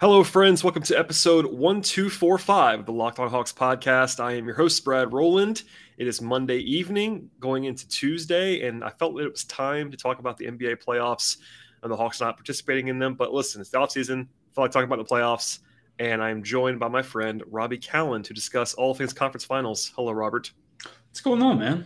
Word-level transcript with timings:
Hello, 0.00 0.22
friends. 0.22 0.62
Welcome 0.62 0.84
to 0.84 0.96
episode 0.96 1.44
1245 1.44 2.78
of 2.78 2.86
the 2.86 2.92
Locked 2.92 3.18
On 3.18 3.28
Hawks 3.28 3.52
podcast. 3.52 4.20
I 4.20 4.34
am 4.34 4.44
your 4.46 4.54
host, 4.54 4.84
Brad 4.84 5.12
Rowland. 5.12 5.64
It 5.96 6.06
is 6.06 6.22
Monday 6.22 6.58
evening 6.58 7.28
going 7.40 7.64
into 7.64 7.88
Tuesday, 7.88 8.64
and 8.64 8.84
I 8.84 8.90
felt 8.90 9.20
it 9.20 9.28
was 9.28 9.42
time 9.42 9.90
to 9.90 9.96
talk 9.96 10.20
about 10.20 10.36
the 10.36 10.44
NBA 10.46 10.84
playoffs 10.84 11.38
and 11.82 11.90
the 11.90 11.96
Hawks 11.96 12.20
not 12.20 12.36
participating 12.36 12.86
in 12.86 13.00
them. 13.00 13.14
But 13.14 13.32
listen, 13.32 13.60
it's 13.60 13.70
the 13.70 13.78
offseason. 13.78 14.20
I 14.22 14.54
feel 14.54 14.62
like 14.62 14.70
talking 14.70 14.84
about 14.84 15.04
the 15.04 15.12
playoffs, 15.12 15.58
and 15.98 16.22
I'm 16.22 16.44
joined 16.44 16.78
by 16.78 16.86
my 16.86 17.02
friend, 17.02 17.42
Robbie 17.50 17.78
Kalland, 17.78 18.22
to 18.26 18.32
discuss 18.32 18.74
all 18.74 18.94
things 18.94 19.12
conference 19.12 19.44
finals. 19.44 19.90
Hello, 19.96 20.12
Robert. 20.12 20.52
What's 21.08 21.22
going 21.22 21.42
on, 21.42 21.58
man? 21.58 21.84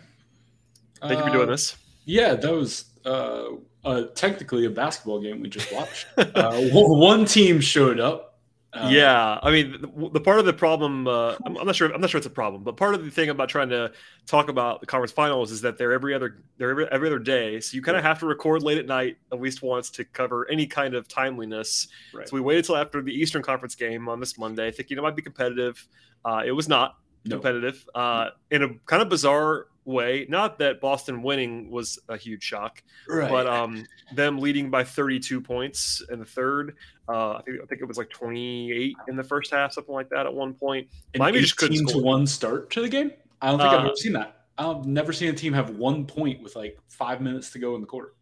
Thank 1.01 1.19
you 1.19 1.25
for 1.25 1.33
doing 1.33 1.49
this. 1.49 1.77
Yeah, 2.05 2.35
that 2.35 2.53
was 2.53 2.91
uh, 3.07 3.45
uh, 3.85 4.05
technically 4.15 4.65
a 4.65 4.71
basketball 4.71 5.21
game 5.21 5.41
we 5.41 5.49
just 5.49 5.73
watched. 5.73 6.07
uh, 6.17 6.61
one 6.71 7.25
team 7.25 7.61
showed 7.61 8.01
up. 8.01 8.29
Uh, 8.75 8.89
yeah, 8.91 9.39
I 9.43 9.51
mean, 9.51 9.73
the, 9.83 10.11
the, 10.15 10.21
part 10.21 10.39
of 10.39 10.47
the 10.47 10.53
problem, 10.55 11.07
uh, 11.07 11.37
I'm, 11.45 11.59
I'm, 11.59 11.67
not 11.67 11.77
sure. 11.77 11.93
I'm 11.93 12.01
not 12.01 12.09
sure 12.09 12.17
it's 12.17 12.27
a 12.27 12.31
problem, 12.31 12.63
but 12.63 12.75
part 12.79 12.95
of 12.95 13.05
the 13.05 13.11
thing 13.11 13.29
about 13.29 13.51
trying 13.51 13.69
to 13.69 13.93
talk 14.25 14.49
about 14.49 14.81
the 14.81 14.87
conference 14.87 15.13
finals 15.13 15.53
is 15.53 15.61
that 15.61 15.77
they're 15.77 15.93
every 15.93 16.15
other 16.15 16.39
they're 16.57 16.71
every, 16.71 16.87
every 16.91 17.09
other 17.09 17.19
day, 17.19 17.61
so 17.61 17.75
you 17.75 17.83
kind 17.83 17.99
of 17.99 18.03
have 18.03 18.19
to 18.21 18.27
record 18.27 18.63
late 18.63 18.79
at 18.79 18.87
night 18.87 19.19
at 19.31 19.43
least 19.43 19.61
once 19.61 19.91
to 19.91 20.07
cover 20.07 20.51
any 20.51 20.67
kind 20.67 20.95
of 20.95 21.07
timeliness. 21.07 21.89
Right. 22.15 22.27
So 22.27 22.35
we 22.35 22.41
waited 22.41 22.65
till 22.65 22.77
after 22.77 23.03
the 23.03 23.13
Eastern 23.13 23.43
Conference 23.43 23.75
game 23.75 24.09
on 24.09 24.21
this 24.21 24.39
Monday, 24.39 24.71
thinking 24.71 24.97
it 24.97 25.03
might 25.03 25.17
be 25.17 25.23
competitive. 25.23 25.87
Uh, 26.25 26.43
it 26.47 26.53
was 26.53 26.67
not 26.67 26.97
competitive 27.29 27.87
uh, 27.95 28.31
in 28.51 28.63
a 28.63 28.69
kind 28.87 29.03
of 29.03 29.11
bizarre 29.11 29.67
way. 29.85 30.27
Not 30.29 30.59
that 30.59 30.81
Boston 30.81 31.23
winning 31.23 31.71
was 31.71 31.99
a 32.09 32.17
huge 32.17 32.43
shock, 32.43 32.83
right. 33.09 33.31
but 33.31 33.47
um, 33.47 33.85
them 34.15 34.39
leading 34.39 34.71
by 34.71 34.85
32 34.85 35.41
points 35.41 36.03
in 36.11 36.19
the 36.19 36.25
third. 36.25 36.77
Uh, 37.09 37.35
I 37.35 37.43
think 37.43 37.61
I 37.63 37.67
think 37.67 37.81
it 37.81 37.89
was 37.89 37.99
like 37.99 38.11
28 38.11 38.97
in 39.09 39.17
the 39.17 39.25
first 39.25 39.51
half, 39.51 39.73
something 39.73 39.95
like 39.95 40.09
that. 40.11 40.27
At 40.27 40.35
one 40.35 40.55
point, 40.55 40.89
An 41.15 41.19
Miami 41.19 41.41
just 41.41 41.57
couldn't 41.57 41.87
to 41.89 41.99
one 41.99 42.27
start 42.27 42.71
to 42.71 42.83
the 42.83 42.89
game. 42.89 43.13
I 43.41 43.49
don't 43.51 43.59
think 43.59 43.73
uh, 43.73 43.77
I've 43.77 43.87
ever 43.87 43.97
seen 43.97 44.13
that. 44.13 44.45
I've 44.59 44.87
never 44.87 45.13
seen 45.13 45.31
a 45.31 45.33
team 45.33 45.53
have 45.53 45.71
one 45.71 46.07
point 46.07 46.43
with 46.43 46.55
like 46.55 46.79
five 46.89 47.21
minutes 47.21 47.51
to 47.51 47.59
go 47.59 47.75
in 47.75 47.81
the 47.81 47.87
quarter. 47.87 48.15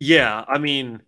Yeah, 0.00 0.44
I 0.48 0.58
mean, 0.58 1.00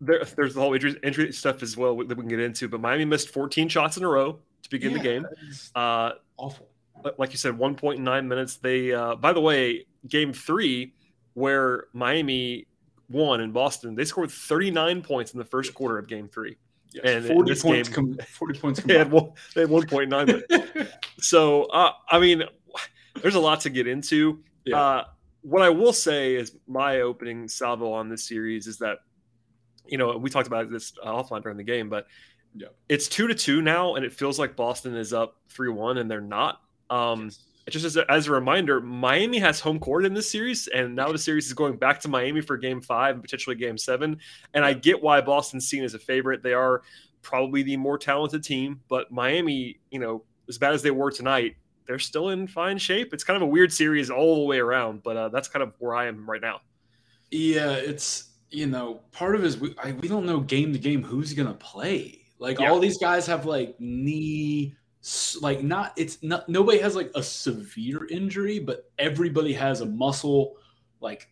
there, 0.00 0.24
there's 0.36 0.54
the 0.54 0.60
whole 0.60 0.72
injury, 0.72 0.96
injury, 1.02 1.32
stuff 1.32 1.62
as 1.62 1.76
well 1.76 1.96
that 1.96 2.16
we 2.16 2.22
can 2.22 2.28
get 2.28 2.40
into. 2.40 2.68
But 2.68 2.80
Miami 2.80 3.04
missed 3.04 3.30
14 3.30 3.68
shots 3.68 3.96
in 3.96 4.04
a 4.04 4.08
row 4.08 4.38
to 4.62 4.70
begin 4.70 4.92
yeah, 4.92 4.96
the 4.96 5.02
game. 5.02 5.26
Uh, 5.74 6.12
awful 6.36 6.69
like 7.18 7.32
you 7.32 7.38
said, 7.38 7.56
1.9 7.56 8.26
minutes. 8.26 8.56
They, 8.56 8.92
uh, 8.92 9.16
by 9.16 9.32
the 9.32 9.40
way, 9.40 9.86
game 10.08 10.32
three, 10.32 10.94
where 11.34 11.86
Miami 11.92 12.66
won 13.08 13.40
in 13.40 13.52
Boston, 13.52 13.94
they 13.94 14.04
scored 14.04 14.30
39 14.30 15.02
points 15.02 15.32
in 15.32 15.38
the 15.38 15.44
first 15.44 15.74
quarter 15.74 15.98
of 15.98 16.08
game 16.08 16.28
three. 16.28 16.56
Yes, 16.92 17.04
and 17.04 17.26
40 17.26 17.60
points, 17.60 17.88
game, 17.88 17.94
com- 17.94 18.18
40 18.26 18.58
points 18.58 18.80
they 18.84 18.98
had, 18.98 19.10
one, 19.10 19.30
they 19.54 19.60
had 19.62 19.70
1.9 19.70 20.26
minutes. 20.26 20.92
so, 21.20 21.64
uh, 21.64 21.92
I 22.08 22.18
mean, 22.18 22.42
there's 23.22 23.36
a 23.36 23.40
lot 23.40 23.60
to 23.60 23.70
get 23.70 23.86
into. 23.86 24.42
Yeah. 24.64 24.80
Uh, 24.80 25.04
what 25.42 25.62
I 25.62 25.70
will 25.70 25.92
say 25.92 26.34
is 26.34 26.56
my 26.66 27.00
opening 27.00 27.48
salvo 27.48 27.92
on 27.92 28.08
this 28.08 28.26
series 28.26 28.66
is 28.66 28.78
that, 28.78 28.98
you 29.86 29.98
know, 29.98 30.16
we 30.16 30.30
talked 30.30 30.46
about 30.46 30.70
this 30.70 30.92
offline 31.04 31.42
during 31.42 31.56
the 31.56 31.64
game, 31.64 31.88
but 31.88 32.06
yeah. 32.54 32.68
it's 32.88 33.08
two 33.08 33.26
to 33.26 33.34
two 33.34 33.62
now, 33.62 33.94
and 33.94 34.04
it 34.04 34.12
feels 34.12 34.38
like 34.38 34.56
Boston 34.56 34.96
is 34.96 35.12
up 35.12 35.36
three 35.48 35.68
one, 35.68 35.98
and 35.98 36.10
they're 36.10 36.20
not. 36.20 36.60
Um, 36.90 37.24
yes. 37.24 37.38
Just 37.68 37.84
as 37.84 37.96
a, 37.96 38.10
as 38.10 38.26
a 38.26 38.32
reminder, 38.32 38.80
Miami 38.80 39.38
has 39.38 39.60
home 39.60 39.78
court 39.78 40.04
in 40.04 40.12
this 40.12 40.30
series, 40.30 40.66
and 40.68 40.96
now 40.96 41.12
the 41.12 41.18
series 41.18 41.46
is 41.46 41.52
going 41.52 41.76
back 41.76 42.00
to 42.00 42.08
Miami 42.08 42.40
for 42.40 42.56
Game 42.56 42.80
Five 42.80 43.14
and 43.14 43.22
potentially 43.22 43.54
Game 43.54 43.78
Seven. 43.78 44.18
And 44.54 44.64
I 44.64 44.72
get 44.72 45.00
why 45.00 45.20
Boston's 45.20 45.68
seen 45.68 45.84
as 45.84 45.94
a 45.94 45.98
favorite; 45.98 46.42
they 46.42 46.52
are 46.52 46.82
probably 47.22 47.62
the 47.62 47.76
more 47.76 47.96
talented 47.96 48.42
team. 48.42 48.80
But 48.88 49.12
Miami, 49.12 49.78
you 49.90 50.00
know, 50.00 50.24
as 50.48 50.58
bad 50.58 50.72
as 50.72 50.82
they 50.82 50.90
were 50.90 51.12
tonight, 51.12 51.56
they're 51.86 51.98
still 51.98 52.30
in 52.30 52.46
fine 52.46 52.78
shape. 52.78 53.12
It's 53.12 53.24
kind 53.24 53.36
of 53.36 53.42
a 53.42 53.46
weird 53.46 53.72
series 53.72 54.10
all 54.10 54.36
the 54.36 54.46
way 54.46 54.58
around, 54.58 55.02
but 55.02 55.16
uh, 55.16 55.28
that's 55.28 55.48
kind 55.48 55.62
of 55.62 55.72
where 55.78 55.94
I 55.94 56.06
am 56.06 56.28
right 56.28 56.40
now. 56.40 56.60
Yeah, 57.30 57.72
it's 57.72 58.30
you 58.50 58.66
know 58.66 59.00
part 59.12 59.36
of 59.36 59.44
it 59.44 59.46
is 59.46 59.58
we 59.58 59.74
I, 59.82 59.92
we 59.92 60.08
don't 60.08 60.26
know 60.26 60.40
game 60.40 60.72
to 60.72 60.78
game 60.78 61.02
who's 61.02 61.32
gonna 61.34 61.54
play. 61.54 62.20
Like 62.38 62.58
yeah. 62.58 62.70
all 62.70 62.78
these 62.78 62.98
guys 62.98 63.26
have 63.26 63.44
like 63.44 63.76
knee 63.78 64.74
like 65.40 65.62
not 65.62 65.92
it's 65.96 66.22
not 66.22 66.48
nobody 66.48 66.78
has 66.78 66.94
like 66.94 67.10
a 67.14 67.22
severe 67.22 68.06
injury 68.10 68.58
but 68.58 68.90
everybody 68.98 69.52
has 69.52 69.80
a 69.80 69.86
muscle 69.86 70.56
like 71.00 71.28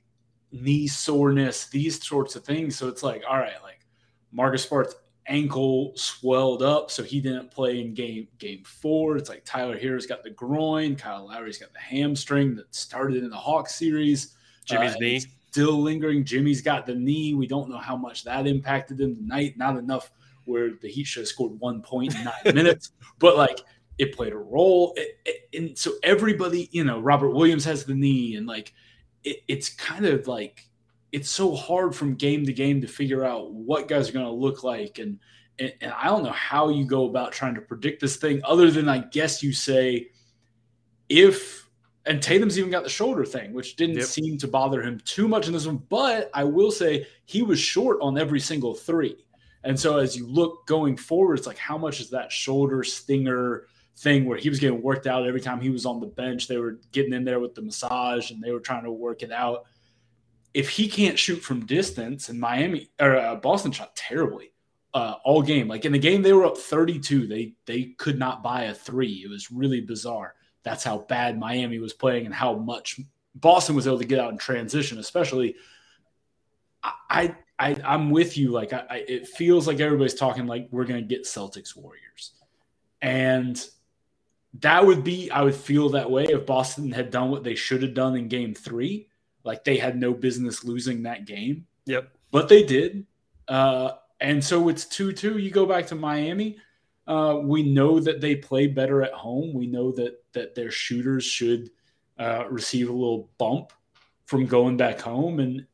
knee 0.52 0.86
soreness 0.86 1.66
these 1.66 2.02
sorts 2.02 2.34
of 2.34 2.44
things. 2.44 2.76
So 2.76 2.88
it's 2.88 3.02
like 3.02 3.22
all 3.28 3.38
right 3.38 3.62
like 3.62 3.80
marcus 4.32 4.66
smart's 4.66 4.94
ankle 5.26 5.92
swelled 5.94 6.62
up 6.62 6.90
so 6.90 7.02
he 7.02 7.20
didn't 7.20 7.50
play 7.50 7.80
in 7.80 7.92
game 7.92 8.26
game 8.38 8.62
four. 8.64 9.18
It's 9.18 9.28
like 9.28 9.44
tyler 9.44 9.78
Herro's 9.78 10.06
got 10.06 10.22
the 10.22 10.30
groin 10.30 10.96
kyle 10.96 11.26
lowry's 11.26 11.58
got 11.58 11.72
the 11.74 11.80
hamstring 11.80 12.56
that 12.56 12.74
started 12.74 13.22
in 13.22 13.28
the 13.28 13.36
hawk 13.36 13.68
series. 13.68 14.34
Jimmy's 14.64 14.94
uh, 14.94 14.98
knee. 14.98 15.22
still 15.50 15.82
lingering. 15.82 16.24
Jimmy's 16.24 16.62
got 16.62 16.86
the 16.86 16.94
knee. 16.94 17.34
We 17.34 17.46
don't 17.46 17.68
know 17.68 17.78
how 17.78 17.96
much 17.96 18.24
that 18.24 18.46
impacted 18.46 18.98
him 18.98 19.14
tonight. 19.14 19.58
Not 19.58 19.76
enough 19.76 20.10
where 20.48 20.70
the 20.70 20.88
Heat 20.88 21.04
should 21.04 21.20
have 21.20 21.28
scored 21.28 21.58
one 21.60 21.82
point 21.82 22.14
in 22.14 22.24
nine 22.24 22.54
minutes, 22.54 22.92
but 23.18 23.36
like 23.36 23.60
it 23.98 24.16
played 24.16 24.32
a 24.32 24.38
role. 24.38 24.94
It, 24.96 25.18
it, 25.24 25.56
and 25.56 25.78
so 25.78 25.92
everybody, 26.02 26.68
you 26.72 26.84
know, 26.84 27.00
Robert 27.00 27.30
Williams 27.30 27.64
has 27.64 27.84
the 27.84 27.94
knee, 27.94 28.36
and 28.36 28.46
like 28.46 28.72
it, 29.24 29.38
it's 29.48 29.68
kind 29.68 30.06
of 30.06 30.26
like 30.26 30.66
it's 31.12 31.30
so 31.30 31.54
hard 31.54 31.94
from 31.94 32.14
game 32.14 32.44
to 32.46 32.52
game 32.52 32.80
to 32.80 32.88
figure 32.88 33.24
out 33.24 33.52
what 33.52 33.88
guys 33.88 34.08
are 34.08 34.12
going 34.12 34.26
to 34.26 34.32
look 34.32 34.64
like, 34.64 34.98
and, 34.98 35.18
and 35.58 35.72
and 35.80 35.92
I 35.92 36.06
don't 36.06 36.24
know 36.24 36.32
how 36.32 36.68
you 36.68 36.84
go 36.84 37.06
about 37.06 37.32
trying 37.32 37.54
to 37.54 37.60
predict 37.60 38.00
this 38.00 38.16
thing, 38.16 38.40
other 38.44 38.70
than 38.70 38.88
I 38.88 38.98
guess 38.98 39.42
you 39.42 39.52
say 39.52 40.08
if 41.08 41.68
and 42.08 42.22
Tatum's 42.22 42.58
even 42.58 42.70
got 42.70 42.84
the 42.84 42.90
shoulder 42.90 43.24
thing, 43.24 43.52
which 43.52 43.76
didn't 43.76 43.96
yep. 43.96 44.06
seem 44.06 44.38
to 44.38 44.48
bother 44.48 44.82
him 44.82 44.98
too 45.04 45.28
much 45.28 45.46
in 45.46 45.52
this 45.52 45.66
one. 45.66 45.82
But 45.90 46.30
I 46.32 46.42
will 46.42 46.70
say 46.70 47.06
he 47.26 47.42
was 47.42 47.60
short 47.60 47.98
on 48.00 48.16
every 48.16 48.40
single 48.40 48.74
three. 48.74 49.16
And 49.64 49.78
so 49.78 49.98
as 49.98 50.16
you 50.16 50.26
look 50.26 50.66
going 50.66 50.96
forward, 50.96 51.38
it's 51.38 51.46
like 51.46 51.58
how 51.58 51.78
much 51.78 52.00
is 52.00 52.10
that 52.10 52.32
shoulder 52.32 52.84
stinger 52.84 53.66
thing 53.96 54.24
where 54.24 54.38
he 54.38 54.48
was 54.48 54.60
getting 54.60 54.82
worked 54.82 55.06
out 55.06 55.26
every 55.26 55.40
time 55.40 55.60
he 55.60 55.70
was 55.70 55.86
on 55.86 56.00
the 56.00 56.06
bench? 56.06 56.48
They 56.48 56.58
were 56.58 56.80
getting 56.92 57.12
in 57.12 57.24
there 57.24 57.40
with 57.40 57.54
the 57.54 57.62
massage 57.62 58.30
and 58.30 58.42
they 58.42 58.52
were 58.52 58.60
trying 58.60 58.84
to 58.84 58.92
work 58.92 59.22
it 59.22 59.32
out. 59.32 59.64
If 60.54 60.70
he 60.70 60.88
can't 60.88 61.18
shoot 61.18 61.42
from 61.42 61.66
distance, 61.66 62.28
and 62.28 62.40
Miami 62.40 62.90
or 63.00 63.16
uh, 63.16 63.34
Boston 63.36 63.70
shot 63.70 63.94
terribly 63.94 64.52
uh, 64.94 65.14
all 65.24 65.42
game. 65.42 65.68
Like 65.68 65.84
in 65.84 65.92
the 65.92 65.98
game, 65.98 66.22
they 66.22 66.32
were 66.32 66.46
up 66.46 66.56
32. 66.56 67.26
They 67.26 67.54
they 67.66 67.94
could 67.98 68.18
not 68.18 68.42
buy 68.42 68.64
a 68.64 68.74
three. 68.74 69.22
It 69.24 69.30
was 69.30 69.50
really 69.50 69.80
bizarre. 69.80 70.34
That's 70.62 70.84
how 70.84 70.98
bad 70.98 71.38
Miami 71.38 71.78
was 71.78 71.92
playing 71.92 72.26
and 72.26 72.34
how 72.34 72.54
much 72.54 73.00
Boston 73.34 73.76
was 73.76 73.86
able 73.86 73.98
to 73.98 74.04
get 74.04 74.18
out 74.18 74.32
in 74.32 74.38
transition, 74.38 74.98
especially. 74.98 75.56
I 76.82 77.36
I, 77.58 77.76
I'm 77.84 78.10
with 78.10 78.38
you. 78.38 78.50
Like, 78.50 78.72
I, 78.72 78.84
I, 78.88 78.96
it 79.08 79.28
feels 79.28 79.66
like 79.66 79.80
everybody's 79.80 80.14
talking 80.14 80.46
like 80.46 80.68
we're 80.70 80.84
going 80.84 81.00
to 81.00 81.06
get 81.06 81.24
Celtics 81.24 81.76
Warriors, 81.76 82.32
and 83.02 83.62
that 84.60 84.84
would 84.84 85.04
be. 85.04 85.30
I 85.30 85.42
would 85.42 85.54
feel 85.54 85.90
that 85.90 86.10
way 86.10 86.24
if 86.24 86.46
Boston 86.46 86.92
had 86.92 87.10
done 87.10 87.30
what 87.30 87.44
they 87.44 87.54
should 87.54 87.82
have 87.82 87.94
done 87.94 88.16
in 88.16 88.28
Game 88.28 88.54
Three. 88.54 89.08
Like 89.44 89.64
they 89.64 89.76
had 89.76 89.98
no 89.98 90.12
business 90.12 90.64
losing 90.64 91.02
that 91.02 91.26
game. 91.26 91.66
Yep, 91.86 92.10
but 92.30 92.48
they 92.48 92.62
did. 92.62 93.06
Uh, 93.46 93.92
and 94.20 94.42
so 94.42 94.68
it's 94.68 94.84
two 94.84 95.12
two. 95.12 95.38
You 95.38 95.50
go 95.50 95.66
back 95.66 95.86
to 95.88 95.94
Miami. 95.94 96.58
Uh, 97.06 97.40
we 97.42 97.62
know 97.62 97.98
that 97.98 98.20
they 98.20 98.36
play 98.36 98.66
better 98.66 99.02
at 99.02 99.12
home. 99.12 99.54
We 99.54 99.66
know 99.66 99.92
that 99.92 100.22
that 100.32 100.54
their 100.54 100.70
shooters 100.70 101.24
should 101.24 101.70
uh, 102.18 102.44
receive 102.50 102.88
a 102.88 102.92
little 102.92 103.30
bump 103.38 103.72
from 104.26 104.46
going 104.46 104.76
back 104.76 105.00
home, 105.00 105.40
and 105.40 105.66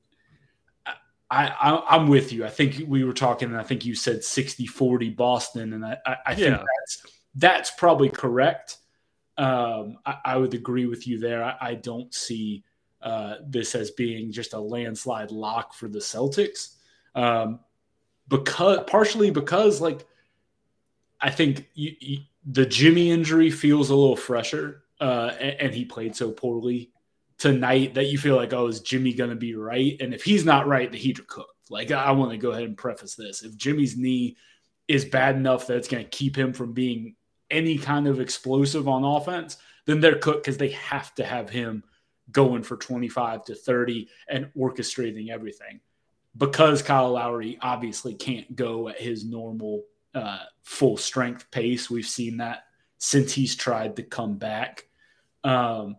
I, 1.35 1.49
I 1.49 1.97
am 1.97 2.07
with 2.07 2.33
you. 2.33 2.45
I 2.45 2.49
think 2.49 2.83
we 2.87 3.05
were 3.05 3.13
talking, 3.13 3.49
and 3.49 3.59
I 3.59 3.63
think 3.63 3.85
you 3.85 3.95
said 3.95 4.21
60-40 4.21 5.17
Boston, 5.17 5.73
and 5.73 5.85
I, 5.85 5.99
I, 6.07 6.17
I 6.27 6.35
think 6.35 6.57
yeah. 6.57 6.63
that's 6.79 7.03
that's 7.35 7.71
probably 7.73 8.09
correct. 8.09 8.77
Um, 9.37 9.99
I, 10.07 10.19
I, 10.25 10.37
would 10.37 10.55
agree 10.55 10.87
with 10.87 11.09
you 11.09 11.19
there. 11.19 11.43
I, 11.43 11.57
I 11.61 11.75
don't 11.75 12.15
see 12.15 12.63
uh, 13.03 13.37
this 13.45 13.75
as 13.75 13.91
being 13.91 14.31
just 14.31 14.55
a 14.55 14.59
landslide 14.61 15.33
lock 15.33 15.75
for 15.75 15.89
the 15.89 15.99
Celtics, 15.99 16.77
um, 17.17 17.59
because 18.29 18.85
partially 18.87 19.31
because 19.31 19.81
like 19.81 20.07
I 21.21 21.31
think 21.31 21.69
you, 21.75 21.97
you, 21.99 22.19
the 22.47 22.65
Jimmy 22.65 23.11
injury 23.11 23.51
feels 23.51 23.91
a 23.91 23.97
little 23.97 24.17
fresher, 24.17 24.85
uh, 25.01 25.33
and, 25.41 25.61
and, 25.61 25.75
he 25.75 25.85
played 25.85 26.15
so 26.15 26.31
poorly 26.31 26.93
tonight 27.39 27.95
that 27.95 28.07
you 28.07 28.19
feel 28.19 28.37
like, 28.37 28.53
oh, 28.53 28.67
is 28.67 28.81
Jimmy 28.81 29.13
going 29.13 29.31
to 29.31 29.37
be 29.37 29.55
right? 29.55 29.97
And 30.01 30.15
if 30.15 30.23
he's 30.23 30.45
not 30.45 30.67
right, 30.67 30.91
the 30.91 30.99
Heat 30.99 31.19
are 31.19 31.25
cooked. 31.25 31.71
Like, 31.71 31.91
I 31.91 32.13
want 32.13 32.31
to 32.31 32.37
go 32.37 32.51
ahead 32.51 32.65
and 32.65 32.77
preface 32.77 33.15
this. 33.15 33.43
If 33.43 33.57
Jimmy's 33.57 33.97
knee 33.97 34.37
is 34.87 35.05
bad 35.05 35.37
enough 35.37 35.67
that 35.67 35.77
it's 35.77 35.89
going 35.89 36.05
to 36.05 36.11
keep 36.11 36.37
him 36.37 36.53
from 36.53 36.73
being 36.73 37.17
any 37.51 37.79
kind 37.79 38.07
of 38.07 38.21
explosive 38.21 38.89
on 38.89 39.05
offense, 39.05 39.57
then 39.87 40.01
they're 40.01 40.19
cooked 40.19 40.45
because 40.45 40.59
they 40.59 40.71
have 40.71 41.15
to 41.15 41.25
have 41.25 41.51
him 41.51 41.83
going 42.31 42.63
for 42.63 42.77
25 42.77 43.45
to 43.45 43.55
30 43.55 44.09
and 44.29 44.51
orchestrating 44.57 45.31
everything. 45.31 45.81
Because 46.37 46.83
Kyle 46.83 47.13
Lowry 47.13 47.59
obviously 47.61 48.15
can't 48.15 48.57
go 48.57 48.89
at 48.89 49.01
his 49.01 49.25
normal 49.25 49.85
uh, 50.15 50.41
full 50.63 50.97
strength 50.97 51.51
pace. 51.51 51.91
We've 51.91 52.07
seen 52.07 52.39
that 52.39 52.65
since 52.99 53.33
he's 53.33 53.55
tried 53.55 53.97
to 53.97 54.03
come 54.03 54.37
back. 54.37 54.85
Um, 55.45 55.97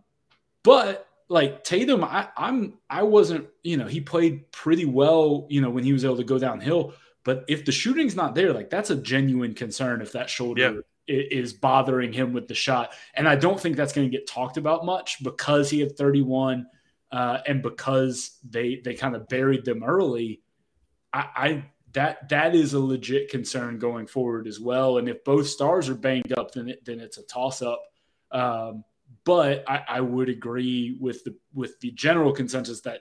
but 0.62 1.06
like 1.28 1.64
Tatum, 1.64 2.04
I, 2.04 2.28
I'm 2.36 2.74
I 2.88 3.02
wasn't, 3.02 3.48
you 3.62 3.76
know, 3.76 3.86
he 3.86 4.00
played 4.00 4.50
pretty 4.52 4.84
well, 4.84 5.46
you 5.50 5.60
know, 5.60 5.70
when 5.70 5.84
he 5.84 5.92
was 5.92 6.04
able 6.04 6.18
to 6.18 6.24
go 6.24 6.38
downhill. 6.38 6.94
But 7.24 7.44
if 7.48 7.64
the 7.64 7.72
shooting's 7.72 8.14
not 8.14 8.34
there, 8.34 8.52
like 8.52 8.70
that's 8.70 8.90
a 8.90 8.96
genuine 8.96 9.54
concern 9.54 10.00
if 10.00 10.12
that 10.12 10.30
shoulder 10.30 10.84
yeah. 11.08 11.16
is 11.16 11.52
bothering 11.52 12.12
him 12.12 12.32
with 12.32 12.46
the 12.46 12.54
shot. 12.54 12.92
And 13.14 13.28
I 13.28 13.34
don't 13.34 13.58
think 13.58 13.76
that's 13.76 13.92
going 13.92 14.08
to 14.08 14.16
get 14.16 14.28
talked 14.28 14.56
about 14.56 14.84
much 14.84 15.22
because 15.24 15.68
he 15.68 15.80
had 15.80 15.96
31 15.96 16.66
uh, 17.10 17.38
and 17.46 17.62
because 17.62 18.38
they 18.48 18.80
they 18.84 18.94
kind 18.94 19.16
of 19.16 19.28
buried 19.28 19.64
them 19.64 19.82
early. 19.82 20.42
I, 21.12 21.26
I 21.36 21.64
that 21.94 22.28
that 22.28 22.54
is 22.54 22.74
a 22.74 22.80
legit 22.80 23.30
concern 23.30 23.78
going 23.78 24.06
forward 24.06 24.46
as 24.46 24.60
well. 24.60 24.98
And 24.98 25.08
if 25.08 25.24
both 25.24 25.48
stars 25.48 25.88
are 25.88 25.94
banged 25.94 26.32
up, 26.32 26.52
then 26.52 26.68
it, 26.68 26.84
then 26.84 27.00
it's 27.00 27.18
a 27.18 27.22
toss 27.22 27.62
up. 27.62 27.82
Um, 28.30 28.84
but 29.26 29.64
I, 29.68 29.82
I, 29.88 30.00
would 30.00 30.30
agree 30.30 30.96
with 31.00 31.22
the 31.24 31.36
with 31.52 31.78
the 31.80 31.90
general 31.90 32.32
consensus 32.32 32.80
that 32.82 33.00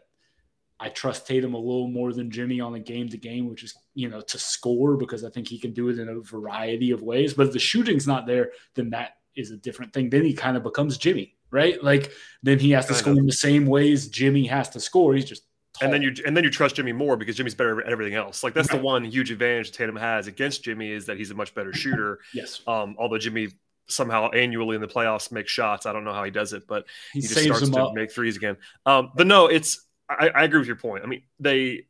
I 0.79 0.89
trust 0.89 1.27
Tatum 1.27 1.53
a 1.53 1.57
little 1.57 1.87
more 1.87 2.11
than 2.11 2.31
Jimmy 2.31 2.59
on 2.59 2.73
a 2.73 2.79
game 2.79 3.07
to 3.09 3.17
game, 3.17 3.47
which 3.47 3.63
is 3.63 3.73
you 3.93 4.09
know 4.09 4.19
to 4.19 4.37
score 4.37 4.97
because 4.97 5.23
I 5.23 5.29
think 5.29 5.47
he 5.47 5.59
can 5.59 5.71
do 5.71 5.87
it 5.87 5.99
in 5.99 6.09
a 6.09 6.19
variety 6.19 6.91
of 6.91 7.03
ways. 7.03 7.35
But 7.35 7.47
if 7.47 7.53
the 7.53 7.59
shooting's 7.59 8.07
not 8.07 8.25
there, 8.25 8.51
then 8.73 8.89
that 8.89 9.11
is 9.37 9.51
a 9.51 9.57
different 9.57 9.93
thing. 9.93 10.09
Then 10.09 10.25
he 10.25 10.33
kind 10.33 10.57
of 10.57 10.63
becomes 10.63 10.97
Jimmy, 10.97 11.35
right? 11.51 11.81
Like 11.81 12.11
then 12.41 12.59
he 12.59 12.71
has 12.71 12.87
to 12.87 12.95
score 12.95 13.13
in 13.13 13.27
the 13.27 13.31
same 13.31 13.67
ways 13.67 14.07
Jimmy 14.09 14.47
has 14.47 14.69
to 14.71 14.79
score. 14.79 15.13
He's 15.13 15.25
just 15.25 15.43
and 15.81 15.93
then 15.93 16.01
you 16.01 16.13
and 16.25 16.35
then 16.35 16.43
you 16.43 16.49
trust 16.49 16.75
Jimmy 16.75 16.93
more 16.93 17.17
because 17.17 17.35
Jimmy's 17.35 17.55
better 17.55 17.81
at 17.81 17.91
everything 17.91 18.15
else. 18.15 18.43
Like 18.43 18.53
that's 18.53 18.71
right. 18.71 18.79
the 18.79 18.83
one 18.83 19.03
huge 19.03 19.29
advantage 19.29 19.71
Tatum 19.71 19.95
has 19.95 20.27
against 20.27 20.63
Jimmy 20.63 20.91
is 20.91 21.05
that 21.05 21.17
he's 21.17 21.31
a 21.31 21.35
much 21.35 21.53
better 21.53 21.73
shooter. 21.73 22.19
yes. 22.33 22.61
Um, 22.65 22.95
although 22.97 23.17
Jimmy 23.17 23.49
somehow 23.87 24.29
annually 24.31 24.75
in 24.75 24.81
the 24.81 24.87
playoffs 24.87 25.31
makes 25.31 25.51
shots. 25.51 25.85
I 25.85 25.93
don't 25.93 26.03
know 26.03 26.13
how 26.13 26.23
he 26.23 26.31
does 26.31 26.53
it, 26.53 26.67
but 26.67 26.85
he, 27.13 27.21
he 27.21 27.27
just 27.27 27.43
starts 27.43 27.69
to 27.69 27.81
up. 27.81 27.93
make 27.93 28.11
threes 28.11 28.37
again. 28.37 28.57
Um, 28.85 29.11
but 29.15 29.27
no, 29.27 29.47
it's 29.47 29.85
I, 30.09 30.29
I 30.29 30.43
agree 30.43 30.59
with 30.59 30.67
your 30.67 30.77
point. 30.77 31.03
I 31.03 31.07
mean, 31.07 31.23
they 31.39 31.85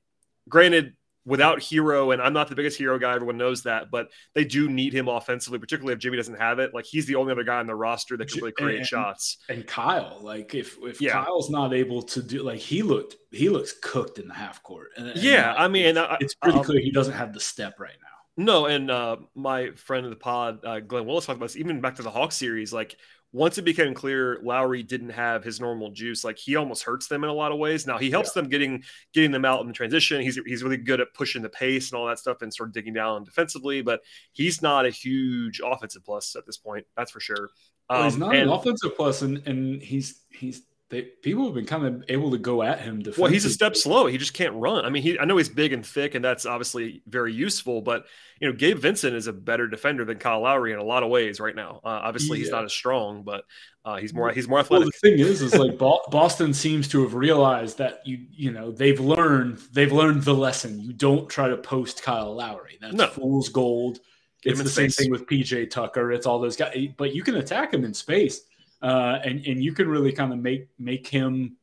granted 0.48 0.94
without 1.26 1.60
Herro, 1.60 2.14
and 2.14 2.22
I'm 2.22 2.34
not 2.34 2.48
the 2.50 2.56
biggest 2.56 2.80
Herro 2.80 3.00
guy, 3.00 3.16
everyone 3.16 3.38
knows 3.38 3.64
that, 3.64 3.90
but 3.90 4.10
they 4.34 4.46
do 4.46 4.70
need 4.70 4.94
him 4.94 5.08
offensively, 5.08 5.58
particularly 5.58 5.94
if 5.94 6.00
Jimmy 6.00 6.18
doesn't 6.18 6.40
have 6.40 6.60
it. 6.60 6.74
Like 6.74 6.86
he's 6.86 7.06
the 7.06 7.16
only 7.16 7.32
other 7.32 7.44
guy 7.44 7.60
on 7.60 7.68
the 7.68 7.76
roster 7.76 8.16
that 8.18 8.30
can 8.30 8.42
really 8.42 8.52
create 8.52 8.78
and, 8.78 8.86
shots. 8.86 9.38
And 9.50 9.66
Kyle, 9.66 10.20
like 10.22 10.54
if 10.54 10.78
if 10.84 11.02
yeah. 11.02 11.24
Kyle's 11.24 11.50
not 11.50 11.74
able 11.74 12.02
to 12.04 12.22
do 12.22 12.44
like 12.44 12.60
he 12.60 12.84
looked 12.84 13.16
he 13.32 13.50
looks 13.50 13.74
cooked 13.82 14.20
in 14.20 14.28
the 14.28 14.34
half 14.34 14.62
court. 14.64 14.92
And, 14.98 15.10
and 15.10 15.22
yeah, 15.22 15.54
I 15.58 15.68
mean 15.68 15.98
it's, 15.98 16.08
it's 16.22 16.36
pretty 16.36 16.60
um, 16.60 16.64
clear 16.64 16.80
he 16.80 16.92
doesn't 16.92 17.14
have 17.14 17.34
the 17.34 17.40
step 17.40 17.80
right 17.80 17.98
now. 18.02 18.05
No, 18.38 18.66
and 18.66 18.92
uh, 18.92 19.18
my 19.34 19.72
friend 19.72 20.06
of 20.06 20.10
the 20.10 20.18
pod, 20.18 20.60
uh, 20.66 20.80
Glenn 20.82 21.06
Willis, 21.06 21.26
talked 21.26 21.38
about 21.38 21.46
this. 21.46 21.56
Even 21.56 21.80
back 21.80 21.96
to 21.96 22.04
the 22.04 22.10
Hawk 22.10 22.34
series, 22.34 22.74
like 22.74 22.98
once 23.32 23.58
it 23.58 23.64
became 23.64 23.94
clear 23.94 24.40
Lowry 24.44 24.84
didn't 24.84 25.10
have 25.10 25.44
his 25.44 25.60
normal 25.60 25.92
juice, 25.92 26.24
like 26.24 26.38
he 26.38 26.56
almost 26.56 26.84
hurts 26.84 27.08
them 27.08 27.24
in 27.24 27.30
a 27.30 27.34
lot 27.34 27.52
of 27.52 27.60
ways. 27.60 27.88
Now 27.88 27.98
he 27.98 28.10
helps 28.10 28.32
yeah. 28.36 28.42
them 28.42 28.50
getting 28.50 28.84
getting 29.14 29.32
them 29.32 29.46
out 29.46 29.62
in 29.62 29.68
the 29.68 29.74
transition. 29.74 30.22
He's 30.22 30.40
he's 30.46 30.64
really 30.64 30.78
good 30.78 31.02
at 31.02 31.14
pushing 31.14 31.42
the 31.42 31.50
pace 31.50 31.92
and 31.92 32.00
all 32.00 32.08
that 32.08 32.20
stuff 32.20 32.42
and 32.42 32.54
sort 32.54 32.70
of 32.70 32.74
digging 32.74 32.94
down 32.94 33.24
defensively, 33.24 33.82
but 33.82 34.02
he's 34.32 34.62
not 34.62 34.86
a 34.86 34.90
huge 34.90 35.62
offensive 35.64 36.04
plus 36.04 36.36
at 36.36 36.46
this 36.46 36.58
point. 36.58 36.86
That's 36.98 37.12
for 37.12 37.20
sure. 37.20 37.50
Um, 37.90 37.98
well, 37.98 38.04
he's 38.04 38.14
um, 38.14 38.20
not 38.20 38.36
and, 38.36 38.44
an 38.44 38.50
offensive 38.50 38.96
plus, 38.96 39.22
and 39.22 39.46
and 39.48 39.82
he's 39.82 40.22
he's 40.30 40.64
they, 40.90 41.02
people 41.02 41.46
have 41.46 41.56
been 41.56 41.66
kind 41.66 41.84
of 41.84 42.04
able 42.10 42.30
to 42.30 42.38
go 42.38 42.62
at 42.62 42.80
him. 42.80 43.02
Well, 43.18 43.32
he's 43.32 43.44
a 43.46 43.50
step 43.50 43.76
slow. 43.76 44.06
He 44.06 44.20
just 44.20 44.36
can't 44.36 44.54
run. 44.54 44.86
I 44.86 44.90
mean, 44.90 45.02
he 45.02 45.18
I 45.18 45.26
know 45.26 45.38
he's 45.38 45.50
big 45.50 45.74
and 45.74 45.84
thick, 45.84 46.14
and 46.14 46.24
that's 46.24 46.46
obviously 46.46 47.02
very 47.08 47.34
useful. 47.34 47.82
But 47.82 48.06
you 48.40 48.48
know, 48.48 48.56
Gabe 48.56 48.78
Vincent 48.78 49.16
is 49.16 49.26
a 49.26 49.34
better 49.34 49.68
defender 49.68 50.06
than 50.06 50.20
Kyle 50.20 50.42
Lowry 50.42 50.74
in 50.74 50.80
a 50.80 50.84
lot 50.84 51.02
of 51.02 51.10
ways 51.10 51.40
right 51.40 51.56
now. 51.56 51.82
Uh, 51.84 52.02
obviously, 52.04 52.38
yeah. 52.38 52.44
he's 52.44 52.52
not 52.52 52.66
as 52.66 52.74
strong, 52.74 53.24
but 53.24 53.46
uh, 53.84 53.98
he's 53.98 54.14
more 54.14 54.32
he's 54.32 54.48
more 54.48 54.60
athletic. 54.60 54.86
Well, 54.86 54.92
the 55.02 55.10
thing 55.10 55.20
is, 55.20 55.42
is 55.42 55.56
like 55.56 55.80
Boston 55.80 56.54
seems 56.54 56.88
to 56.90 57.02
have 57.02 57.16
realized 57.16 57.80
that 57.80 58.02
you 58.06 58.28
you 58.32 58.52
know 58.52 58.72
they've 58.72 59.00
learned 59.00 59.58
they've 59.74 59.92
learned 59.92 60.22
the 60.22 60.36
lesson. 60.36 60.80
You 60.80 60.94
don't 60.94 61.28
try 61.28 61.48
to 61.48 61.58
post 61.58 62.04
Kyle 62.04 62.36
Lowry. 62.36 62.78
That's 62.80 62.94
no. 62.94 63.08
fool's 63.08 63.50
gold. 63.50 64.02
it's 64.44 64.62
the 64.62 64.70
same 64.70 64.92
thing 64.92 65.10
with 65.10 65.26
PJ 65.26 65.72
Tucker. 65.72 66.12
It's 66.12 66.28
all 66.28 66.40
those 66.40 66.56
guys, 66.56 66.90
but 66.96 67.16
you 67.16 67.24
can 67.24 67.38
attack 67.38 67.74
him 67.74 67.84
in 67.84 67.96
space 67.96 68.42
uh, 68.86 69.20
and 69.24 69.44
and 69.48 69.64
you 69.64 69.74
can 69.74 69.90
really 69.90 70.12
kind 70.12 70.32
of 70.32 70.38
make 70.38 70.68
make 70.78 71.08
him 71.08 71.58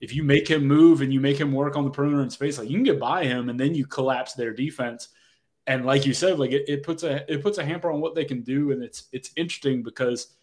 if 0.00 0.14
you 0.14 0.22
make 0.22 0.46
him 0.46 0.64
move 0.64 1.02
and 1.02 1.12
you 1.12 1.18
make 1.18 1.36
him 1.36 1.52
work 1.52 1.74
on 1.74 1.84
the 1.84 1.90
perimeter 1.90 2.22
in 2.22 2.30
space, 2.30 2.56
like 2.56 2.68
you 2.68 2.76
can 2.76 2.84
get 2.84 3.00
by 3.00 3.24
him, 3.24 3.48
and 3.48 3.58
then 3.58 3.74
you 3.74 3.84
collapse 3.84 4.34
their 4.34 4.52
defense. 4.52 5.08
And 5.66 5.84
like 5.84 6.06
you 6.06 6.14
said, 6.14 6.38
like 6.38 6.52
it, 6.52 6.68
it 6.68 6.84
puts 6.84 7.02
a 7.02 7.30
it 7.30 7.42
puts 7.42 7.58
a 7.58 7.64
hamper 7.64 7.90
on 7.90 8.00
what 8.00 8.14
they 8.14 8.24
can 8.24 8.42
do, 8.42 8.70
and 8.70 8.80
it's 8.84 9.08
it's 9.10 9.32
interesting 9.34 9.82
because 9.82 10.36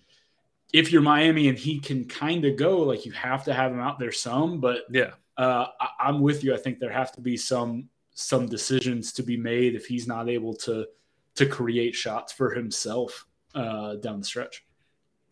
if 0.73 0.91
you're 0.91 1.01
Miami 1.01 1.47
and 1.47 1.57
he 1.57 1.79
can 1.79 2.03
kind 2.03 2.43
of 2.43 2.57
go, 2.57 2.79
like 2.79 3.05
you 3.05 3.13
have 3.13 3.45
to 3.45 3.53
have 3.53 3.71
him 3.71 3.79
out 3.79 3.97
there 3.97 4.11
some. 4.11 4.59
But 4.59 4.81
yeah, 4.89 5.11
uh, 5.37 5.67
I, 5.79 6.09
am 6.09 6.19
with 6.19 6.43
you. 6.43 6.53
I 6.53 6.57
think 6.57 6.79
there 6.79 6.91
have 6.91 7.13
to 7.13 7.21
be 7.21 7.37
some 7.37 7.87
some 8.13 8.45
decisions 8.45 9.13
to 9.13 9.23
be 9.23 9.37
made 9.37 9.73
if 9.73 9.85
he's 9.85 10.05
not 10.05 10.27
able 10.27 10.53
to 10.53 10.85
to 11.35 11.45
create 11.45 11.95
shots 11.95 12.33
for 12.33 12.53
himself 12.53 13.25
uh, 13.53 13.95
down 13.95 14.19
the 14.19 14.25
stretch. 14.25 14.64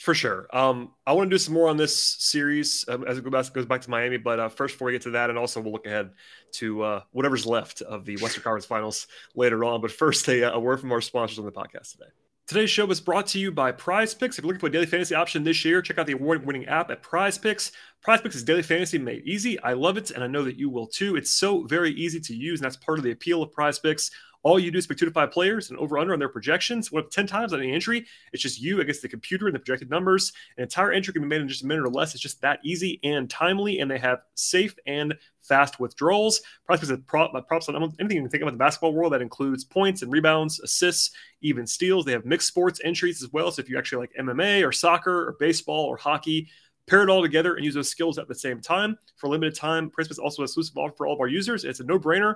For 0.03 0.13
sure. 0.13 0.47
Um, 0.51 0.91
I 1.07 1.13
want 1.13 1.29
to 1.29 1.33
do 1.33 1.37
some 1.37 1.53
more 1.53 1.69
on 1.69 1.77
this 1.77 1.97
series 1.97 2.83
um, 2.89 3.05
as 3.05 3.17
it 3.17 3.23
goes 3.23 3.31
back, 3.31 3.53
goes 3.53 3.65
back 3.65 3.79
to 3.83 3.89
Miami. 3.89 4.17
But 4.17 4.37
uh, 4.37 4.49
first, 4.49 4.73
before 4.73 4.87
we 4.87 4.91
get 4.91 5.03
to 5.03 5.11
that, 5.11 5.29
and 5.29 5.39
also 5.39 5.61
we'll 5.61 5.71
look 5.71 5.85
ahead 5.85 6.09
to 6.55 6.83
uh, 6.83 7.01
whatever's 7.11 7.45
left 7.45 7.81
of 7.83 8.03
the 8.03 8.17
Western 8.17 8.43
Conference 8.43 8.65
Finals 8.65 9.07
later 9.33 9.63
on. 9.63 9.79
But 9.79 9.93
first, 9.93 10.27
a, 10.27 10.53
a 10.53 10.59
word 10.59 10.81
from 10.81 10.91
our 10.91 10.99
sponsors 10.99 11.39
on 11.39 11.45
the 11.45 11.53
podcast 11.53 11.93
today. 11.93 12.09
Today's 12.47 12.69
show 12.69 12.85
was 12.85 12.99
brought 12.99 13.27
to 13.27 13.39
you 13.39 13.49
by 13.49 13.71
Prize 13.71 14.13
Picks. 14.13 14.37
If 14.37 14.43
you're 14.43 14.49
looking 14.49 14.59
for 14.59 14.67
a 14.67 14.71
daily 14.73 14.87
fantasy 14.87 15.15
option 15.15 15.45
this 15.45 15.63
year, 15.63 15.81
check 15.81 15.97
out 15.97 16.05
the 16.05 16.11
award 16.11 16.45
winning 16.45 16.65
app 16.65 16.91
at 16.91 17.01
Prize 17.01 17.37
Picks. 17.37 17.71
Prize 18.01 18.19
Picks 18.19 18.35
is 18.35 18.43
daily 18.43 18.61
fantasy 18.61 18.97
made 18.97 19.23
easy. 19.25 19.57
I 19.61 19.71
love 19.71 19.95
it, 19.95 20.11
and 20.11 20.21
I 20.21 20.27
know 20.27 20.43
that 20.43 20.59
you 20.59 20.69
will 20.69 20.87
too. 20.87 21.15
It's 21.15 21.31
so 21.31 21.63
very 21.63 21.91
easy 21.91 22.19
to 22.19 22.35
use, 22.35 22.59
and 22.59 22.65
that's 22.65 22.75
part 22.75 22.97
of 22.97 23.05
the 23.05 23.11
appeal 23.11 23.41
of 23.41 23.53
Prize 23.53 23.79
Picks. 23.79 24.11
All 24.43 24.59
you 24.59 24.71
do 24.71 24.77
is 24.77 24.85
pick 24.85 24.97
two 24.97 25.05
to 25.05 25.11
five 25.11 25.31
players 25.31 25.69
and 25.69 25.79
over 25.79 25.97
under 25.97 26.13
on 26.13 26.19
their 26.19 26.29
projections. 26.29 26.91
One 26.91 27.03
up 27.03 27.09
10 27.09 27.27
times 27.27 27.53
on 27.53 27.59
any 27.59 27.71
entry. 27.71 28.05
It's 28.33 28.43
just 28.43 28.61
you 28.61 28.81
against 28.81 29.01
the 29.01 29.07
computer 29.07 29.47
and 29.47 29.55
the 29.55 29.59
projected 29.59 29.89
numbers. 29.89 30.33
An 30.57 30.63
entire 30.63 30.91
entry 30.91 31.13
can 31.13 31.21
be 31.21 31.27
made 31.27 31.41
in 31.41 31.47
just 31.47 31.63
a 31.63 31.65
minute 31.65 31.85
or 31.85 31.89
less. 31.89 32.13
It's 32.13 32.21
just 32.21 32.41
that 32.41 32.59
easy 32.63 32.99
and 33.03 33.29
timely, 33.29 33.79
and 33.79 33.89
they 33.89 33.97
have 33.97 34.19
safe 34.35 34.75
and 34.85 35.15
fast 35.41 35.79
withdrawals. 35.79 36.41
Prospects 36.65 36.89
have 36.89 37.07
prop, 37.07 37.31
props 37.47 37.69
on 37.69 37.75
anything 37.75 38.17
you 38.17 38.21
can 38.21 38.29
think 38.29 38.43
about 38.43 38.51
the 38.51 38.57
basketball 38.57 38.93
world 38.93 39.13
that 39.13 39.21
includes 39.21 39.63
points 39.63 40.01
and 40.01 40.11
rebounds, 40.11 40.59
assists, 40.59 41.11
even 41.41 41.65
steals. 41.65 42.05
They 42.05 42.11
have 42.11 42.25
mixed 42.25 42.49
sports 42.49 42.81
entries 42.83 43.23
as 43.23 43.31
well. 43.31 43.49
So 43.51 43.61
if 43.61 43.69
you 43.69 43.77
actually 43.77 43.99
like 43.99 44.13
MMA 44.19 44.67
or 44.67 44.71
soccer 44.71 45.27
or 45.27 45.37
baseball 45.39 45.85
or 45.85 45.97
hockey, 45.97 46.49
pair 46.87 47.01
it 47.03 47.09
all 47.09 47.21
together 47.21 47.55
and 47.55 47.63
use 47.63 47.75
those 47.75 47.89
skills 47.89 48.17
at 48.17 48.27
the 48.27 48.35
same 48.35 48.59
time. 48.59 48.97
For 49.15 49.27
a 49.27 49.29
limited 49.29 49.55
time, 49.55 49.89
Price 49.89 50.09
also 50.19 50.41
has 50.41 50.51
exclusive 50.51 50.77
offer 50.77 50.93
for 50.97 51.07
all 51.07 51.13
of 51.13 51.21
our 51.21 51.27
users. 51.27 51.63
It's 51.63 51.79
a 51.79 51.85
no-brainer. 51.85 52.35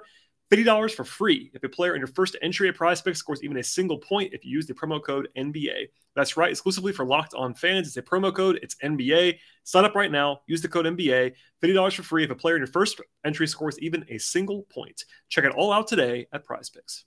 $50 0.51 0.93
for 0.93 1.03
free 1.03 1.51
if 1.53 1.63
a 1.63 1.69
player 1.69 1.93
in 1.93 1.99
your 1.99 2.07
first 2.07 2.35
entry 2.41 2.69
at 2.69 2.75
prize 2.75 3.01
Picks 3.01 3.19
scores 3.19 3.43
even 3.43 3.57
a 3.57 3.63
single 3.63 3.97
point 3.97 4.33
if 4.33 4.45
you 4.45 4.51
use 4.51 4.65
the 4.65 4.73
promo 4.73 5.03
code 5.03 5.27
NBA. 5.37 5.87
That's 6.15 6.37
right, 6.37 6.49
exclusively 6.49 6.93
for 6.93 7.05
locked 7.05 7.33
on 7.33 7.53
fans. 7.53 7.87
It's 7.87 7.97
a 7.97 8.01
promo 8.01 8.33
code, 8.33 8.59
it's 8.63 8.75
NBA. 8.75 9.37
Sign 9.63 9.85
up 9.85 9.95
right 9.95 10.11
now, 10.11 10.41
use 10.47 10.61
the 10.61 10.67
code 10.67 10.85
NBA. 10.85 11.33
$50 11.61 11.93
for 11.95 12.03
free 12.03 12.23
if 12.23 12.29
a 12.29 12.35
player 12.35 12.55
in 12.55 12.61
your 12.61 12.67
first 12.67 13.01
entry 13.25 13.47
scores 13.47 13.77
even 13.79 14.05
a 14.09 14.17
single 14.17 14.63
point. 14.63 15.05
Check 15.29 15.43
it 15.43 15.51
all 15.51 15.71
out 15.71 15.87
today 15.87 16.27
at 16.31 16.43
prize 16.43 16.69
picks. 16.69 17.05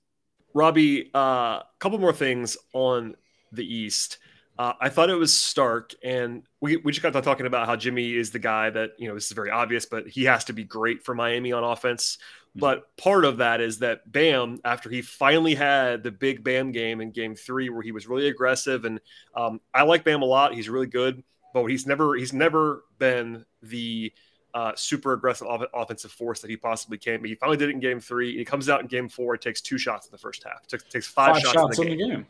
Robbie, 0.52 1.10
a 1.14 1.16
uh, 1.16 1.62
couple 1.78 1.98
more 1.98 2.12
things 2.12 2.56
on 2.72 3.14
the 3.52 3.64
East. 3.64 4.18
Uh, 4.58 4.74
I 4.78 4.90
thought 4.90 5.08
it 5.08 5.14
was 5.14 5.32
stark, 5.32 5.94
and 6.04 6.42
we, 6.60 6.76
we 6.76 6.92
just 6.92 7.02
got 7.02 7.14
done 7.14 7.22
talking 7.22 7.46
about 7.46 7.66
how 7.66 7.76
Jimmy 7.76 8.14
is 8.14 8.30
the 8.30 8.38
guy 8.38 8.68
that, 8.68 8.90
you 8.98 9.08
know, 9.08 9.14
this 9.14 9.24
is 9.24 9.32
very 9.32 9.50
obvious, 9.50 9.86
but 9.86 10.06
he 10.06 10.24
has 10.24 10.44
to 10.44 10.52
be 10.52 10.64
great 10.64 11.02
for 11.02 11.14
Miami 11.14 11.52
on 11.52 11.64
offense. 11.64 12.18
But 12.56 12.96
part 12.96 13.24
of 13.24 13.36
that 13.38 13.60
is 13.60 13.78
that 13.78 14.10
Bam, 14.10 14.60
after 14.64 14.90
he 14.90 15.02
finally 15.02 15.54
had 15.54 16.02
the 16.02 16.10
big 16.10 16.42
Bam 16.42 16.72
game 16.72 17.00
in 17.00 17.12
game 17.12 17.36
three, 17.36 17.70
where 17.70 17.82
he 17.82 17.92
was 17.92 18.08
really 18.08 18.28
aggressive, 18.28 18.84
and 18.84 19.00
um, 19.36 19.60
I 19.72 19.82
like 19.82 20.04
Bam 20.04 20.22
a 20.22 20.26
lot. 20.26 20.54
He's 20.54 20.68
really 20.68 20.88
good, 20.88 21.22
but 21.54 21.64
he's 21.66 21.86
never 21.86 22.16
he's 22.16 22.32
never 22.32 22.84
been 22.98 23.44
the 23.62 24.12
uh, 24.52 24.72
super 24.74 25.12
aggressive 25.12 25.46
off- 25.46 25.68
offensive 25.72 26.10
force 26.10 26.40
that 26.40 26.50
he 26.50 26.56
possibly 26.56 26.98
can 26.98 27.22
be. 27.22 27.28
He 27.28 27.34
finally 27.36 27.56
did 27.56 27.68
it 27.68 27.72
in 27.72 27.80
game 27.80 28.00
three. 28.00 28.36
He 28.36 28.44
comes 28.44 28.68
out 28.68 28.80
in 28.80 28.88
game 28.88 29.08
four. 29.08 29.34
It 29.34 29.42
takes 29.42 29.60
two 29.60 29.78
shots 29.78 30.06
in 30.06 30.10
the 30.10 30.18
first 30.18 30.42
half. 30.44 30.62
It 30.72 30.82
takes, 30.90 31.06
five, 31.06 31.34
five, 31.34 31.42
shots, 31.42 31.54
shots 31.54 31.78
in, 31.78 31.84
the, 31.84 31.96
game. 31.96 32.08
the 32.08 32.14
game. 32.14 32.26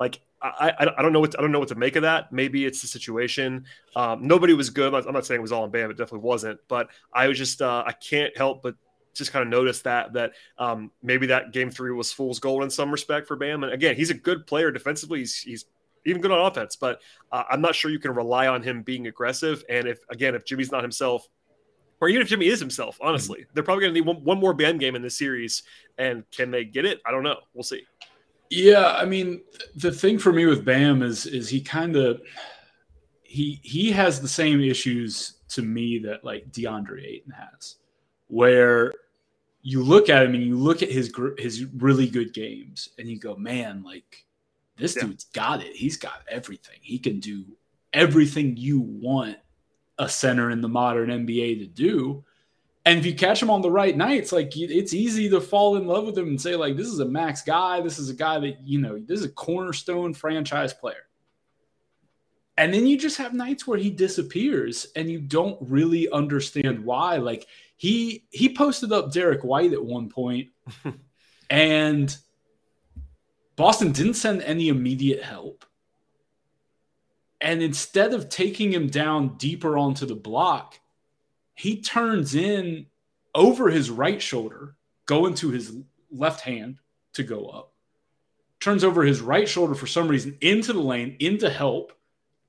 like 0.00 0.20
I, 0.42 0.72
I 0.96 1.02
don't 1.02 1.12
know 1.12 1.20
what 1.20 1.38
I 1.38 1.42
don't 1.42 1.52
know 1.52 1.58
what 1.58 1.68
to 1.68 1.74
make 1.74 1.96
of 1.96 2.02
that. 2.02 2.32
Maybe 2.32 2.64
it's 2.64 2.80
the 2.80 2.88
situation. 2.88 3.66
Um, 3.94 4.26
nobody 4.26 4.54
was 4.54 4.70
good. 4.70 4.92
I'm 4.94 5.12
not 5.12 5.26
saying 5.26 5.38
it 5.38 5.42
was 5.42 5.52
all 5.52 5.64
in 5.64 5.70
Bam. 5.70 5.90
It 5.90 5.96
definitely 5.96 6.26
wasn't. 6.26 6.58
But 6.66 6.88
I 7.12 7.28
was 7.28 7.38
just 7.38 7.62
uh, 7.62 7.84
I 7.86 7.92
can't 7.92 8.36
help 8.36 8.62
but 8.62 8.74
just 9.20 9.32
kind 9.32 9.44
of 9.44 9.48
noticed 9.48 9.84
that 9.84 10.12
that 10.14 10.32
um, 10.58 10.90
maybe 11.02 11.28
that 11.28 11.52
game 11.52 11.70
three 11.70 11.92
was 11.92 12.12
fool's 12.12 12.40
gold 12.40 12.64
in 12.64 12.70
some 12.70 12.90
respect 12.90 13.28
for 13.28 13.36
Bam. 13.36 13.62
And 13.62 13.72
again, 13.72 13.94
he's 13.94 14.10
a 14.10 14.14
good 14.14 14.46
player 14.46 14.72
defensively. 14.72 15.20
He's, 15.20 15.36
he's 15.38 15.64
even 16.04 16.20
good 16.20 16.32
on 16.32 16.44
offense, 16.44 16.76
but 16.76 17.00
uh, 17.30 17.44
I'm 17.48 17.60
not 17.60 17.74
sure 17.74 17.90
you 17.90 17.98
can 17.98 18.14
rely 18.14 18.46
on 18.48 18.62
him 18.62 18.82
being 18.82 19.06
aggressive. 19.06 19.62
And 19.68 19.86
if 19.86 20.00
again, 20.10 20.34
if 20.34 20.44
Jimmy's 20.44 20.72
not 20.72 20.82
himself, 20.82 21.28
or 22.00 22.08
even 22.08 22.22
if 22.22 22.28
Jimmy 22.28 22.46
is 22.46 22.58
himself, 22.58 22.98
honestly, 23.00 23.40
mm-hmm. 23.40 23.50
they're 23.54 23.62
probably 23.62 23.82
going 23.82 23.94
to 23.94 24.00
need 24.00 24.06
one, 24.06 24.24
one 24.24 24.40
more 24.40 24.54
Bam 24.54 24.78
game 24.78 24.96
in 24.96 25.02
this 25.02 25.16
series. 25.16 25.62
And 25.98 26.24
can 26.30 26.50
they 26.50 26.64
get 26.64 26.84
it? 26.84 27.00
I 27.06 27.10
don't 27.10 27.22
know. 27.22 27.36
We'll 27.54 27.62
see. 27.62 27.84
Yeah, 28.48 28.94
I 28.96 29.04
mean, 29.04 29.42
the 29.76 29.92
thing 29.92 30.18
for 30.18 30.32
me 30.32 30.46
with 30.46 30.64
Bam 30.64 31.02
is 31.02 31.26
is 31.26 31.48
he 31.48 31.60
kind 31.60 31.96
of 31.96 32.20
he 33.22 33.60
he 33.62 33.92
has 33.92 34.20
the 34.20 34.28
same 34.28 34.60
issues 34.60 35.34
to 35.50 35.62
me 35.62 36.00
that 36.00 36.24
like 36.24 36.50
DeAndre 36.50 37.04
Ayton 37.04 37.32
has, 37.32 37.76
where 38.26 38.92
you 39.62 39.82
look 39.82 40.08
at 40.08 40.24
him 40.24 40.34
and 40.34 40.42
you 40.42 40.56
look 40.56 40.82
at 40.82 40.90
his 40.90 41.12
his 41.38 41.64
really 41.64 42.08
good 42.08 42.32
games 42.32 42.90
and 42.98 43.08
you 43.08 43.18
go, 43.18 43.36
man, 43.36 43.82
like 43.82 44.24
this 44.76 44.96
yeah. 44.96 45.04
dude's 45.04 45.24
got 45.24 45.62
it. 45.62 45.76
He's 45.76 45.96
got 45.96 46.22
everything. 46.28 46.78
He 46.80 46.98
can 46.98 47.20
do 47.20 47.44
everything 47.92 48.56
you 48.56 48.80
want 48.80 49.36
a 49.98 50.08
center 50.08 50.50
in 50.50 50.60
the 50.60 50.68
modern 50.68 51.10
NBA 51.10 51.58
to 51.58 51.66
do. 51.66 52.24
And 52.86 52.98
if 52.98 53.04
you 53.04 53.14
catch 53.14 53.42
him 53.42 53.50
on 53.50 53.60
the 53.60 53.70
right 53.70 53.94
nights, 53.94 54.32
like 54.32 54.56
it's 54.56 54.94
easy 54.94 55.28
to 55.28 55.40
fall 55.40 55.76
in 55.76 55.86
love 55.86 56.06
with 56.06 56.16
him 56.16 56.28
and 56.28 56.40
say, 56.40 56.56
like, 56.56 56.76
this 56.76 56.88
is 56.88 57.00
a 57.00 57.04
max 57.04 57.42
guy. 57.42 57.82
This 57.82 57.98
is 57.98 58.08
a 58.08 58.14
guy 58.14 58.38
that, 58.38 58.62
you 58.62 58.80
know, 58.80 58.98
this 58.98 59.20
is 59.20 59.26
a 59.26 59.30
cornerstone 59.30 60.14
franchise 60.14 60.72
player. 60.72 61.06
And 62.56 62.72
then 62.72 62.86
you 62.86 62.98
just 62.98 63.18
have 63.18 63.34
nights 63.34 63.66
where 63.66 63.78
he 63.78 63.90
disappears 63.90 64.86
and 64.96 65.10
you 65.10 65.20
don't 65.20 65.58
really 65.60 66.10
understand 66.10 66.84
why. 66.84 67.16
Like 67.16 67.46
he 67.80 68.24
he 68.28 68.54
posted 68.54 68.92
up 68.92 69.10
Derrick 69.10 69.42
White 69.42 69.72
at 69.72 69.82
one 69.82 70.10
point 70.10 70.48
and 71.50 72.14
Boston 73.56 73.92
didn't 73.92 74.14
send 74.14 74.42
any 74.42 74.68
immediate 74.68 75.22
help. 75.22 75.64
And 77.40 77.62
instead 77.62 78.12
of 78.12 78.28
taking 78.28 78.70
him 78.70 78.88
down 78.88 79.38
deeper 79.38 79.78
onto 79.78 80.04
the 80.04 80.14
block, 80.14 80.78
he 81.54 81.80
turns 81.80 82.34
in 82.34 82.84
over 83.34 83.70
his 83.70 83.88
right 83.88 84.20
shoulder, 84.20 84.76
going 85.06 85.32
to 85.36 85.48
his 85.48 85.74
left 86.10 86.42
hand 86.42 86.80
to 87.14 87.22
go 87.22 87.46
up, 87.46 87.72
turns 88.60 88.84
over 88.84 89.04
his 89.04 89.22
right 89.22 89.48
shoulder 89.48 89.74
for 89.74 89.86
some 89.86 90.06
reason 90.06 90.36
into 90.42 90.74
the 90.74 90.82
lane, 90.82 91.16
into 91.18 91.48
help, 91.48 91.94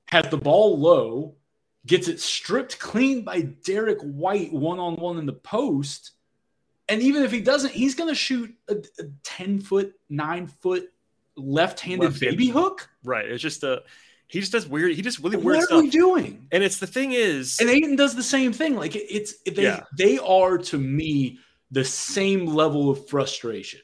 has 0.08 0.28
the 0.28 0.36
ball 0.36 0.78
low, 0.78 1.36
gets 1.86 2.08
it 2.08 2.20
stripped 2.20 2.78
clean 2.78 3.22
by 3.22 3.42
Derrick 3.42 4.00
White 4.00 4.52
one 4.52 4.78
on 4.78 4.96
one 4.96 5.18
in 5.18 5.26
the 5.26 5.32
post. 5.32 6.12
And 6.88 7.00
even 7.00 7.22
if 7.22 7.30
he 7.30 7.40
doesn't, 7.40 7.72
he's 7.72 7.94
going 7.94 8.10
to 8.10 8.14
shoot 8.14 8.54
a, 8.68 8.76
a 8.98 9.04
10 9.24 9.60
foot, 9.60 9.94
nine 10.08 10.46
foot 10.46 10.92
left 11.36 11.80
handed 11.80 12.18
baby 12.18 12.48
hook. 12.48 12.88
Right. 13.04 13.26
It's 13.26 13.42
just 13.42 13.62
a 13.64 13.82
he 14.32 14.40
just 14.40 14.52
does 14.52 14.66
weird. 14.66 14.92
He 14.92 15.02
just 15.02 15.18
really 15.18 15.36
weird 15.36 15.58
what 15.58 15.64
stuff. 15.64 15.76
What 15.76 15.80
are 15.80 15.84
we 15.84 15.90
doing? 15.90 16.48
And 16.52 16.64
it's 16.64 16.78
the 16.78 16.86
thing 16.86 17.12
is, 17.12 17.58
and 17.60 17.68
Ayton 17.68 17.96
does 17.96 18.14
the 18.14 18.22
same 18.22 18.54
thing. 18.54 18.76
Like 18.76 18.96
it's 18.96 19.34
they 19.42 19.64
yeah. 19.64 19.84
they 19.98 20.18
are 20.18 20.56
to 20.56 20.78
me 20.78 21.38
the 21.70 21.84
same 21.84 22.46
level 22.46 22.88
of 22.88 23.06
frustration. 23.08 23.80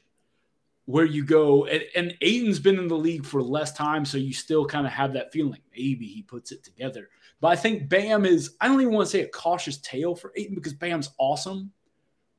Where 0.85 1.05
you 1.05 1.23
go, 1.23 1.65
and, 1.67 1.83
and 1.95 2.17
Ayton's 2.21 2.57
been 2.57 2.79
in 2.79 2.87
the 2.87 2.97
league 2.97 3.27
for 3.27 3.43
less 3.43 3.73
time, 3.73 4.05
so 4.05 4.17
you 4.17 4.33
still 4.33 4.65
kind 4.65 4.87
of 4.87 4.91
have 4.91 5.13
that 5.13 5.31
feeling. 5.31 5.59
Maybe 5.71 6.07
he 6.07 6.23
puts 6.23 6.51
it 6.51 6.63
together. 6.63 7.09
But 7.41 7.49
I 7.49 7.55
think 7.55 7.89
Bam 7.89 8.25
is. 8.25 8.55
I 8.59 8.67
don't 8.67 8.81
even 8.81 8.93
want 8.93 9.07
to 9.07 9.11
say 9.11 9.21
a 9.21 9.27
cautious 9.27 9.77
tale 9.77 10.15
for 10.15 10.33
Ayton 10.35 10.55
because 10.55 10.73
Bam's 10.73 11.11
awesome. 11.17 11.71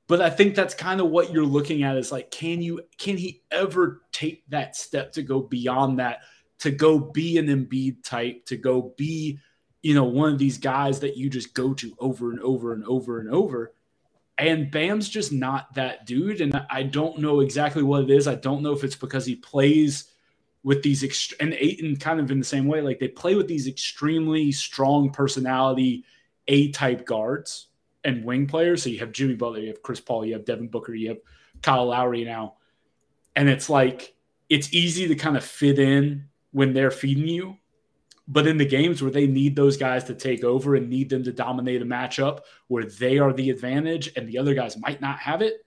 But 0.07 0.21
I 0.21 0.29
think 0.29 0.55
that's 0.55 0.75
kind 0.75 1.01
of 1.01 1.09
what 1.09 1.33
you're 1.33 1.45
looking 1.45 1.85
at 1.85 1.97
is 1.97 2.11
like, 2.11 2.31
can 2.31 2.61
you 2.61 2.83
can 2.99 3.17
he 3.17 3.43
ever 3.51 4.03
take 4.13 4.43
that 4.51 4.77
step 4.77 5.13
to 5.13 5.23
go 5.23 5.41
beyond 5.41 6.01
that? 6.01 6.21
to 6.61 6.71
go 6.71 6.99
be 6.99 7.39
an 7.39 7.47
Embiid 7.47 8.05
type, 8.05 8.45
to 8.47 8.57
go 8.57 8.95
be, 8.97 9.39
you 9.83 9.95
know, 9.95 10.05
one 10.05 10.33
of 10.33 10.39
these 10.39 10.59
guys 10.59 11.01
that 11.01 11.17
you 11.17 11.29
just 11.31 11.55
go 11.55 11.75
to 11.75 11.97
over 11.99 12.31
and 12.31 12.41
over 12.41 12.73
and 12.73 12.85
over 12.85 13.19
and 13.19 13.31
over. 13.31 13.73
And 14.37 14.71
Bam's 14.71 15.09
just 15.09 15.33
not 15.33 15.75
that 15.75 16.07
dude. 16.07 16.41
And 16.41 16.65
I 16.71 16.83
don't 16.83 17.19
know 17.19 17.41
exactly 17.41 17.83
what 17.83 18.05
it 18.05 18.11
is. 18.11 18.29
I 18.29 18.35
don't 18.37 18.63
know 18.63 18.73
if 18.73 18.85
it's 18.85 18.97
because 18.97 19.27
he 19.27 19.37
plays 19.37 20.11
with 20.63 20.83
these, 20.83 21.03
ext- 21.03 21.35
and 21.41 21.55
Ayton 21.55 21.97
kind 21.97 22.21
of 22.21 22.31
in 22.31 22.39
the 22.39 22.45
same 22.45 22.67
way, 22.67 22.81
like 22.81 22.99
they 22.99 23.09
play 23.09 23.35
with 23.35 23.49
these 23.49 23.67
extremely 23.67 24.53
strong 24.53 25.11
personality 25.11 26.05
A 26.49 26.71
type 26.71 27.07
guards 27.07 27.69
and 28.05 28.25
wing 28.25 28.47
players. 28.47 28.83
So 28.83 28.91
you 28.91 28.99
have 29.01 29.13
Jimmy 29.13 29.35
Butler, 29.35 29.61
you 29.61 29.69
have 29.69 29.83
Chris 29.83 30.01
Paul, 30.01 30.25
you 30.25 30.35
have 30.35 30.45
Devin 30.45 30.69
Booker, 30.69 30.95
you 30.95 31.09
have 31.09 31.19
Kyle 31.63 31.87
Lowry 31.87 32.25
now. 32.25 32.55
And 33.37 33.49
it's 33.49 33.71
like, 33.71 34.15
it's 34.49 34.75
easy 34.75 35.07
to 35.09 35.15
kind 35.15 35.37
of 35.37 35.45
fit 35.45 35.79
in 35.79 36.29
when 36.51 36.73
they're 36.73 36.91
feeding 36.91 37.29
you. 37.29 37.57
But 38.27 38.47
in 38.47 38.59
the 38.59 38.67
games 38.67 39.03
where 39.03 39.11
they 39.11 39.27
need 39.27 39.57
those 39.57 39.77
guys 39.77 40.05
to 40.05 40.15
take 40.15 40.45
over 40.45 40.77
and 40.77 40.89
need 40.89 41.11
them 41.11 41.25
to 41.25 41.33
dominate 41.33 41.83
a 41.83 41.87
matchup 41.87 42.41
where 42.69 42.85
they 42.85 43.19
are 43.19 43.33
the 43.33 43.51
advantage 43.51 44.13
and 44.17 44.29
the 44.29 44.39
other 44.39 44.55
guys 44.55 44.77
might 44.77 45.01
not 45.01 45.19
have 45.19 45.43
it, 45.43 45.65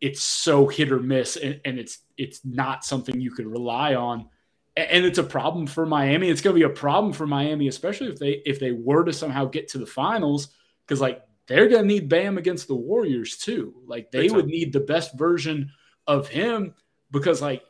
it's 0.00 0.22
so 0.22 0.68
hit 0.68 0.92
or 0.92 1.00
miss 1.00 1.36
and, 1.36 1.60
and 1.64 1.78
it's 1.78 1.98
it's 2.16 2.40
not 2.44 2.84
something 2.84 3.20
you 3.20 3.30
can 3.30 3.50
rely 3.50 3.94
on. 3.94 4.28
And 4.76 5.04
it's 5.04 5.18
a 5.18 5.24
problem 5.24 5.66
for 5.66 5.86
Miami. 5.86 6.28
It's 6.28 6.40
gonna 6.40 6.54
be 6.54 6.62
a 6.62 6.68
problem 6.68 7.12
for 7.12 7.26
Miami, 7.26 7.68
especially 7.68 8.08
if 8.08 8.18
they 8.18 8.42
if 8.46 8.60
they 8.60 8.72
were 8.72 9.04
to 9.04 9.12
somehow 9.12 9.46
get 9.46 9.68
to 9.68 9.78
the 9.78 9.86
finals, 9.86 10.48
because 10.86 11.00
like 11.00 11.22
they're 11.46 11.68
gonna 11.68 11.84
need 11.84 12.08
Bam 12.08 12.38
against 12.38 12.68
the 12.68 12.76
Warriors 12.76 13.36
too. 13.36 13.74
Like 13.86 14.10
they 14.12 14.28
would 14.28 14.46
need 14.46 14.72
the 14.72 14.80
best 14.80 15.18
version 15.18 15.72
of 16.06 16.28
him 16.28 16.74
because 17.10 17.42
like 17.42 17.62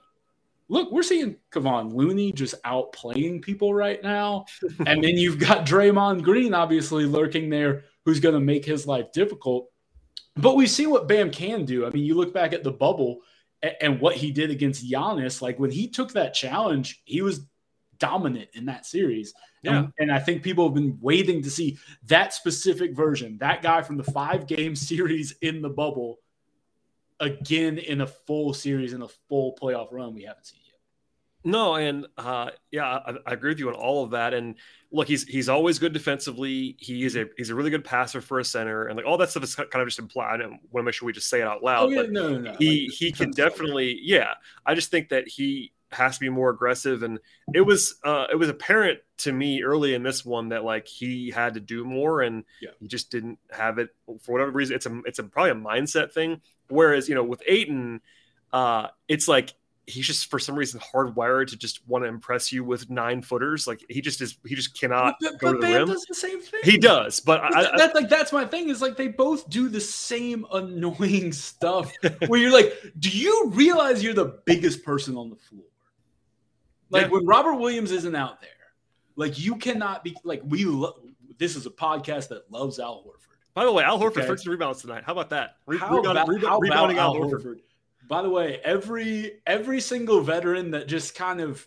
look, 0.69 0.93
we're 0.93 1.03
seeing 1.03 1.37
Kevon 1.51 1.93
Looney 1.93 2.33
just 2.33 2.63
outplaying 2.63 3.43
people 3.43 3.75
right 3.75 4.03
now. 4.03 4.45
and 4.87 5.03
then 5.03 5.17
you've 5.17 5.39
got 5.39 5.67
Draymond 5.67 6.23
Green 6.23 6.55
obviously 6.55 7.05
lurking 7.05 7.51
there, 7.51 7.85
who's 8.05 8.21
going 8.21 8.35
to 8.35 8.41
make 8.41 8.65
his 8.65 8.87
life 8.87 9.13
difficult. 9.13 9.71
But 10.39 10.57
we 10.57 10.67
see 10.67 10.87
what 10.87 11.09
Bam 11.09 11.31
can 11.31 11.65
do. 11.65 11.87
I 11.87 11.91
mean, 11.91 12.05
you 12.05 12.15
look 12.15 12.33
back 12.33 12.53
at 12.53 12.65
the 12.65 12.71
bubble 12.71 13.21
and, 13.63 13.75
and 13.81 14.01
what 14.01 14.17
he 14.17 14.31
did 14.31 14.51
against 14.51 14.89
Giannis. 14.89 15.43
Like 15.43 15.59
when 15.59 15.71
he 15.71 15.89
took 15.89 16.13
that 16.13 16.35
challenge, 16.35 17.03
he 17.05 17.23
was 17.23 17.47
dominant 17.99 18.49
in 18.55 18.67
that 18.67 18.87
series. 18.87 19.35
Yeah. 19.63 19.79
And, 19.79 19.93
and, 19.99 20.13
I 20.13 20.21
think 20.21 20.45
people 20.45 20.69
have 20.69 20.75
been 20.75 20.99
waiting 21.01 21.43
to 21.43 21.51
see 21.51 21.79
that 22.05 22.33
specific 22.33 22.95
version, 22.95 23.39
that 23.41 23.61
guy 23.61 23.83
from 23.83 23.97
the 23.97 24.05
five 24.05 24.47
game 24.47 24.77
series 24.77 25.35
in 25.43 25.61
the 25.63 25.69
bubble 25.69 26.21
again 27.21 27.79
in 27.79 28.01
a 28.03 28.07
full 28.07 28.55
series 28.55 28.93
in 28.93 29.03
a 29.03 29.09
full 29.29 29.57
playoff 29.61 29.89
run 29.91 30.15
we 30.15 30.23
haven't 30.23 30.47
seen 30.47 30.61
yet. 30.65 30.68
No, 31.45 31.77
and 31.77 32.07
uh, 32.17 32.51
yeah, 32.71 32.85
I, 32.85 33.15
I, 33.27 33.33
agree 33.33 33.51
with 33.51 33.61
you 33.61 33.69
on 33.69 33.75
all 33.75 34.05
of 34.05 34.11
that. 34.11 34.35
And 34.35 34.57
look, 34.91 35.07
he's 35.07 35.23
he's 35.23 35.49
always 35.49 35.79
good 35.79 35.93
defensively. 35.93 36.77
He 36.81 37.05
is 37.05 37.17
a 37.17 37.27
he's 37.37 37.51
a 37.51 37.55
really 37.55 37.71
good 37.71 37.85
passer 37.85 38.21
for 38.21 38.41
a 38.41 38.45
center, 38.45 38.87
and 38.87 38.97
like 38.97 39.07
all 39.07 39.17
that 39.19 39.31
stuff 39.31 39.45
is 39.45 39.55
kind 39.55 39.69
of 39.75 39.87
just 39.87 40.01
implied. 40.01 40.35
I 40.35 40.37
don't 40.39 40.51
want 40.51 40.63
to 40.79 40.83
make 40.83 40.95
sure 40.95 41.07
we 41.07 41.13
just 41.13 41.29
say 41.29 41.41
it 41.41 41.47
out 41.47 41.63
loud. 41.63 41.87
Oh, 41.87 41.89
yeah, 41.91 42.03
but 42.03 42.11
no, 42.11 42.31
no, 42.31 42.39
no. 42.39 42.57
He 42.59 42.87
like, 42.89 42.97
he 42.97 43.13
can 43.13 43.31
definitely, 43.31 44.01
yeah. 44.03 44.35
I 44.67 44.75
just 44.75 44.91
think 44.91 45.11
that 45.11 45.29
he 45.29 45.73
has 45.93 46.15
to 46.15 46.21
be 46.21 46.29
more 46.29 46.51
aggressive, 46.51 47.05
and 47.05 47.21
it 47.55 47.61
was 47.61 47.95
uh, 48.05 48.27
it 48.31 48.37
was 48.37 48.49
apparent 48.49 48.99
to 49.19 49.33
me 49.33 49.63
early 49.63 49.95
in 49.95 50.03
this 50.03 50.25
one 50.25 50.49
that 50.49 50.65
like 50.65 50.89
he 50.89 51.31
had 51.31 51.55
to 51.55 51.61
do 51.61 51.85
more, 51.85 52.21
and 52.21 52.45
yeah. 52.61 52.71
he 52.81 52.89
just 52.89 53.13
didn't 53.13 53.39
have 53.51 53.79
it 53.79 53.91
for 54.23 54.33
whatever 54.33 54.51
reason. 54.51 54.75
It's 54.75 54.87
a 54.87 55.01
it's 55.07 55.19
a 55.21 55.25
probably 55.25 55.53
a 55.53 55.55
mindset 55.55 56.13
thing. 56.13 56.41
Whereas 56.69 57.09
you 57.09 57.15
know 57.15 57.25
with 57.25 57.43
Ayton, 57.47 58.01
uh, 58.53 58.89
it's 59.07 59.29
like 59.29 59.55
he's 59.89 60.07
just 60.07 60.31
for 60.31 60.39
some 60.39 60.55
reason 60.55 60.81
hardwired 60.81 61.49
to 61.49 61.57
just 61.57 61.87
want 61.89 62.05
to 62.05 62.09
impress 62.09 62.53
you 62.53 62.63
with 62.63 62.89
nine 62.91 63.23
footers. 63.23 63.67
Like 63.67 63.85
he 63.89 64.01
just 64.01 64.21
is, 64.21 64.39
he 64.47 64.55
just 64.55 64.79
cannot 64.79 65.17
but, 65.21 65.39
go 65.39 65.53
but 65.53 65.61
to 65.61 65.67
the 65.67 65.79
rim. 65.79 65.89
Does 65.89 66.05
the 66.05 66.15
same 66.15 66.41
thing. 66.41 66.61
He 66.63 66.79
does, 66.79 67.21
but, 67.21 67.41
but 67.41 67.57
I, 67.57 67.77
that's 67.77 67.95
like 67.95 68.09
that's 68.09 68.33
my 68.33 68.45
thing. 68.45 68.69
Is 68.69 68.83
like 68.83 68.97
they 68.97 69.09
both 69.09 69.49
do 69.49 69.69
the 69.69 69.81
same 69.81 70.47
annoying 70.53 71.33
stuff. 71.33 71.93
where 72.27 72.41
you're 72.41 72.53
like, 72.53 72.73
do 72.99 73.09
you 73.09 73.51
realize 73.55 74.03
you're 74.03 74.15
the 74.15 74.41
biggest 74.45 74.85
person 74.85 75.17
on 75.17 75.31
the 75.31 75.37
floor? 75.37 75.65
Like 76.91 77.05
yeah. 77.05 77.09
when 77.09 77.27
Robert 77.27 77.55
Williams 77.55 77.91
isn't 77.91 78.15
out 78.15 78.41
there, 78.41 78.51
like 79.17 79.39
you 79.39 79.57
cannot 79.57 80.05
be 80.05 80.17
like 80.25 80.43
we. 80.45 80.65
Lo- 80.65 81.01
this 81.39 81.55
is 81.55 81.67
a 81.67 81.71
podcast 81.71 82.29
that 82.29 82.51
loves 82.51 82.79
Al 82.79 83.05
Horford. 83.05 83.37
By 83.55 83.65
the 83.65 83.73
way, 83.73 83.85
Al 83.85 83.99
Horford 83.99 84.19
okay. 84.19 84.27
13 84.27 84.51
rebounds 84.51 84.83
tonight. 84.83 85.05
How 85.05 85.13
about 85.13 85.31
that? 85.31 85.57
Re- 85.67 85.79
how, 85.79 85.99
about, 85.99 86.29
re- 86.29 86.41
how 86.41 86.59
about 86.59 86.97
Al 86.97 87.15
Horford? 87.15 87.45
Horford? 87.45 87.61
By 88.09 88.23
the 88.23 88.31
way, 88.31 88.61
every 88.65 89.43
every 89.47 89.81
single 89.81 90.23
veteran 90.23 90.71
that 90.71 90.89
just 90.89 91.15
kind 91.15 91.41
of 91.41 91.67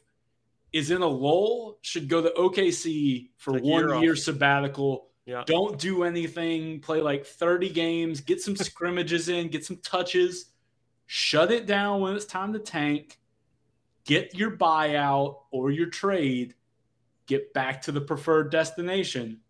is 0.74 0.90
in 0.90 1.02
a 1.02 1.08
lull 1.08 1.78
should 1.82 2.08
go 2.10 2.22
to 2.22 2.30
OKC 2.32 3.30
for 3.38 3.54
Take 3.54 3.64
one 3.64 4.02
year, 4.02 4.16
sabbatical. 4.16 5.10
Yeah. 5.26 5.44
Don't 5.46 5.78
do 5.78 6.04
anything. 6.04 6.80
Play 6.80 7.02
like 7.02 7.26
30 7.26 7.70
games. 7.70 8.22
Get 8.22 8.42
some 8.42 8.56
scrimmages 8.58 9.30
in. 9.30 9.50
Get 9.50 9.66
some 9.66 9.78
touches. 9.78 10.52
Shut 11.06 11.52
it 11.52 11.68
down 11.68 12.02
when 12.02 12.16
it's 12.16 12.26
time 12.26 12.54
to 12.54 12.60
tank. 12.60 13.20
get 14.06 14.34
your 14.34 14.58
buyout 14.58 15.42
or 15.52 15.70
your 15.70 15.88
trade, 15.88 16.56
get 17.28 17.54
back 17.54 17.82
to 17.84 17.92
the 17.92 18.02
preferred 18.02 18.50
destination. 18.50 19.42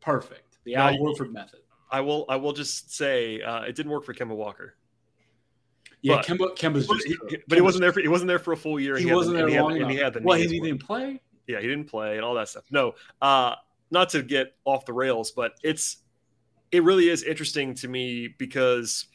Perfect. 0.00 0.58
The 0.64 0.76
Al 0.76 0.94
Horford 0.94 1.32
method. 1.32 1.60
I 1.90 2.00
will. 2.00 2.24
I 2.28 2.36
will 2.36 2.52
just 2.52 2.94
say 2.94 3.42
uh, 3.42 3.62
it 3.62 3.74
didn't 3.74 3.92
work 3.92 4.04
for 4.04 4.14
Kemba 4.14 4.36
Walker. 4.36 4.74
Yeah, 6.02 6.16
but, 6.16 6.26
Kemba, 6.26 6.56
Kemba's 6.56 6.86
just. 6.86 7.06
He, 7.06 7.38
but 7.48 7.58
he 7.58 7.62
wasn't 7.62 7.82
there. 7.82 7.92
For, 7.92 8.00
he 8.00 8.08
wasn't 8.08 8.28
there 8.28 8.38
for 8.38 8.52
a 8.52 8.56
full 8.56 8.78
year. 8.78 8.96
He, 8.96 9.04
he 9.04 9.14
wasn't 9.14 9.36
the, 9.36 9.46
there 9.46 9.62
long 9.62 9.72
had, 9.72 9.78
enough. 9.78 9.88
And 9.88 9.98
he 9.98 10.04
had 10.04 10.14
the 10.14 10.20
well, 10.22 10.38
he 10.38 10.46
didn't 10.46 10.78
play. 10.78 11.20
Yeah, 11.46 11.60
he 11.60 11.66
didn't 11.66 11.86
play 11.86 12.16
and 12.16 12.24
all 12.24 12.34
that 12.34 12.48
stuff. 12.48 12.64
No, 12.70 12.94
uh, 13.22 13.54
not 13.90 14.10
to 14.10 14.22
get 14.22 14.54
off 14.64 14.84
the 14.84 14.92
rails, 14.92 15.32
but 15.32 15.52
it's 15.62 15.98
it 16.70 16.82
really 16.84 17.08
is 17.08 17.22
interesting 17.22 17.74
to 17.74 17.88
me 17.88 18.28
because 18.38 19.06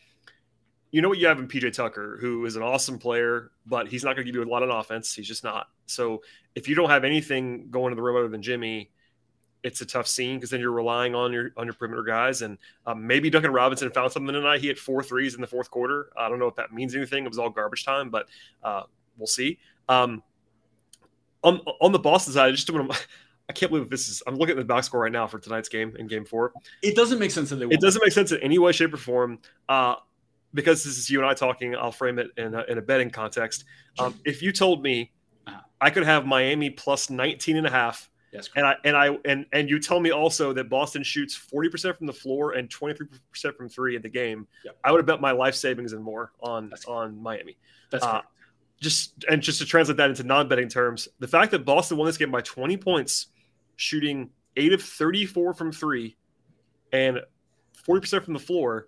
you 0.92 1.02
know 1.02 1.10
what 1.10 1.20
you 1.20 1.28
have 1.28 1.40
in 1.40 1.48
PJ 1.48 1.74
Tucker, 1.74 2.18
who 2.20 2.46
is 2.46 2.56
an 2.56 2.64
awesome 2.64 3.00
player, 3.00 3.52
but 3.66 3.88
he's 3.88 4.04
not 4.04 4.16
going 4.16 4.26
to 4.26 4.32
give 4.32 4.36
you 4.36 4.48
a 4.48 4.52
lot 4.52 4.64
of 4.64 4.70
offense. 4.70 5.14
He's 5.14 5.28
just 5.28 5.44
not. 5.44 5.68
So 5.86 6.22
if 6.56 6.68
you 6.68 6.76
don't 6.76 6.90
have 6.90 7.04
anything 7.04 7.68
going 7.70 7.92
to 7.92 7.96
the 7.96 8.02
rim 8.02 8.16
other 8.16 8.28
than 8.28 8.42
Jimmy, 8.42 8.92
it's 9.64 9.82
a 9.82 9.86
tough 9.86 10.08
scene 10.08 10.38
because 10.38 10.50
then 10.50 10.60
you're 10.60 10.72
relying 10.72 11.16
on 11.16 11.32
your 11.32 11.52
on 11.58 11.66
your 11.66 11.74
perimeter 11.74 12.04
guys. 12.04 12.42
And 12.42 12.58
um, 12.86 13.06
maybe 13.06 13.30
Duncan 13.30 13.52
Robinson 13.52 13.90
found 13.92 14.12
something 14.12 14.34
tonight. 14.34 14.62
He 14.62 14.68
hit 14.68 14.78
four 14.78 15.02
threes 15.02 15.36
in 15.36 15.42
the 15.42 15.48
fourth 15.48 15.72
quarter. 15.72 16.10
I 16.18 16.30
don't 16.30 16.40
know 16.40 16.48
if 16.48 16.56
that 16.56 16.74
means 16.74 16.96
anything. 16.96 17.26
It 17.26 17.30
was 17.30 17.40
all 17.40 17.50
garbage 17.50 17.86
time, 17.86 18.10
but 18.10 18.28
uh, 18.64 18.84
we'll 19.18 19.28
see. 19.28 19.60
Um, 19.90 20.22
on 21.44 21.60
on 21.82 21.92
the 21.92 22.00
Boston 22.00 22.34
side, 22.34 22.50
I 22.50 22.52
just 22.52 22.70
want 22.70 22.92
to. 22.92 23.00
I 23.50 23.52
can't 23.52 23.72
believe 23.72 23.90
this 23.90 24.08
is. 24.08 24.24
I'm 24.26 24.36
looking 24.36 24.54
at 24.54 24.58
the 24.58 24.64
box 24.64 24.88
score 24.88 25.02
right 25.02 25.12
now 25.12 25.28
for 25.28 25.38
tonight's 25.38 25.68
game 25.68 25.94
in 25.98 26.08
Game 26.08 26.24
Four. 26.24 26.54
It 26.82 26.96
doesn't 26.96 27.20
make 27.20 27.32
sense 27.32 27.50
that 27.50 27.58
they. 27.58 27.66
It 27.66 27.82
doesn't 27.82 28.02
make 28.02 28.14
sense 28.14 28.32
in 28.32 28.40
any 28.40 28.58
way, 28.58 28.72
shape, 28.72 28.94
or 28.94 28.98
form. 28.98 29.40
Uh, 29.68 29.96
because 30.54 30.84
this 30.84 30.98
is 30.98 31.10
you 31.10 31.20
and 31.20 31.28
I 31.28 31.34
talking, 31.34 31.76
I'll 31.76 31.92
frame 31.92 32.20
it 32.20 32.28
in 32.38 32.54
a, 32.54 32.64
in 32.64 32.78
a 32.78 32.82
betting 32.82 33.10
context. 33.10 33.66
Um, 34.00 34.18
if 34.24 34.42
you 34.42 34.52
told 34.52 34.84
me 34.84 35.12
uh-huh. 35.48 35.60
I 35.82 35.90
could 35.90 36.04
have 36.04 36.26
Miami 36.26 36.70
plus 36.70 37.10
19 37.10 37.58
and 37.58 37.68
a 37.68 37.70
half 37.70 38.10
Yes, 38.34 38.50
and 38.56 38.66
I 38.66 38.76
and 38.84 38.98
I 38.98 39.16
and 39.26 39.46
and 39.54 39.70
you 39.70 39.80
tell 39.80 40.00
me 40.00 40.10
also 40.10 40.54
that 40.54 40.68
Boston 40.68 41.04
shoots 41.04 41.36
forty 41.36 41.70
percent 41.70 41.96
from 41.96 42.08
the 42.08 42.14
floor 42.14 42.54
and 42.54 42.68
twenty 42.68 42.96
three 42.96 43.08
percent 43.30 43.56
from 43.56 43.70
three 43.70 43.96
in 43.96 44.02
the 44.02 44.10
game. 44.10 44.48
Yep. 44.66 44.78
I 44.84 44.92
would 44.92 44.98
have 44.98 45.06
bet 45.06 45.22
my 45.22 45.32
life 45.32 45.54
savings 45.54 45.94
and 45.94 46.04
more 46.04 46.32
on 46.42 46.70
That's 46.70 46.86
on 46.86 47.22
Miami. 47.22 47.58
That's 47.92 48.04
uh, 48.04 48.22
just 48.82 49.24
and 49.30 49.42
just 49.42 49.60
to 49.60 49.66
translate 49.66 49.98
that 49.98 50.10
into 50.10 50.24
non 50.24 50.48
betting 50.48 50.68
terms, 50.68 51.08
the 51.20 51.28
fact 51.28 51.52
that 51.52 51.64
Boston 51.64 51.98
won 51.98 52.08
this 52.08 52.18
game 52.18 52.32
by 52.32 52.42
twenty 52.42 52.76
points, 52.76 53.28
shooting 53.76 54.32
eight 54.58 54.74
of 54.74 54.82
thirty 54.82 55.28
four 55.28 55.54
from 55.54 55.72
three, 55.72 56.18
and 56.92 57.20
forty 57.86 58.02
percent 58.02 58.24
from 58.24 58.34
the 58.34 58.40
floor, 58.40 58.88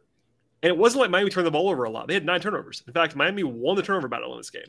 and 0.63 0.71
it 0.71 0.77
wasn't 0.77 1.01
like 1.01 1.11
Miami 1.11 1.29
turned 1.29 1.45
the 1.45 1.51
ball 1.51 1.69
over 1.69 1.83
a 1.83 1.89
lot. 1.91 2.07
They 2.07 2.15
had 2.15 2.25
nine 2.25 2.41
turnovers. 2.41 2.81
In 2.87 2.93
fact, 2.93 3.15
Miami 3.15 3.43
won 3.43 3.75
the 3.75 3.83
turnover 3.83 4.07
battle 4.07 4.31
in 4.33 4.39
this 4.39 4.49
game. 4.49 4.63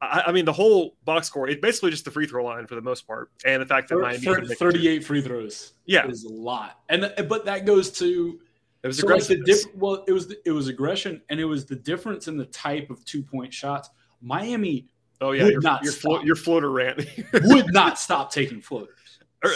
I, 0.00 0.24
I, 0.26 0.32
mean, 0.32 0.44
the 0.44 0.52
whole 0.52 0.96
box 1.04 1.26
score, 1.26 1.48
it's 1.48 1.60
basically 1.60 1.90
just 1.90 2.04
the 2.04 2.10
free 2.10 2.26
throw 2.26 2.44
line 2.44 2.66
for 2.66 2.74
the 2.74 2.82
most 2.82 3.06
part. 3.06 3.30
And 3.44 3.62
the 3.62 3.66
fact 3.66 3.88
that 3.88 3.96
Miami 3.96 4.24
30, 4.24 4.54
38 4.54 5.04
free 5.04 5.22
throws 5.22 5.72
yeah. 5.86 6.06
is 6.06 6.24
a 6.24 6.32
lot. 6.32 6.80
And 6.88 7.12
but 7.28 7.44
that 7.46 7.64
goes 7.64 7.90
to 7.98 8.40
it 8.82 8.86
was 8.86 8.98
so 8.98 9.06
like 9.06 9.26
diff, 9.44 9.60
well, 9.74 10.04
it 10.06 10.12
was 10.12 10.32
it 10.44 10.52
was 10.52 10.68
aggression 10.68 11.22
and 11.28 11.40
it 11.40 11.44
was 11.44 11.64
the 11.66 11.76
difference 11.76 12.28
in 12.28 12.36
the 12.36 12.46
type 12.46 12.90
of 12.90 13.04
two 13.04 13.22
point 13.22 13.52
shots. 13.52 13.90
Miami 14.20 14.86
Oh 15.20 15.32
yeah, 15.32 15.46
your, 15.46 15.60
not 15.60 15.82
your, 15.82 15.92
flo- 15.92 16.22
your 16.22 16.36
floater 16.36 16.70
rant 16.70 17.06
would 17.32 17.72
not 17.72 17.98
stop 17.98 18.30
taking 18.30 18.60
floaters 18.60 18.98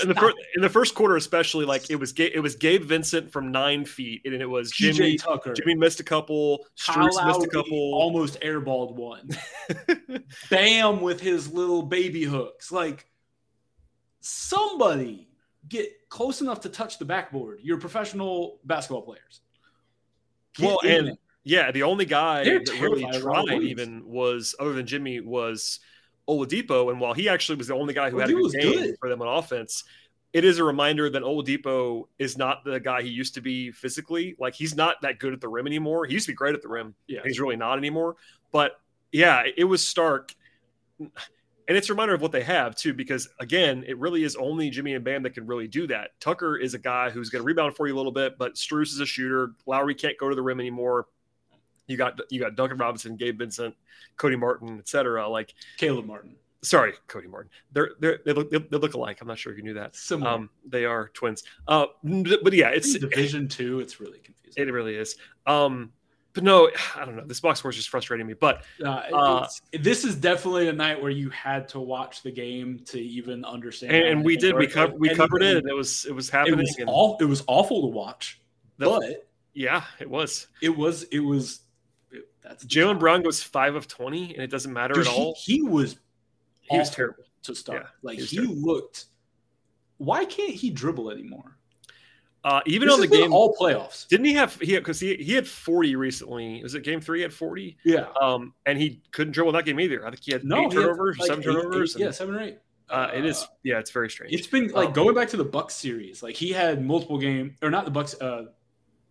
in 0.02 0.08
the 0.08 0.14
first 0.14 0.36
in 0.54 0.62
the 0.62 0.68
first 0.68 0.94
quarter, 0.94 1.16
especially, 1.16 1.64
like 1.64 1.90
it 1.90 1.96
was 1.96 2.12
it 2.16 2.40
was 2.42 2.54
Gabe 2.54 2.84
Vincent 2.84 3.32
from 3.32 3.50
nine 3.50 3.84
feet, 3.84 4.22
and 4.24 4.34
it 4.34 4.48
was 4.48 4.70
Jimmy 4.70 5.16
Tucker. 5.16 5.54
Jimmy 5.54 5.74
missed 5.74 6.00
a 6.00 6.04
couple. 6.04 6.66
Strus 6.78 7.26
missed 7.26 7.44
a 7.44 7.48
couple. 7.48 7.94
Almost 7.94 8.40
airballed 8.40 8.94
one. 8.94 9.30
Bam 10.50 11.00
with 11.00 11.20
his 11.20 11.52
little 11.52 11.82
baby 11.82 12.24
hooks. 12.24 12.70
Like 12.70 13.06
somebody 14.20 15.28
get 15.68 15.88
close 16.08 16.40
enough 16.40 16.60
to 16.60 16.68
touch 16.68 16.98
the 16.98 17.04
backboard. 17.04 17.60
You're 17.62 17.78
professional 17.78 18.60
basketball 18.64 19.02
players. 19.02 19.40
Get 20.56 20.66
well, 20.66 20.80
and 20.84 21.08
there. 21.08 21.14
yeah, 21.44 21.70
the 21.70 21.84
only 21.84 22.04
guy 22.04 22.44
They're 22.44 22.58
that 22.58 22.80
really 22.80 23.06
tried 23.18 23.62
even 23.62 24.06
was 24.06 24.54
other 24.60 24.74
than 24.74 24.86
Jimmy 24.86 25.20
was 25.20 25.80
Oladipo, 26.30 26.90
and 26.90 27.00
while 27.00 27.12
he 27.12 27.28
actually 27.28 27.56
was 27.56 27.66
the 27.66 27.74
only 27.74 27.92
guy 27.92 28.08
who 28.08 28.16
well, 28.16 28.28
had 28.28 28.36
a 28.36 28.40
good 28.40 28.52
game 28.52 28.72
good. 28.72 28.96
for 29.00 29.08
them 29.08 29.20
on 29.20 29.28
offense, 29.28 29.84
it 30.32 30.44
is 30.44 30.58
a 30.58 30.64
reminder 30.64 31.10
that 31.10 31.22
Oladipo 31.22 32.04
is 32.18 32.38
not 32.38 32.64
the 32.64 32.78
guy 32.78 33.02
he 33.02 33.08
used 33.08 33.34
to 33.34 33.40
be 33.40 33.72
physically. 33.72 34.36
Like 34.38 34.54
he's 34.54 34.76
not 34.76 35.02
that 35.02 35.18
good 35.18 35.32
at 35.32 35.40
the 35.40 35.48
rim 35.48 35.66
anymore. 35.66 36.06
He 36.06 36.12
used 36.12 36.26
to 36.26 36.32
be 36.32 36.36
great 36.36 36.54
at 36.54 36.62
the 36.62 36.68
rim. 36.68 36.94
Yeah, 37.08 37.20
he's 37.24 37.40
really 37.40 37.56
not 37.56 37.78
anymore. 37.78 38.16
But 38.52 38.80
yeah, 39.10 39.42
it 39.56 39.64
was 39.64 39.86
stark. 39.86 40.32
And 41.00 41.76
it's 41.76 41.88
a 41.88 41.92
reminder 41.92 42.14
of 42.14 42.20
what 42.20 42.32
they 42.32 42.42
have 42.42 42.76
too, 42.76 42.94
because 42.94 43.28
again, 43.38 43.84
it 43.86 43.98
really 43.98 44.24
is 44.24 44.36
only 44.36 44.70
Jimmy 44.70 44.94
and 44.94 45.04
Bam 45.04 45.22
that 45.24 45.34
can 45.34 45.46
really 45.46 45.68
do 45.68 45.86
that. 45.88 46.10
Tucker 46.20 46.56
is 46.56 46.74
a 46.74 46.78
guy 46.78 47.10
who's 47.10 47.30
going 47.30 47.42
to 47.42 47.46
rebound 47.46 47.76
for 47.76 47.86
you 47.86 47.94
a 47.94 47.96
little 47.96 48.12
bit, 48.12 48.38
but 48.38 48.54
Strus 48.54 48.88
is 48.88 49.00
a 49.00 49.06
shooter. 49.06 49.52
Lowry 49.66 49.94
can't 49.94 50.18
go 50.18 50.28
to 50.28 50.34
the 50.34 50.42
rim 50.42 50.60
anymore. 50.60 51.06
You 51.90 51.96
got 51.96 52.20
you 52.30 52.40
got 52.40 52.54
Duncan 52.54 52.78
Robinson, 52.78 53.16
Gabe 53.16 53.38
Vincent, 53.38 53.74
Cody 54.16 54.36
Martin, 54.36 54.78
etc. 54.78 55.28
Like 55.28 55.54
Caleb 55.76 56.06
Martin. 56.06 56.36
Sorry, 56.62 56.92
Cody 57.08 57.26
Martin. 57.26 57.50
They're, 57.72 57.92
they're 58.00 58.20
they 58.24 58.32
look 58.32 58.50
they 58.50 58.58
look 58.58 58.94
alike. 58.94 59.18
I'm 59.20 59.28
not 59.28 59.38
sure 59.38 59.52
if 59.52 59.58
you 59.58 59.64
knew 59.64 59.74
that. 59.74 59.96
Similar. 59.96 60.30
Um, 60.30 60.50
they 60.68 60.84
are 60.84 61.08
twins. 61.14 61.42
Uh, 61.66 61.86
but 62.02 62.52
yeah, 62.52 62.68
it's 62.68 62.96
Division 62.98 63.48
Two. 63.48 63.80
It's 63.80 63.98
really 63.98 64.18
confusing. 64.18 64.68
It 64.68 64.70
really 64.70 64.94
is. 64.94 65.16
Um, 65.46 65.92
but 66.32 66.44
no, 66.44 66.70
I 66.96 67.04
don't 67.04 67.16
know. 67.16 67.24
This 67.26 67.40
box 67.40 67.60
score 67.60 67.70
is 67.70 67.76
just 67.76 67.88
frustrating 67.88 68.26
me. 68.26 68.34
But 68.34 68.64
uh, 68.84 68.88
uh, 69.12 69.48
this 69.72 70.04
is 70.04 70.16
definitely 70.16 70.68
a 70.68 70.72
night 70.72 71.00
where 71.00 71.10
you 71.10 71.30
had 71.30 71.68
to 71.70 71.80
watch 71.80 72.22
the 72.22 72.30
game 72.30 72.80
to 72.86 73.00
even 73.00 73.44
understand. 73.44 73.94
And, 73.94 74.06
and 74.06 74.24
we 74.24 74.36
did. 74.36 74.54
We, 74.54 74.66
co- 74.66 74.94
we 74.96 75.14
covered 75.14 75.42
it, 75.42 75.56
and 75.58 75.68
it 75.68 75.74
was 75.74 76.04
it 76.04 76.14
was 76.14 76.28
happening. 76.30 76.60
It 76.60 76.86
was, 76.86 77.16
it 77.20 77.24
was 77.24 77.42
awful 77.46 77.82
to 77.82 77.88
watch. 77.88 78.40
But 78.78 79.28
yeah, 79.54 79.84
it 79.98 80.08
was. 80.08 80.48
It 80.62 80.76
was. 80.76 81.04
It 81.04 81.20
was 81.20 81.60
that's 82.42 82.64
Jaylen 82.64 82.98
Brown 82.98 83.22
goes 83.22 83.42
five 83.42 83.74
of 83.74 83.88
twenty, 83.88 84.34
and 84.34 84.42
it 84.42 84.50
doesn't 84.50 84.72
matter 84.72 84.94
Dude, 84.94 85.06
at 85.06 85.12
all. 85.12 85.36
He, 85.38 85.56
he 85.56 85.62
was 85.62 85.96
he 86.60 86.78
was 86.78 86.90
terrible 86.90 87.24
to 87.42 87.54
start. 87.54 87.82
Yeah, 87.82 87.88
like 88.02 88.18
he, 88.18 88.24
he 88.24 88.40
looked. 88.40 89.06
Why 89.98 90.24
can't 90.24 90.54
he 90.54 90.70
dribble 90.70 91.10
anymore? 91.10 91.56
Uh, 92.42 92.60
even 92.64 92.88
this 92.88 92.94
on 92.94 93.00
the 93.02 93.06
game, 93.06 93.34
all 93.34 93.54
playoffs. 93.54 94.08
Didn't 94.08 94.24
he 94.24 94.32
have 94.32 94.58
he 94.60 94.76
because 94.76 94.98
he 94.98 95.16
he 95.16 95.34
had 95.34 95.46
forty 95.46 95.94
recently? 95.94 96.62
Was 96.62 96.74
it 96.74 96.82
game 96.82 97.00
three? 97.00 97.18
He 97.18 97.22
had 97.22 97.34
forty. 97.34 97.76
Yeah. 97.84 98.06
Um, 98.20 98.54
and 98.64 98.78
he 98.78 99.02
couldn't 99.12 99.32
dribble 99.32 99.52
that 99.52 99.66
game 99.66 99.78
either. 99.78 100.06
I 100.06 100.10
think 100.10 100.22
he 100.22 100.32
had 100.32 100.42
no, 100.42 100.64
eight 100.64 100.70
turnovers, 100.70 101.16
had, 101.16 101.20
like, 101.20 101.28
seven 101.28 101.42
eight, 101.42 101.62
turnovers. 101.62 101.96
Eight, 101.96 102.02
yeah, 102.02 102.10
seven 102.10 102.34
or 102.34 102.40
eight. 102.40 102.58
Uh, 102.88 103.10
it 103.14 103.26
is. 103.26 103.46
Yeah, 103.62 103.78
it's 103.78 103.90
very 103.90 104.08
strange. 104.08 104.32
It's 104.32 104.46
been 104.46 104.68
like 104.68 104.88
um, 104.88 104.92
going 104.94 105.14
back 105.14 105.28
to 105.28 105.36
the 105.36 105.44
Bucks 105.44 105.74
series. 105.74 106.22
Like 106.22 106.34
he 106.34 106.50
had 106.50 106.82
multiple 106.82 107.18
game 107.18 107.56
or 107.60 107.70
not 107.70 107.84
the 107.84 107.90
Bucks. 107.90 108.18
Uh, 108.18 108.46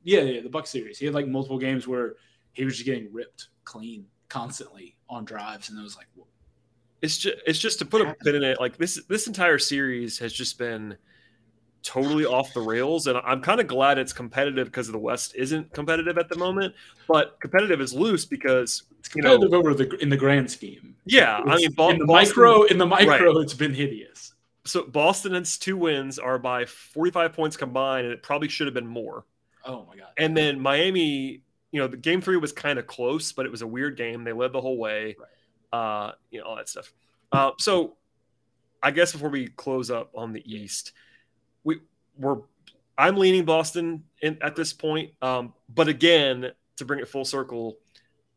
yeah, 0.03 0.21
yeah, 0.21 0.41
the 0.41 0.49
Bucks 0.49 0.71
series. 0.71 0.97
He 0.97 1.05
had 1.05 1.13
like 1.13 1.27
multiple 1.27 1.59
games 1.59 1.87
where 1.87 2.15
he 2.53 2.65
was 2.65 2.75
just 2.75 2.85
getting 2.85 3.11
ripped 3.11 3.49
clean 3.63 4.05
constantly 4.29 4.95
on 5.09 5.25
drives, 5.25 5.69
and 5.69 5.79
it 5.79 5.81
was 5.81 5.97
like, 5.97 6.07
Whoa. 6.15 6.27
it's 7.01 7.17
just 7.17 7.37
it's 7.45 7.59
just 7.59 7.79
to 7.79 7.85
put 7.85 8.01
a 8.01 8.15
pin 8.23 8.35
in 8.35 8.43
it. 8.43 8.59
Like 8.59 8.77
this 8.77 9.03
this 9.07 9.27
entire 9.27 9.57
series 9.57 10.19
has 10.19 10.33
just 10.33 10.57
been 10.57 10.97
totally 11.83 12.25
off 12.25 12.53
the 12.53 12.61
rails, 12.61 13.07
and 13.07 13.17
I'm 13.17 13.41
kind 13.41 13.59
of 13.59 13.67
glad 13.67 13.97
it's 13.97 14.13
competitive 14.13 14.67
because 14.67 14.87
the 14.87 14.97
West 14.97 15.35
isn't 15.35 15.73
competitive 15.73 16.17
at 16.17 16.29
the 16.29 16.37
moment, 16.37 16.73
but 17.07 17.39
competitive 17.39 17.81
is 17.81 17.93
loose 17.93 18.25
because 18.25 18.83
it's 18.99 19.09
competitive 19.09 19.51
know, 19.51 19.57
over 19.57 19.73
the 19.73 19.89
in 19.97 20.09
the 20.09 20.17
grand 20.17 20.49
scheme. 20.49 20.95
Yeah, 21.05 21.39
it's, 21.39 21.49
I 21.49 21.55
mean, 21.55 21.91
in 21.93 21.99
the 21.99 22.05
micro 22.05 22.63
in 22.63 22.77
the 22.77 22.85
micro, 22.85 23.33
right. 23.33 23.43
it's 23.43 23.53
been 23.53 23.73
hideous. 23.73 24.33
So 24.65 24.83
Boston's 24.83 25.57
two 25.57 25.77
wins 25.77 26.19
are 26.19 26.37
by 26.37 26.65
45 26.65 27.33
points 27.33 27.57
combined, 27.57 28.05
and 28.05 28.13
it 28.13 28.21
probably 28.21 28.49
should 28.49 28.67
have 28.67 28.73
been 28.73 28.87
more. 28.87 29.25
Oh 29.65 29.85
my 29.89 29.95
god! 29.95 30.09
And 30.17 30.35
then 30.35 30.59
Miami 30.59 31.43
you 31.71 31.79
know, 31.79 31.87
the 31.87 31.97
game 31.97 32.21
three 32.21 32.37
was 32.37 32.51
kind 32.51 32.79
of 32.79 32.87
close, 32.87 33.31
but 33.31 33.45
it 33.45 33.51
was 33.51 33.61
a 33.61 33.67
weird 33.67 33.97
game. 33.97 34.23
They 34.23 34.33
led 34.33 34.53
the 34.53 34.61
whole 34.61 34.77
way, 34.77 35.15
right. 35.71 36.07
uh, 36.07 36.11
you 36.31 36.39
know, 36.39 36.47
all 36.47 36.55
that 36.55 36.69
stuff. 36.69 36.91
Uh, 37.31 37.51
so 37.59 37.95
I 38.81 38.91
guess 38.91 39.11
before 39.11 39.29
we 39.29 39.47
close 39.47 39.91
up 39.91 40.11
on 40.15 40.33
the 40.33 40.43
East, 40.51 40.93
we 41.63 41.79
we're 42.17 42.37
I'm 42.97 43.15
leaning 43.15 43.45
Boston 43.45 44.03
in, 44.21 44.37
at 44.41 44.55
this 44.55 44.73
point. 44.73 45.11
Um, 45.21 45.53
but 45.73 45.87
again, 45.87 46.51
to 46.77 46.85
bring 46.85 46.99
it 46.99 47.07
full 47.07 47.25
circle, 47.25 47.77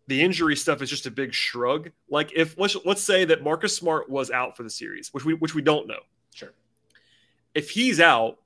the 0.07 0.21
injury 0.21 0.57
stuff 0.57 0.83
is 0.83 0.91
just 0.91 1.07
a 1.07 1.11
big 1.11 1.33
shrug. 1.33 1.91
Like 2.11 2.33
if 2.35 2.59
let's 2.59 2.77
let's 2.85 3.03
say 3.03 3.25
that 3.25 3.43
Marcus 3.43 3.75
Smart 3.75 4.11
was 4.11 4.31
out 4.31 4.57
for 4.57 4.63
the 4.63 4.71
series, 4.71 5.13
which 5.13 5.25
we 5.25 5.35
which 5.35 5.55
we 5.55 5.63
don't 5.63 5.89
know. 5.89 6.01
Sure. 6.35 6.53
If 7.55 7.71
he's 7.71 7.99
out, 8.01 8.39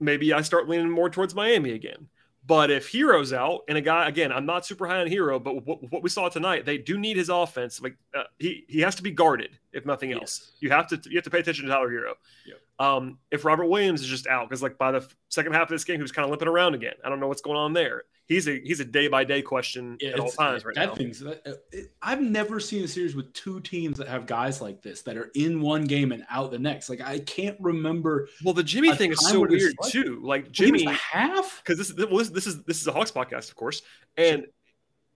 maybe 0.00 0.32
I 0.32 0.40
start 0.42 0.68
leaning 0.68 0.90
more 0.90 1.10
towards 1.10 1.34
Miami 1.34 1.72
again. 1.72 2.08
But 2.50 2.68
if 2.72 2.90
Herro's 2.90 3.32
out, 3.32 3.60
and 3.68 3.78
a 3.78 3.80
guy 3.80 4.08
again, 4.08 4.32
I'm 4.32 4.44
not 4.44 4.66
super 4.66 4.84
high 4.84 4.98
on 5.02 5.06
Herro, 5.06 5.40
but 5.40 5.64
what, 5.64 5.88
what 5.92 6.02
we 6.02 6.08
saw 6.08 6.28
tonight, 6.28 6.66
they 6.66 6.78
do 6.78 6.98
need 6.98 7.16
his 7.16 7.28
offense. 7.28 7.80
Like 7.80 7.96
uh, 8.12 8.24
he 8.40 8.64
he 8.66 8.80
has 8.80 8.96
to 8.96 9.04
be 9.04 9.12
guarded. 9.12 9.56
if 9.72 9.86
nothing 9.86 10.12
else. 10.12 10.50
You 10.58 10.68
have 10.70 10.88
to 10.88 11.00
you 11.08 11.16
have 11.16 11.22
to 11.22 11.30
pay 11.30 11.38
attention 11.38 11.66
to 11.66 11.70
Tyler 11.70 11.88
Herro. 11.88 12.14
Yep. 12.46 12.56
Um, 12.80 13.18
if 13.30 13.44
Robert 13.44 13.66
Williams 13.66 14.00
is 14.00 14.06
just 14.08 14.26
out, 14.26 14.48
because 14.48 14.62
like 14.62 14.78
by 14.78 14.90
the 14.90 15.06
second 15.28 15.52
half 15.52 15.64
of 15.64 15.68
this 15.68 15.84
game, 15.84 15.96
he 15.96 16.02
was 16.02 16.12
kind 16.12 16.24
of 16.24 16.30
limping 16.30 16.48
around 16.48 16.74
again. 16.74 16.94
I 17.04 17.10
don't 17.10 17.20
know 17.20 17.28
what's 17.28 17.42
going 17.42 17.58
on 17.58 17.74
there. 17.74 18.04
He's 18.26 18.48
a 18.48 18.58
he's 18.60 18.80
a 18.80 18.84
day 18.86 19.06
by 19.08 19.24
day 19.24 19.42
question 19.42 19.98
Yeah, 20.00 20.10
at 20.10 20.20
all 20.20 20.30
times 20.30 20.64
right 20.64 20.74
that 20.76 20.86
now. 20.90 20.94
thing's- 20.94 21.18
that- 21.20 21.42
uh, 21.46 21.54
it- 21.72 21.92
I've 22.00 22.22
never 22.22 22.58
seen 22.60 22.82
a 22.84 22.88
series 22.88 23.14
with 23.14 23.32
two 23.34 23.60
teams 23.60 23.98
that 23.98 24.08
have 24.08 24.24
guys 24.24 24.60
like 24.62 24.80
this 24.82 25.02
that 25.02 25.16
are 25.18 25.30
in 25.34 25.60
one 25.60 25.84
game 25.84 26.10
and 26.12 26.24
out 26.30 26.52
the 26.52 26.58
next. 26.58 26.88
Like 26.88 27.00
I 27.02 27.18
can't 27.18 27.56
remember. 27.60 28.28
Well, 28.44 28.54
the 28.54 28.62
Jimmy 28.62 28.94
thing 28.94 29.12
is 29.12 29.20
so 29.28 29.40
weird 29.46 29.74
too. 29.88 30.20
Like 30.22 30.50
Jimmy 30.50 30.84
half. 30.86 31.60
because 31.62 31.76
this 31.76 31.92
well, 32.08 32.18
this, 32.18 32.30
this 32.30 32.46
is 32.46 32.62
this 32.64 32.80
is 32.80 32.86
a 32.86 32.92
Hawks 32.92 33.10
podcast, 33.10 33.50
of 33.50 33.56
course, 33.56 33.82
and 34.16 34.46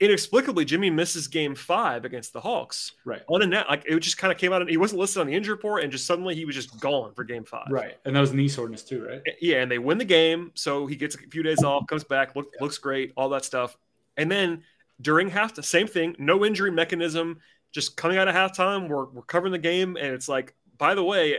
inexplicably 0.01 0.65
Jimmy 0.65 0.91
misses 0.91 1.29
Game 1.29 1.55
Five 1.55 2.05
against 2.05 2.33
the 2.33 2.41
Hawks. 2.41 2.93
Right. 3.05 3.23
Unannounced, 3.31 3.71
like 3.71 3.85
it 3.87 3.99
just 4.01 4.19
kind 4.19 4.33
of 4.33 4.39
came 4.39 4.53
out. 4.53 4.61
And 4.61 4.71
he 4.71 4.77
wasn't 4.77 5.01
listed 5.01 5.21
on 5.21 5.27
the 5.27 5.35
injury 5.35 5.55
report, 5.55 5.83
and 5.83 5.93
just 5.93 6.07
suddenly 6.07 6.35
he 6.35 6.45
was 6.45 6.55
just 6.55 6.81
gone 6.81 7.15
for 7.15 7.25
Game 7.25 7.45
Five. 7.45 7.69
Right. 7.71 7.97
And 8.05 8.15
that 8.17 8.21
was 8.21 8.33
knee 8.33 8.49
soreness 8.49 8.83
too, 8.83 9.07
right? 9.07 9.23
Yeah, 9.41 9.63
and 9.63 9.71
they 9.71 9.79
win 9.79 9.99
the 9.99 10.05
game, 10.05 10.53
so 10.55 10.87
he 10.87 10.97
gets 10.97 11.15
a 11.15 11.19
few 11.19 11.43
days 11.43 11.63
off, 11.63 11.87
comes 11.87 12.05
back, 12.05 12.37
look, 12.37 12.53
looks 12.61 12.79
great, 12.79 13.13
all 13.17 13.29
that 13.31 13.45
stuff, 13.45 13.77
and 14.17 14.31
then 14.31 14.63
during 15.01 15.29
half, 15.29 15.55
the 15.55 15.63
same 15.63 15.87
thing, 15.87 16.15
no 16.19 16.45
injury 16.45 16.71
mechanism, 16.71 17.41
just 17.73 17.97
coming 17.97 18.17
out 18.17 18.29
of 18.29 18.35
halftime, 18.35 18.89
we're, 18.89 19.07
we're 19.07 19.23
covering 19.23 19.53
the 19.53 19.59
game, 19.59 19.97
and 19.97 20.15
it's 20.15 20.29
like, 20.29 20.55
by 20.79 20.95
the 20.95 21.03
way, 21.03 21.37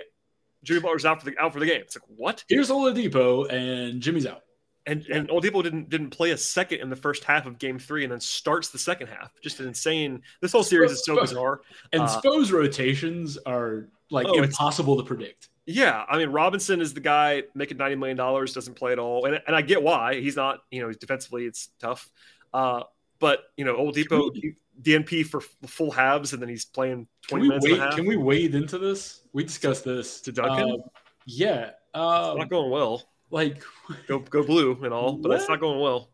Jimmy 0.63 0.81
Butler's 0.81 1.05
out 1.05 1.21
for 1.21 1.29
the 1.29 1.37
out 1.37 1.53
for 1.53 1.59
the 1.59 1.65
game. 1.65 1.81
It's 1.81 1.95
like 1.95 2.03
what? 2.17 2.43
Here's 2.49 2.69
Oladipo 2.69 3.51
and 3.51 4.01
Jimmy's 4.01 4.25
out. 4.25 4.41
And 4.87 5.05
and 5.07 5.27
Oladipo 5.29 5.63
didn't 5.63 5.89
didn't 5.89 6.11
play 6.11 6.31
a 6.31 6.37
second 6.37 6.79
in 6.81 6.89
the 6.89 6.95
first 6.95 7.23
half 7.23 7.45
of 7.47 7.57
Game 7.57 7.79
Three, 7.79 8.03
and 8.03 8.11
then 8.11 8.19
starts 8.19 8.69
the 8.69 8.77
second 8.77 9.07
half. 9.07 9.31
Just 9.41 9.59
an 9.59 9.67
insane. 9.67 10.21
This 10.41 10.51
whole 10.51 10.63
series 10.63 10.91
is 10.91 11.03
so 11.03 11.19
bizarre. 11.19 11.61
And 11.91 12.03
Uh, 12.03 12.07
Spo's 12.07 12.51
rotations 12.51 13.37
are 13.45 13.87
like 14.11 14.27
Oh, 14.29 14.41
impossible 14.41 14.97
to 14.97 15.03
predict. 15.03 15.49
Yeah, 15.65 16.05
I 16.07 16.19
mean 16.19 16.29
Robinson 16.29 16.81
is 16.81 16.93
the 16.93 16.99
guy 16.99 17.43
making 17.55 17.77
ninety 17.77 17.95
million 17.95 18.15
dollars, 18.17 18.53
doesn't 18.53 18.75
play 18.75 18.91
at 18.91 18.99
all, 18.99 19.25
and 19.25 19.41
and 19.47 19.55
I 19.55 19.63
get 19.63 19.81
why 19.81 20.21
he's 20.21 20.35
not. 20.35 20.59
You 20.69 20.81
know, 20.83 20.91
defensively 20.91 21.45
it's 21.45 21.69
tough, 21.79 22.07
uh, 22.53 22.83
but 23.17 23.39
you 23.57 23.65
know 23.65 23.75
Oladipo 23.77 24.31
Can 24.39 24.55
DNP 24.79 25.25
for 25.25 25.41
full 25.41 25.89
halves, 25.89 26.33
and 26.33 26.41
then 26.41 26.49
he's 26.49 26.65
playing 26.65 27.07
Can 27.27 27.39
twenty 27.39 27.41
we 27.43 27.47
minutes 27.49 27.63
wait? 27.65 27.73
and 27.73 27.81
a 27.81 27.85
half. 27.85 27.95
Can 27.95 28.05
we 28.05 28.17
wade 28.17 28.53
into 28.53 28.77
this? 28.77 29.21
We 29.33 29.43
discussed 29.43 29.83
this 29.85 30.21
To 30.21 30.31
Duncan? 30.31 30.69
Um, 30.69 30.77
yeah. 31.25 31.69
It's 31.69 31.75
Um, 31.95 32.37
not 32.37 32.49
going 32.49 32.69
well. 32.69 33.01
Like 33.35 33.61
Go 34.07 34.19
go 34.19 34.43
blue 34.43 34.79
and 34.83 34.93
all, 34.93 35.13
but 35.17 35.31
it's 35.33 35.43
What? 35.43 35.49
not 35.55 35.59
going 35.59 35.79
well. 35.79 36.09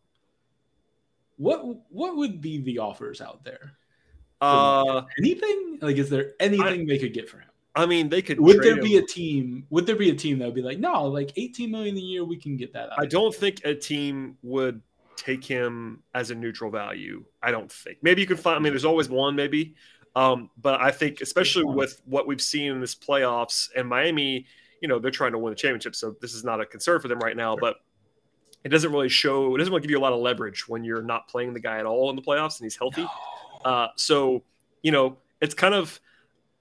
what? 1.38 1.62
What 1.90 2.18
would 2.18 2.42
be 2.42 2.62
the 2.62 2.80
offers 2.80 3.22
out 3.22 3.44
there? 3.46 3.74
Uh, 4.42 5.04
Anything? 5.20 5.78
Like, 5.82 5.98
is 5.98 6.10
there 6.10 6.34
anything 6.40 6.88
they 6.88 6.98
could 6.98 7.14
get 7.14 7.30
for 7.30 7.38
him? 7.38 7.48
I 7.76 7.86
mean 7.86 8.10
they 8.10 8.22
could. 8.22 8.40
Would 8.40 8.62
there 8.62 8.82
be 8.82 8.98
a 8.98 9.06
team? 9.06 9.66
Would 9.70 9.86
there 9.86 9.96
be 9.96 10.10
a 10.10 10.16
team 10.16 10.40
that 10.40 10.46
would 10.46 10.56
be 10.56 10.62
like, 10.62 10.80
no, 10.80 11.06
like 11.06 11.32
18 11.38 11.72
million 11.72 11.96
a 11.96 12.00
year, 12.00 12.26
we 12.26 12.36
can 12.38 12.58
get 12.58 12.74
that 12.74 12.92
out. 12.92 13.00
I 13.00 13.06
don't 13.06 13.34
think 13.34 13.62
a 13.64 13.74
team 13.74 14.38
would 14.42 14.82
take 15.16 15.46
him 15.46 16.02
as 16.14 16.32
a 16.32 16.36
neutral 16.36 16.72
value. 16.72 17.24
I 17.42 17.52
don't 17.52 17.72
think. 17.72 18.00
Maybe 18.02 18.20
you 18.22 18.28
could 18.28 18.40
find. 18.40 18.58
I 18.58 18.60
mean, 18.60 18.74
there's 18.74 18.84
always 18.84 19.08
one, 19.10 19.36
maybe. 19.36 19.76
Um, 20.16 20.50
but 20.58 20.82
I 20.82 20.92
think, 20.92 21.22
especially 21.22 21.64
with 21.64 22.02
what 22.06 22.28
we've 22.28 22.42
seen 22.42 22.74
in 22.74 22.82
this 22.82 22.96
playoffs 22.96 23.70
and 23.78 23.88
Miami, 23.88 24.48
you 24.82 24.88
know, 24.88 25.00
they're 25.00 25.12
trying 25.12 25.32
to 25.32 25.38
win 25.38 25.52
the 25.52 25.56
championship, 25.56 25.96
so 25.96 26.16
this 26.20 26.34
is 26.34 26.44
not 26.44 26.60
a 26.60 26.66
concern 26.66 27.00
for 27.00 27.08
them 27.08 27.20
right 27.20 27.38
now. 27.38 27.56
But 27.56 27.78
it 28.64 28.70
doesn't 28.70 28.92
really 28.92 29.10
show. 29.10 29.56
It 29.56 29.60
doesn't 29.60 29.72
really 29.72 29.82
give 29.82 29.92
you 29.92 30.00
a 30.00 30.02
lot 30.02 30.14
of 30.14 30.20
leverage 30.20 30.68
when 30.68 30.84
you're 30.84 31.02
not 31.02 31.28
playing 31.28 31.54
the 31.54 31.60
guy 31.60 31.80
at 31.80 31.86
all 31.86 32.10
in 32.10 32.16
the 32.16 32.22
playoffs 32.22 32.60
and 32.60 32.66
he's 32.66 32.76
healthy. 32.76 33.08
Uh, 33.64 33.88
so 33.96 34.44
you 34.82 34.92
know, 34.92 35.18
it's 35.40 35.54
kind 35.54 35.74
of 35.74 36.00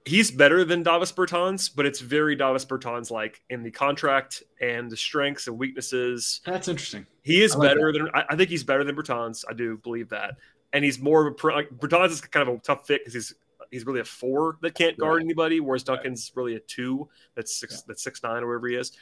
he's 0.05 0.31
better 0.31 0.65
than 0.65 0.83
Davis 0.83 1.13
Bertans, 1.13 1.71
but 1.75 1.87
it's 1.87 2.01
very 2.01 2.35
Davis 2.37 2.65
Bertans 2.65 3.11
like 3.11 3.43
in 3.51 3.63
the 3.63 3.71
contract 3.71 4.43
and 4.61 4.91
the 4.91 4.97
strengths 4.97 5.47
and 5.47 5.59
weaknesses. 5.59 6.41
That's 6.45 6.69
interesting. 6.69 7.07
He 7.23 7.43
is 7.43 7.55
like 7.55 7.71
better 7.71 7.93
than 7.93 8.09
I, 8.15 8.25
I 8.31 8.37
think 8.37 8.51
he's 8.51 8.65
better 8.65 8.85
than 8.85 8.97
Bertans. 8.97 9.45
I 9.49 9.53
do 9.53 9.79
believe 9.79 10.09
that, 10.11 10.37
and 10.73 10.85
he's 10.85 10.99
more 10.99 11.27
of 11.27 11.35
a 11.43 11.47
like, 11.49 11.71
Bertans 11.71 12.11
is 12.11 12.21
kind 12.21 12.49
of 12.49 12.55
a 12.55 12.59
tough 12.59 12.87
fit 12.87 13.03
because 13.03 13.15
he's 13.15 13.35
he's 13.71 13.87
really 13.87 14.01
a 14.01 14.05
four 14.05 14.59
that 14.63 14.75
can't 14.75 14.97
guard 14.99 15.17
Right. 15.17 15.25
anybody, 15.25 15.61
whereas 15.61 15.83
Duncan's 15.85 16.33
really 16.35 16.57
a 16.57 16.61
two 16.61 17.09
that's 17.35 17.55
six 17.59 17.83
that's 17.83 18.03
six 18.03 18.23
nine 18.23 18.43
or 18.43 18.49
whatever 18.49 18.69
he 18.69 18.77
is. 18.77 18.93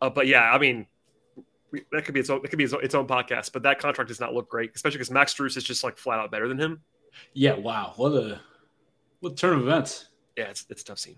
Uh, 0.00 0.10
but 0.10 0.26
yeah, 0.26 0.50
I 0.52 0.58
mean. 0.58 0.86
we- 1.70 1.84
That 1.92 2.04
could 2.04 2.14
be 2.14 2.20
its 2.20 2.30
own. 2.30 2.40
That 2.42 2.48
could 2.48 2.58
be 2.58 2.64
its 2.64 2.72
own, 2.72 2.84
its 2.84 2.94
own 2.94 3.06
podcast, 3.08 3.52
but 3.52 3.62
that 3.64 3.78
contract 3.80 4.08
does 4.08 4.20
not 4.20 4.32
look 4.32 4.48
great, 4.48 4.70
especially 4.76 4.98
because 4.98 5.10
Max 5.10 5.34
Strus 5.34 5.56
is 5.56 5.64
just 5.64 5.82
like 5.82 5.96
flat 5.98 6.20
out 6.20 6.30
better 6.30 6.46
than 6.48 6.58
him. 6.58 6.80
Yeah. 7.32 7.54
Wow. 7.54 7.94
What 7.96 8.10
a 8.12 8.40
what 9.20 9.36
turn 9.36 9.54
of 9.56 9.62
events. 9.62 10.06
Yeah, 10.36 10.44
it's 10.50 10.66
it's 10.70 10.82
a 10.82 10.84
tough 10.84 10.98
scene. 11.00 11.16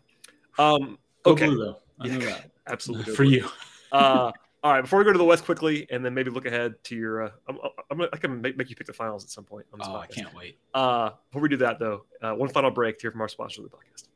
Um, 0.59 0.99
okay, 1.27 1.47
blue, 1.47 1.59
though. 1.59 1.79
I 2.01 2.09
know 2.09 2.25
Yeah. 2.27 2.41
absolutely 2.67 3.15
for 3.17 3.25
you. 3.25 3.47
Uh, 3.93 4.33
all 4.63 4.73
right, 4.73 4.81
before 4.81 4.99
we 4.99 5.05
go 5.05 5.13
to 5.13 5.19
the 5.19 5.25
West 5.25 5.45
quickly, 5.45 5.87
and 5.91 6.05
then 6.05 6.15
maybe 6.15 6.31
look 6.31 6.47
ahead 6.47 6.75
to 6.85 6.97
your, 6.97 7.25
uh, 7.25 7.31
I'm, 7.49 7.59
I'm, 7.91 8.03
I 8.13 8.17
can 8.17 8.41
make, 8.41 8.57
make 8.57 8.71
you 8.71 8.77
pick 8.77 8.87
the 8.87 8.93
finals 8.93 9.23
at 9.23 9.31
some 9.31 9.45
point 9.45 9.67
Oh, 9.81 9.97
I 9.97 10.07
can't 10.07 10.35
wait. 10.35 10.59
Uh, 10.75 11.11
before 11.31 11.43
we 11.43 11.49
do 11.49 11.59
that, 11.59 11.79
though, 11.79 12.05
uh, 12.23 12.33
one 12.33 12.49
final 12.49 12.71
break 12.71 12.99
to 12.99 13.03
hear 13.03 13.11
from 13.13 13.21
our 13.21 13.29
sponsor 13.29 13.63
of 13.63 13.71
the 13.71 13.77
podcast. 13.77 14.09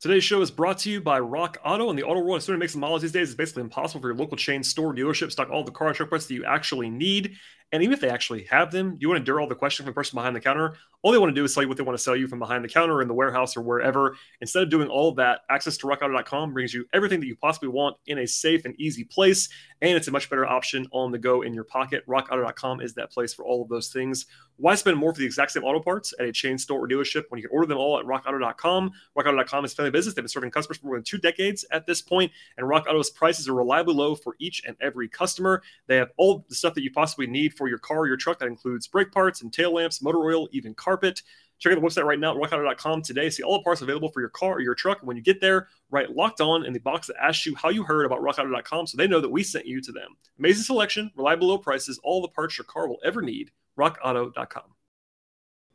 Today's 0.00 0.24
show 0.24 0.40
is 0.40 0.50
brought 0.50 0.78
to 0.78 0.90
you 0.90 1.02
by 1.02 1.20
Rock 1.20 1.58
Auto. 1.62 1.90
And 1.90 1.98
the 1.98 2.04
auto 2.04 2.20
world, 2.20 2.38
as 2.38 2.44
soon 2.44 2.54
as 2.54 2.56
it 2.56 2.60
makes 2.60 2.72
some 2.72 2.80
models 2.80 3.02
these 3.02 3.12
days, 3.12 3.28
it's 3.28 3.36
basically 3.36 3.62
impossible 3.62 4.00
for 4.00 4.08
your 4.08 4.16
local 4.16 4.36
chain 4.36 4.62
store 4.62 4.94
dealership 4.94 5.30
stock 5.30 5.50
all 5.50 5.62
the 5.62 5.70
car 5.70 5.88
and 5.88 5.96
truck 5.96 6.08
parts 6.08 6.26
that 6.26 6.34
you 6.34 6.44
actually 6.46 6.88
need. 6.88 7.36
And 7.72 7.82
even 7.82 7.92
if 7.92 8.00
they 8.00 8.08
actually 8.08 8.44
have 8.44 8.72
them, 8.72 8.96
you 8.98 9.08
want 9.08 9.16
to 9.16 9.20
endure 9.20 9.40
all 9.40 9.46
the 9.46 9.54
questions 9.54 9.84
from 9.84 9.92
the 9.92 9.94
person 9.94 10.16
behind 10.16 10.34
the 10.34 10.40
counter. 10.40 10.74
All 11.02 11.12
they 11.12 11.18
want 11.18 11.30
to 11.30 11.34
do 11.34 11.44
is 11.44 11.54
sell 11.54 11.62
you 11.62 11.68
what 11.68 11.78
they 11.78 11.84
want 11.84 11.96
to 11.96 12.02
sell 12.02 12.16
you 12.16 12.26
from 12.26 12.40
behind 12.40 12.64
the 12.64 12.68
counter 12.68 13.00
in 13.00 13.08
the 13.08 13.14
warehouse 13.14 13.56
or 13.56 13.62
wherever. 13.62 14.16
Instead 14.40 14.64
of 14.64 14.70
doing 14.70 14.88
all 14.88 15.08
of 15.08 15.16
that, 15.16 15.42
access 15.48 15.76
to 15.78 15.86
rockauto.com 15.86 16.52
brings 16.52 16.74
you 16.74 16.84
everything 16.92 17.20
that 17.20 17.26
you 17.26 17.36
possibly 17.36 17.68
want 17.68 17.96
in 18.06 18.18
a 18.18 18.26
safe 18.26 18.64
and 18.64 18.74
easy 18.78 19.04
place. 19.04 19.48
And 19.80 19.96
it's 19.96 20.08
a 20.08 20.10
much 20.10 20.28
better 20.28 20.46
option 20.46 20.86
on 20.90 21.10
the 21.10 21.18
go 21.18 21.42
in 21.42 21.54
your 21.54 21.64
pocket. 21.64 22.06
Rockauto.com 22.06 22.80
is 22.80 22.92
that 22.94 23.10
place 23.10 23.32
for 23.32 23.44
all 23.44 23.62
of 23.62 23.68
those 23.68 23.88
things. 23.88 24.26
Why 24.60 24.74
spend 24.74 24.98
more 24.98 25.14
for 25.14 25.20
the 25.20 25.24
exact 25.24 25.52
same 25.52 25.64
auto 25.64 25.80
parts 25.80 26.12
at 26.18 26.26
a 26.26 26.32
chain 26.32 26.58
store 26.58 26.84
or 26.84 26.88
dealership 26.88 27.24
when 27.30 27.40
you 27.40 27.48
can 27.48 27.56
order 27.56 27.66
them 27.66 27.78
all 27.78 27.98
at 27.98 28.04
rockauto.com? 28.04 28.90
RockAuto.com 29.16 29.64
is 29.64 29.72
a 29.72 29.76
family 29.76 29.90
business. 29.90 30.14
They've 30.14 30.22
been 30.22 30.28
serving 30.28 30.50
customers 30.50 30.76
for 30.76 30.88
more 30.88 30.96
than 30.96 31.04
two 31.04 31.16
decades 31.16 31.64
at 31.70 31.86
this 31.86 32.02
point, 32.02 32.30
and 32.58 32.68
Rock 32.68 32.84
Auto's 32.86 33.08
prices 33.08 33.48
are 33.48 33.54
reliably 33.54 33.94
low 33.94 34.14
for 34.14 34.36
each 34.38 34.62
and 34.66 34.76
every 34.82 35.08
customer. 35.08 35.62
They 35.86 35.96
have 35.96 36.10
all 36.18 36.44
the 36.46 36.54
stuff 36.54 36.74
that 36.74 36.82
you 36.82 36.90
possibly 36.90 37.26
need 37.26 37.54
for 37.60 37.68
your 37.68 37.78
car 37.78 37.98
or 37.98 38.06
your 38.06 38.16
truck. 38.16 38.38
That 38.38 38.46
includes 38.46 38.86
brake 38.86 39.12
parts 39.12 39.42
and 39.42 39.52
tail 39.52 39.74
lamps, 39.74 40.00
motor 40.00 40.18
oil, 40.18 40.48
even 40.50 40.72
carpet. 40.72 41.20
Check 41.58 41.74
out 41.74 41.80
the 41.80 41.86
website 41.86 42.06
right 42.06 42.18
now 42.18 42.30
at 42.30 42.50
rockauto.com 42.50 43.02
today. 43.02 43.28
See 43.28 43.42
all 43.42 43.58
the 43.58 43.62
parts 43.62 43.82
available 43.82 44.08
for 44.08 44.20
your 44.20 44.30
car 44.30 44.54
or 44.54 44.60
your 44.60 44.74
truck. 44.74 45.00
And 45.00 45.08
when 45.08 45.18
you 45.18 45.22
get 45.22 45.42
there, 45.42 45.68
write 45.90 46.16
locked 46.16 46.40
on 46.40 46.64
in 46.64 46.72
the 46.72 46.80
box 46.80 47.08
that 47.08 47.22
asks 47.22 47.44
you 47.44 47.54
how 47.54 47.68
you 47.68 47.82
heard 47.82 48.06
about 48.06 48.20
rockauto.com 48.20 48.86
so 48.86 48.96
they 48.96 49.06
know 49.06 49.20
that 49.20 49.28
we 49.28 49.42
sent 49.42 49.66
you 49.66 49.82
to 49.82 49.92
them. 49.92 50.16
Amazing 50.38 50.64
selection, 50.64 51.10
reliable 51.16 51.48
low 51.48 51.58
prices, 51.58 52.00
all 52.02 52.22
the 52.22 52.28
parts 52.28 52.56
your 52.56 52.64
car 52.64 52.88
will 52.88 53.00
ever 53.04 53.20
need. 53.20 53.50
rockauto.com. 53.78 54.62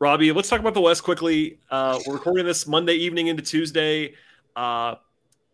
Robbie, 0.00 0.32
let's 0.32 0.48
talk 0.48 0.58
about 0.58 0.74
the 0.74 0.80
West 0.80 1.04
quickly. 1.04 1.60
Uh, 1.70 2.00
we're 2.04 2.14
recording 2.14 2.46
this 2.46 2.66
Monday 2.66 2.94
evening 2.94 3.28
into 3.28 3.44
Tuesday. 3.44 4.14
Uh, 4.56 4.96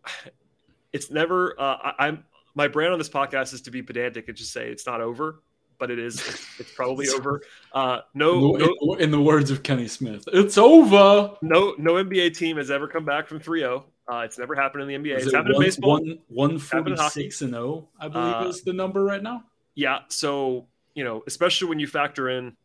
it's 0.94 1.10
never. 1.10 1.60
Uh, 1.60 1.76
I, 1.76 2.06
I'm 2.06 2.24
my 2.54 2.68
brand 2.68 2.92
on 2.92 2.98
this 2.98 3.08
podcast 3.08 3.54
is 3.54 3.62
to 3.62 3.70
be 3.70 3.82
pedantic 3.82 4.28
and 4.28 4.36
just 4.36 4.52
say 4.52 4.68
it's 4.68 4.86
not 4.86 5.00
over, 5.00 5.42
but 5.82 5.90
it 5.90 5.98
is. 5.98 6.20
It's 6.60 6.72
probably 6.76 7.08
over. 7.16 7.42
Uh, 7.72 8.02
no, 8.14 8.54
in, 8.54 8.60
no, 8.60 8.66
the, 8.96 9.02
in 9.02 9.10
the 9.10 9.20
words 9.20 9.50
of 9.50 9.64
Kenny 9.64 9.88
Smith, 9.88 10.22
it's 10.32 10.56
over. 10.56 11.32
no, 11.42 11.74
no 11.76 11.94
NBA 11.94 12.36
team 12.36 12.56
has 12.56 12.70
ever 12.70 12.86
come 12.86 13.04
back 13.04 13.26
from 13.26 13.40
3-0. 13.40 13.82
Uh, 14.06 14.18
it's 14.18 14.38
never 14.38 14.54
happened 14.54 14.88
in 14.88 15.02
the 15.02 15.10
NBA. 15.10 15.16
Is 15.16 15.24
It's 15.24 15.32
it 15.32 15.36
happened 15.36 15.54
one, 15.56 15.62
in 15.64 15.66
baseball. 15.66 15.90
One, 15.90 16.18
one 16.28 16.58
Happened 16.60 16.88
in 16.90 16.94
hockey. 16.94 17.22
46 17.22 17.42
and 17.42 17.50
0, 17.54 17.88
I 17.98 18.06
believe 18.06 18.34
Uh, 18.34 18.46
is 18.46 18.62
the 18.62 18.72
number 18.72 19.02
right 19.02 19.24
now. 19.24 19.42
Yeah. 19.74 20.00
So, 20.06 20.68
you 20.94 21.02
know, 21.02 21.24
especially 21.26 21.68
when 21.68 21.80
you 21.80 21.88
factor 21.88 22.28
in 22.28 22.56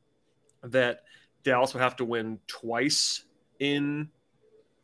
that 0.61 0.99
Dallas 1.43 1.73
would 1.73 1.81
have 1.81 1.95
to 1.95 2.05
win 2.05 2.37
twice 2.45 3.23
in 3.57 4.09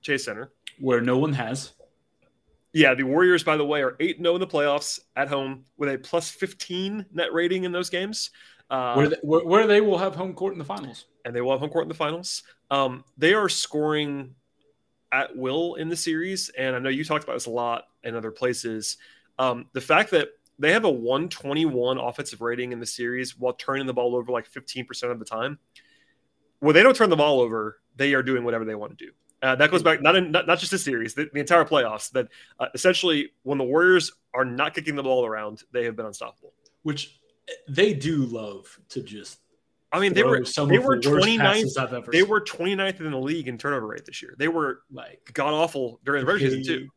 Chase 0.01 0.25
Center. 0.25 0.51
Where 0.79 1.01
no 1.01 1.19
one 1.19 1.33
has. 1.33 1.73
Yeah, 2.73 2.95
the 2.95 3.03
Warriors, 3.03 3.43
by 3.43 3.55
the 3.55 3.65
way, 3.65 3.83
are 3.83 3.95
8 3.99 4.17
0 4.17 4.35
in 4.35 4.41
the 4.41 4.47
playoffs 4.47 4.99
at 5.15 5.27
home 5.27 5.65
with 5.77 5.89
a 5.89 5.97
plus 5.97 6.29
15 6.29 7.05
net 7.13 7.31
rating 7.31 7.63
in 7.63 7.71
those 7.71 7.89
games. 7.89 8.31
Uh, 8.69 8.95
where, 8.95 9.09
they, 9.09 9.17
where, 9.21 9.45
where 9.45 9.67
they 9.67 9.81
will 9.81 9.97
have 9.97 10.15
home 10.15 10.33
court 10.33 10.53
in 10.53 10.59
the 10.59 10.65
finals. 10.65 11.05
and 11.25 11.35
they 11.35 11.41
will 11.41 11.51
have 11.51 11.59
home 11.59 11.69
court 11.69 11.83
in 11.83 11.89
the 11.89 11.95
finals. 11.95 12.43
Um, 12.71 13.03
they 13.17 13.33
are 13.33 13.47
scoring 13.47 14.33
at 15.11 15.35
will 15.35 15.75
in 15.75 15.89
the 15.89 15.95
series, 15.95 16.49
and 16.57 16.75
I 16.75 16.79
know 16.79 16.89
you 16.89 17.03
talked 17.03 17.23
about 17.23 17.33
this 17.33 17.45
a 17.45 17.51
lot 17.51 17.85
in 18.03 18.15
other 18.15 18.31
places. 18.31 18.97
Um, 19.37 19.67
the 19.73 19.81
fact 19.81 20.09
that 20.11 20.29
they 20.59 20.71
have 20.71 20.85
a 20.85 20.89
121 20.89 21.97
offensive 21.97 22.41
rating 22.41 22.71
in 22.71 22.79
the 22.79 22.85
series 22.85 23.37
while 23.37 23.53
turning 23.53 23.85
the 23.85 23.93
ball 23.93 24.15
over 24.15 24.31
like 24.31 24.49
15% 24.49 25.11
of 25.11 25.19
the 25.19 25.25
time. 25.25 25.59
When 26.59 26.73
they 26.73 26.83
don't 26.83 26.95
turn 26.95 27.09
the 27.09 27.15
ball 27.15 27.41
over, 27.41 27.79
they 27.95 28.13
are 28.13 28.23
doing 28.23 28.43
whatever 28.43 28.63
they 28.63 28.75
want 28.75 28.97
to 28.97 29.05
do. 29.05 29.11
Uh, 29.43 29.55
that 29.55 29.69
goes 29.69 29.83
back 29.83 30.01
not 30.01 30.15
in 30.15 30.31
not, 30.31 30.47
not 30.47 30.57
just 30.57 30.71
this 30.71 30.83
series, 30.83 31.13
the, 31.13 31.29
the 31.33 31.39
entire 31.39 31.65
playoffs. 31.65 32.09
That 32.11 32.29
uh, 32.59 32.67
essentially, 32.73 33.31
when 33.43 33.57
the 33.57 33.63
Warriors 33.65 34.11
are 34.33 34.45
not 34.45 34.73
kicking 34.73 34.95
the 34.95 35.03
ball 35.03 35.25
around, 35.25 35.63
they 35.73 35.83
have 35.83 35.95
been 35.95 36.05
unstoppable. 36.05 36.53
Which 36.83 37.19
they 37.67 37.93
do 37.93 38.25
love 38.25 38.79
to 38.89 39.01
just 39.01 39.39
I 39.93 39.99
mean, 39.99 40.13
they 40.13 40.23
were 40.23 40.39
they 40.39 40.79
were 40.79 40.97
29th. 40.97 42.11
They 42.11 42.23
were 42.23 42.41
29th 42.41 42.99
in 42.99 43.11
the 43.11 43.19
league 43.19 43.47
in 43.47 43.59
turnover 43.59 43.87
rate 43.87 44.05
this 44.05 44.23
year. 44.23 44.33
They 44.37 44.47
were 44.47 44.81
like 44.91 45.29
god 45.33 45.53
awful 45.53 45.99
during 46.03 46.25
the 46.25 46.31
regular 46.31 46.55
season 46.55 46.79
too. 46.79 46.89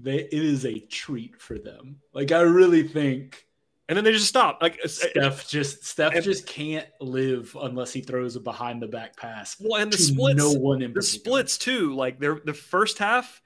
They, 0.00 0.20
it 0.20 0.32
is 0.32 0.64
a 0.64 0.78
treat 0.78 1.40
for 1.42 1.58
them. 1.58 1.96
Like 2.14 2.32
I 2.32 2.40
really 2.40 2.88
think 2.88 3.44
and 3.88 3.96
then 3.96 4.04
they 4.04 4.12
just 4.12 4.26
stop. 4.26 4.58
Like 4.60 4.78
Steph 4.86 5.48
just 5.48 5.84
Steph 5.84 6.14
and, 6.14 6.22
just 6.22 6.46
can't 6.46 6.86
live 7.00 7.56
unless 7.60 7.92
he 7.92 8.02
throws 8.02 8.36
a 8.36 8.40
behind 8.40 8.82
the 8.82 8.86
back 8.86 9.16
pass. 9.16 9.56
Well, 9.58 9.80
and 9.80 9.90
the 9.90 9.96
splits, 9.96 10.38
no 10.38 10.52
one 10.52 10.82
in 10.82 10.90
the 10.90 11.00
particular. 11.00 11.20
splits 11.20 11.58
too. 11.58 11.94
Like 11.94 12.20
they're 12.20 12.40
the 12.44 12.52
first 12.52 12.98
half, 12.98 13.40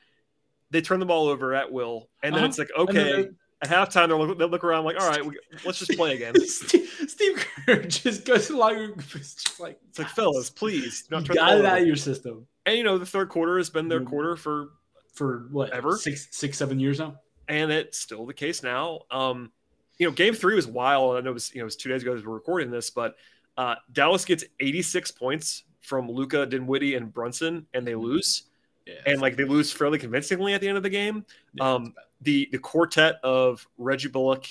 they 0.70 0.80
turn 0.80 0.98
the 0.98 1.06
ball 1.06 1.28
over 1.28 1.54
at 1.54 1.70
will, 1.70 2.08
and 2.22 2.34
then 2.34 2.40
uh-huh. 2.40 2.48
it's 2.48 2.58
like 2.58 2.70
okay. 2.76 3.28
At 3.64 3.70
halftime, 3.70 4.08
they'll 4.08 4.26
look, 4.26 4.38
they'll 4.38 4.48
look 4.48 4.64
around 4.64 4.84
like, 4.84 5.00
all 5.00 5.08
right, 5.08 5.24
we, 5.24 5.38
let's 5.64 5.78
just 5.78 5.92
play 5.92 6.16
again. 6.16 6.34
Steve, 6.46 7.46
Kerr 7.64 7.84
just 7.84 8.24
goes 8.24 8.50
along, 8.50 8.94
just 8.98 9.60
like, 9.60 9.78
it's 9.88 10.00
like, 10.00 10.08
fellas, 10.08 10.50
please, 10.50 11.04
don't 11.10 11.24
turn 11.24 11.36
got 11.36 11.58
it 11.58 11.64
out 11.64 11.80
of 11.80 11.86
your 11.86 11.94
system. 11.94 12.48
And 12.66 12.76
you 12.76 12.82
know, 12.82 12.98
the 12.98 13.06
third 13.06 13.28
quarter 13.28 13.58
has 13.58 13.70
been 13.70 13.86
their 13.86 14.00
mm-hmm. 14.00 14.08
quarter 14.08 14.34
for 14.34 14.70
for 15.14 15.46
what 15.52 15.70
ever 15.70 15.96
six, 15.96 16.26
six, 16.32 16.58
seven 16.58 16.80
years 16.80 16.98
now, 16.98 17.20
and 17.46 17.70
it's 17.70 17.98
still 17.98 18.26
the 18.26 18.34
case 18.34 18.64
now. 18.64 19.02
Um, 19.12 19.52
you 20.02 20.08
know, 20.08 20.12
game 20.12 20.34
three 20.34 20.56
was 20.56 20.66
wild. 20.66 21.16
I 21.16 21.20
know 21.20 21.30
it 21.30 21.34
was, 21.34 21.54
you 21.54 21.60
know, 21.60 21.62
it 21.62 21.66
was 21.66 21.76
two 21.76 21.88
days 21.88 22.02
ago 22.02 22.12
as 22.12 22.26
we're 22.26 22.34
recording 22.34 22.72
this, 22.72 22.90
but 22.90 23.14
uh, 23.56 23.76
Dallas 23.92 24.24
gets 24.24 24.42
86 24.58 25.12
points 25.12 25.62
from 25.78 26.10
Luka 26.10 26.44
Dinwiddie, 26.44 26.96
and 26.96 27.12
Brunson, 27.12 27.68
and 27.72 27.86
they 27.86 27.94
lose. 27.94 28.42
Yeah, 28.84 28.94
and 29.06 29.20
like 29.20 29.36
they 29.36 29.44
lose 29.44 29.70
fairly 29.70 30.00
convincingly 30.00 30.54
at 30.54 30.60
the 30.60 30.66
end 30.66 30.76
of 30.76 30.82
the 30.82 30.90
game. 30.90 31.24
Yeah, 31.54 31.74
um, 31.74 31.94
the 32.20 32.48
the 32.50 32.58
quartet 32.58 33.20
of 33.22 33.64
Reggie 33.78 34.08
Bullock, 34.08 34.46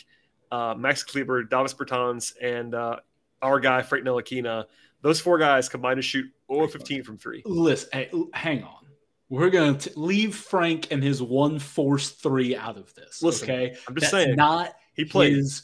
uh, 0.54 0.74
Max 0.78 1.04
Kleber, 1.04 1.44
Davis 1.44 1.74
Bertans, 1.74 2.32
and 2.42 2.74
uh, 2.74 3.00
our 3.42 3.60
guy 3.60 3.82
Frank 3.82 4.06
Ntilikina, 4.06 4.68
those 5.02 5.20
four 5.20 5.38
guys 5.38 5.68
combined 5.68 5.98
to 5.98 6.02
shoot 6.02 6.32
0 6.50 6.66
15 6.66 7.04
from 7.04 7.18
three. 7.18 7.42
Listen, 7.44 7.90
hey, 7.92 8.10
hang 8.34 8.64
on. 8.64 8.86
We're 9.28 9.50
going 9.50 9.78
to 9.80 10.00
leave 10.00 10.34
Frank 10.34 10.88
and 10.92 11.04
his 11.04 11.22
one 11.22 11.60
force 11.60 12.10
three 12.12 12.56
out 12.56 12.78
of 12.78 12.94
this. 12.96 13.22
Listen, 13.22 13.52
okay, 13.52 13.76
I'm 13.86 13.96
just 13.96 14.12
That's 14.12 14.26
saying, 14.26 14.38
not 14.38 14.76
he 15.02 15.10
played 15.10 15.36
his 15.36 15.64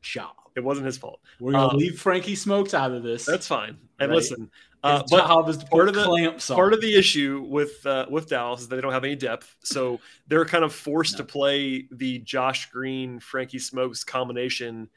job. 0.00 0.34
It 0.54 0.62
wasn't 0.62 0.86
his 0.86 0.98
fault. 0.98 1.20
We're 1.40 1.52
gonna 1.52 1.68
uh, 1.68 1.76
leave 1.76 2.00
Frankie 2.00 2.34
Smokes 2.34 2.74
out 2.74 2.92
of 2.92 3.02
this. 3.02 3.24
That's 3.24 3.46
fine. 3.46 3.78
And 3.98 4.10
right? 4.10 4.16
listen, 4.16 4.50
uh, 4.84 5.02
but 5.10 5.26
part 5.26 5.48
of 5.88 5.94
the 5.94 6.54
part 6.54 6.72
of 6.72 6.80
the 6.80 6.94
issue 6.96 7.46
with 7.48 7.84
uh, 7.86 8.06
with 8.10 8.28
Dallas 8.28 8.62
is 8.62 8.68
that 8.68 8.76
they 8.76 8.82
don't 8.82 8.92
have 8.92 9.04
any 9.04 9.14
depth, 9.14 9.56
so 9.62 10.00
they're 10.26 10.44
kind 10.44 10.64
of 10.64 10.74
forced 10.74 11.14
no. 11.14 11.18
to 11.18 11.24
play 11.24 11.86
the 11.90 12.18
Josh 12.18 12.70
Green 12.70 13.20
Frankie 13.20 13.60
Smokes 13.60 14.04
combination, 14.04 14.90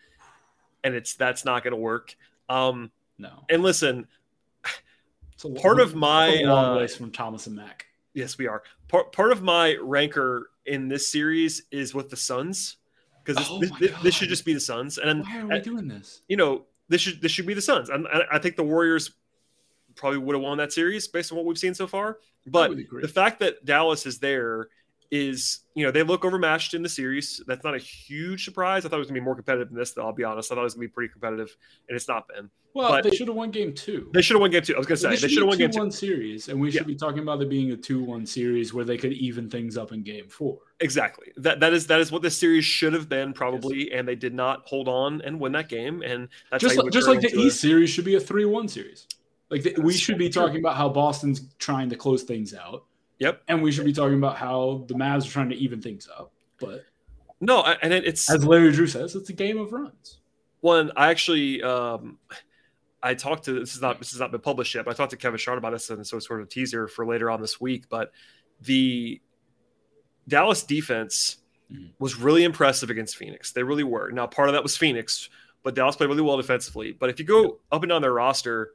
and 0.83 0.95
it's 0.95 1.15
that's 1.15 1.45
not 1.45 1.63
going 1.63 1.73
to 1.73 1.79
work. 1.79 2.15
Um, 2.49 2.91
no. 3.17 3.45
And 3.49 3.63
listen, 3.63 4.07
it's 5.33 5.45
part 5.61 5.79
of 5.79 5.95
my 5.95 6.41
long 6.43 6.77
uh, 6.77 6.79
ways 6.79 6.95
from 6.95 7.11
Thomas 7.11 7.47
and 7.47 7.55
Mack. 7.55 7.85
Yes, 8.13 8.37
we 8.37 8.47
are. 8.47 8.63
Part 8.87 9.11
part 9.11 9.31
of 9.31 9.43
my 9.43 9.77
rancor 9.81 10.49
in 10.65 10.87
this 10.87 11.11
series 11.11 11.63
is 11.71 11.93
with 11.93 12.09
the 12.09 12.17
Suns 12.17 12.77
because 13.25 13.49
oh 13.49 13.59
this, 13.59 13.71
this, 13.79 13.91
this, 14.03 14.15
should 14.15 14.29
just 14.29 14.45
be 14.45 14.53
the 14.53 14.59
Suns. 14.59 14.97
And 14.97 15.23
why 15.23 15.39
are 15.39 15.47
we 15.47 15.59
doing 15.59 15.87
this? 15.87 16.21
You 16.27 16.37
know, 16.37 16.65
this 16.89 17.01
should 17.01 17.21
this 17.21 17.31
should 17.31 17.45
be 17.45 17.53
the 17.53 17.61
Suns. 17.61 17.89
And 17.89 18.07
I, 18.07 18.21
I 18.33 18.39
think 18.39 18.55
the 18.55 18.63
Warriors 18.63 19.11
probably 19.95 20.19
would 20.19 20.35
have 20.35 20.43
won 20.43 20.57
that 20.57 20.73
series 20.73 21.07
based 21.07 21.31
on 21.31 21.37
what 21.37 21.45
we've 21.45 21.57
seen 21.57 21.73
so 21.73 21.87
far. 21.87 22.19
But 22.45 22.75
the 23.01 23.07
fact 23.07 23.39
that 23.39 23.65
Dallas 23.65 24.05
is 24.05 24.19
there 24.19 24.69
is, 25.11 25.59
you 25.75 25.85
know, 25.85 25.91
they 25.91 26.03
look 26.03 26.25
overmatched 26.25 26.73
in 26.73 26.81
the 26.81 26.89
series. 26.89 27.41
That's 27.47 27.63
not 27.63 27.75
a 27.75 27.79
huge 27.79 28.45
surprise. 28.45 28.85
I 28.85 28.89
thought 28.89 28.97
it 28.97 28.99
was 28.99 29.07
gonna 29.07 29.19
be 29.19 29.23
more 29.23 29.35
competitive 29.35 29.69
than 29.69 29.77
this, 29.77 29.91
though. 29.91 30.05
I'll 30.05 30.13
be 30.13 30.23
honest. 30.23 30.51
I 30.51 30.55
thought 30.55 30.61
it 30.61 30.63
was 30.63 30.73
gonna 30.73 30.87
be 30.87 30.91
pretty 30.91 31.11
competitive, 31.11 31.55
and 31.87 31.95
it's 31.95 32.07
not 32.07 32.27
been. 32.27 32.49
Well, 32.73 32.89
but 32.89 33.05
they 33.05 33.15
should 33.15 33.29
have 33.29 33.37
won 33.37 33.51
game 33.51 33.73
two. 33.73 34.09
They 34.13 34.21
should 34.21 34.35
have 34.35 34.41
won 34.41 34.51
game 34.51 34.61
two. 34.61 34.75
I 34.75 34.77
was 34.77 34.87
gonna 34.87 34.97
say 34.97 35.09
they 35.11 35.27
should 35.29 35.39
have 35.39 35.47
won 35.47 35.57
game 35.57 35.71
two. 35.71 35.79
One 35.79 35.91
series, 35.91 36.49
and 36.49 36.59
we 36.59 36.71
should 36.71 36.87
be 36.87 36.95
talking 36.95 37.19
about 37.19 37.41
it 37.41 37.49
being 37.49 37.71
a 37.71 37.77
two-one 37.77 38.25
series 38.25 38.73
where 38.73 38.83
they 38.83 38.97
could 38.97 39.13
even 39.13 39.49
things 39.49 39.77
up 39.77 39.93
in 39.93 40.03
game 40.03 40.27
four. 40.27 40.59
Exactly. 40.81 41.27
That 41.37 41.61
that 41.61 41.71
is 41.71 41.87
that 41.87 42.01
is 42.01 42.11
what 42.11 42.21
this 42.21 42.37
series 42.37 42.65
should 42.65 42.93
have 42.93 43.07
been 43.07 43.31
probably, 43.31 43.85
yes. 43.85 43.89
and 43.93 44.07
they 44.07 44.15
did 44.15 44.33
not 44.33 44.63
hold 44.65 44.89
on 44.89 45.21
and 45.21 45.39
win 45.39 45.53
that 45.53 45.69
game. 45.69 46.01
And 46.01 46.27
that's 46.51 46.61
just 46.61 46.77
like, 46.77 46.91
just 46.91 47.07
like 47.07 47.21
the 47.21 47.33
East 47.33 47.57
a... 47.57 47.59
series 47.59 47.89
should 47.89 48.05
be 48.05 48.15
a 48.15 48.19
three-one 48.19 48.67
series. 48.67 49.07
Like 49.49 49.63
the, 49.63 49.75
we 49.79 49.93
should 49.93 50.17
be 50.17 50.29
talking 50.29 50.57
about 50.57 50.75
how 50.75 50.89
Boston's 50.89 51.53
trying 51.59 51.89
to 51.91 51.95
close 51.95 52.23
things 52.23 52.53
out. 52.53 52.83
Yep. 53.19 53.43
And 53.47 53.61
we 53.61 53.71
should 53.71 53.85
be 53.85 53.93
talking 53.93 54.17
about 54.17 54.37
how 54.37 54.85
the 54.87 54.93
Mavs 54.93 55.27
are 55.27 55.31
trying 55.31 55.49
to 55.49 55.55
even 55.55 55.81
things 55.81 56.07
up. 56.15 56.31
But 56.59 56.83
no, 57.39 57.63
and 57.63 57.93
it's 57.93 58.29
as 58.29 58.45
Larry 58.45 58.71
Drew 58.71 58.87
says, 58.87 59.15
it's 59.15 59.29
a 59.29 59.33
game 59.33 59.57
of 59.57 59.71
runs. 59.71 60.19
One, 60.61 60.91
I 60.95 61.09
actually 61.11 61.61
um 61.63 62.17
I 63.01 63.13
talked 63.13 63.45
to 63.45 63.53
this 63.53 63.75
is 63.75 63.81
not 63.81 63.99
this 63.99 64.11
has 64.11 64.19
not 64.19 64.31
been 64.31 64.41
published 64.41 64.73
yet, 64.73 64.85
but 64.85 64.91
I 64.91 64.93
talked 64.95 65.11
to 65.11 65.17
Kevin 65.17 65.37
Sharp 65.37 65.57
about 65.57 65.71
this, 65.71 65.89
and 65.89 66.05
so 66.05 66.17
it's 66.17 66.27
sort 66.27 66.41
of 66.41 66.47
a 66.47 66.49
teaser 66.49 66.87
for 66.87 67.05
later 67.05 67.29
on 67.29 67.39
this 67.39 67.61
week. 67.61 67.85
But 67.89 68.11
the 68.61 69.21
Dallas 70.27 70.63
defense 70.63 71.37
mm-hmm. 71.71 71.87
was 71.99 72.17
really 72.17 72.43
impressive 72.43 72.89
against 72.89 73.15
Phoenix. 73.15 73.51
They 73.51 73.63
really 73.63 73.83
were. 73.83 74.11
Now, 74.11 74.27
part 74.27 74.49
of 74.49 74.53
that 74.53 74.63
was 74.63 74.75
Phoenix, 74.75 75.29
but 75.61 75.75
Dallas 75.75 75.95
played 75.95 76.07
really 76.07 76.23
well 76.23 76.37
defensively. 76.37 76.93
But 76.93 77.09
if 77.09 77.19
you 77.19 77.25
go 77.25 77.59
up 77.71 77.83
and 77.83 77.89
down 77.89 78.01
their 78.01 78.13
roster, 78.13 78.71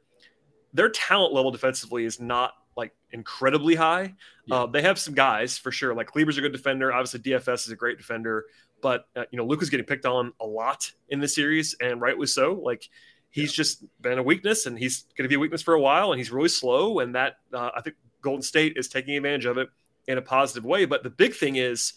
their 0.73 0.89
talent 0.89 1.33
level 1.33 1.51
defensively 1.51 2.05
is 2.05 2.19
not 2.19 2.53
like 2.81 2.93
incredibly 3.11 3.75
high. 3.75 4.13
Yeah. 4.47 4.55
Uh, 4.55 4.65
they 4.65 4.81
have 4.81 4.97
some 4.97 5.13
guys 5.13 5.57
for 5.57 5.71
sure. 5.71 5.93
Like 5.93 6.07
Kleber's 6.07 6.37
a 6.37 6.41
good 6.41 6.51
defender. 6.51 6.91
Obviously, 6.91 7.19
DFS 7.19 7.65
is 7.65 7.69
a 7.69 7.75
great 7.75 7.97
defender. 7.97 8.45
But 8.81 9.05
uh, 9.15 9.25
you 9.31 9.37
know, 9.37 9.45
Luka's 9.45 9.69
getting 9.69 9.85
picked 9.85 10.05
on 10.05 10.33
a 10.41 10.45
lot 10.45 10.91
in 11.09 11.19
the 11.19 11.27
series, 11.27 11.75
and 11.79 12.01
rightly 12.01 12.25
so. 12.25 12.53
Like 12.53 12.89
he's 13.29 13.51
yeah. 13.51 13.63
just 13.63 13.85
been 14.01 14.17
a 14.17 14.23
weakness, 14.23 14.65
and 14.65 14.77
he's 14.77 15.05
going 15.15 15.23
to 15.23 15.29
be 15.29 15.35
a 15.35 15.39
weakness 15.39 15.61
for 15.61 15.75
a 15.75 15.79
while. 15.79 16.11
And 16.11 16.19
he's 16.19 16.31
really 16.31 16.49
slow, 16.49 16.99
and 16.99 17.15
that 17.15 17.35
uh, 17.53 17.69
I 17.75 17.81
think 17.81 17.95
Golden 18.21 18.41
State 18.41 18.73
is 18.77 18.87
taking 18.87 19.15
advantage 19.15 19.45
of 19.45 19.57
it 19.57 19.69
in 20.07 20.17
a 20.17 20.21
positive 20.21 20.65
way. 20.65 20.85
But 20.85 21.03
the 21.03 21.11
big 21.11 21.35
thing 21.35 21.57
is 21.57 21.93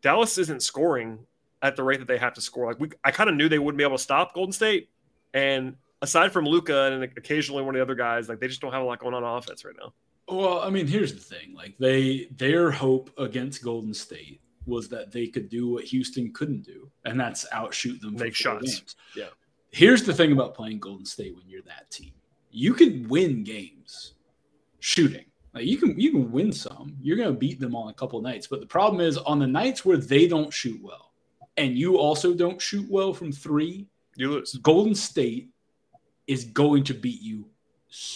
Dallas 0.00 0.38
isn't 0.38 0.62
scoring 0.62 1.18
at 1.60 1.76
the 1.76 1.82
rate 1.82 2.00
that 2.00 2.08
they 2.08 2.18
have 2.18 2.34
to 2.34 2.40
score. 2.40 2.66
Like 2.66 2.80
we, 2.80 2.88
I 3.04 3.10
kind 3.10 3.28
of 3.28 3.36
knew 3.36 3.50
they 3.50 3.58
wouldn't 3.58 3.78
be 3.78 3.84
able 3.84 3.98
to 3.98 4.02
stop 4.02 4.34
Golden 4.34 4.52
State, 4.52 4.88
and 5.34 5.76
aside 6.00 6.32
from 6.32 6.46
Luka 6.46 6.92
and 6.92 7.02
occasionally 7.16 7.62
one 7.62 7.74
of 7.74 7.78
the 7.78 7.82
other 7.82 7.94
guys, 7.94 8.28
like 8.28 8.40
they 8.40 8.48
just 8.48 8.60
don't 8.60 8.72
have 8.72 8.82
a 8.82 8.84
lot 8.84 8.98
going 8.98 9.14
on 9.14 9.24
offense 9.24 9.64
right 9.64 9.74
now. 9.78 9.92
Well, 10.28 10.60
I 10.60 10.70
mean, 10.70 10.86
here's 10.86 11.14
the 11.14 11.20
thing: 11.20 11.54
like 11.54 11.76
they, 11.78 12.28
their 12.36 12.70
hope 12.70 13.10
against 13.18 13.62
Golden 13.62 13.94
State 13.94 14.40
was 14.66 14.88
that 14.88 15.12
they 15.12 15.26
could 15.26 15.48
do 15.48 15.68
what 15.68 15.84
Houston 15.84 16.32
couldn't 16.32 16.62
do, 16.62 16.90
and 17.04 17.20
that's 17.20 17.46
outshoot 17.52 18.00
them, 18.00 18.14
make 18.16 18.34
shots. 18.34 18.80
Games. 18.80 18.96
Yeah. 19.16 19.26
Here's 19.70 20.04
the 20.04 20.14
thing 20.14 20.32
about 20.32 20.54
playing 20.54 20.78
Golden 20.78 21.04
State 21.04 21.34
when 21.34 21.48
you're 21.48 21.62
that 21.62 21.90
team: 21.90 22.12
you 22.50 22.72
can 22.74 23.08
win 23.08 23.44
games 23.44 24.14
shooting. 24.80 25.24
Like 25.52 25.66
you 25.66 25.76
can 25.78 25.98
you 25.98 26.10
can 26.10 26.32
win 26.32 26.52
some. 26.52 26.96
You're 27.00 27.16
going 27.16 27.32
to 27.32 27.38
beat 27.38 27.60
them 27.60 27.76
on 27.76 27.88
a 27.88 27.94
couple 27.94 28.20
nights, 28.20 28.46
but 28.46 28.60
the 28.60 28.66
problem 28.66 29.00
is 29.00 29.16
on 29.18 29.38
the 29.38 29.46
nights 29.46 29.84
where 29.84 29.96
they 29.96 30.26
don't 30.26 30.52
shoot 30.52 30.80
well, 30.82 31.12
and 31.56 31.76
you 31.76 31.96
also 31.96 32.34
don't 32.34 32.60
shoot 32.60 32.86
well 32.90 33.12
from 33.12 33.30
three, 33.30 33.86
you 34.16 34.30
lose. 34.30 34.54
Golden 34.54 34.94
State 34.94 35.50
is 36.26 36.44
going 36.44 36.82
to 36.84 36.94
beat 36.94 37.20
you 37.20 37.44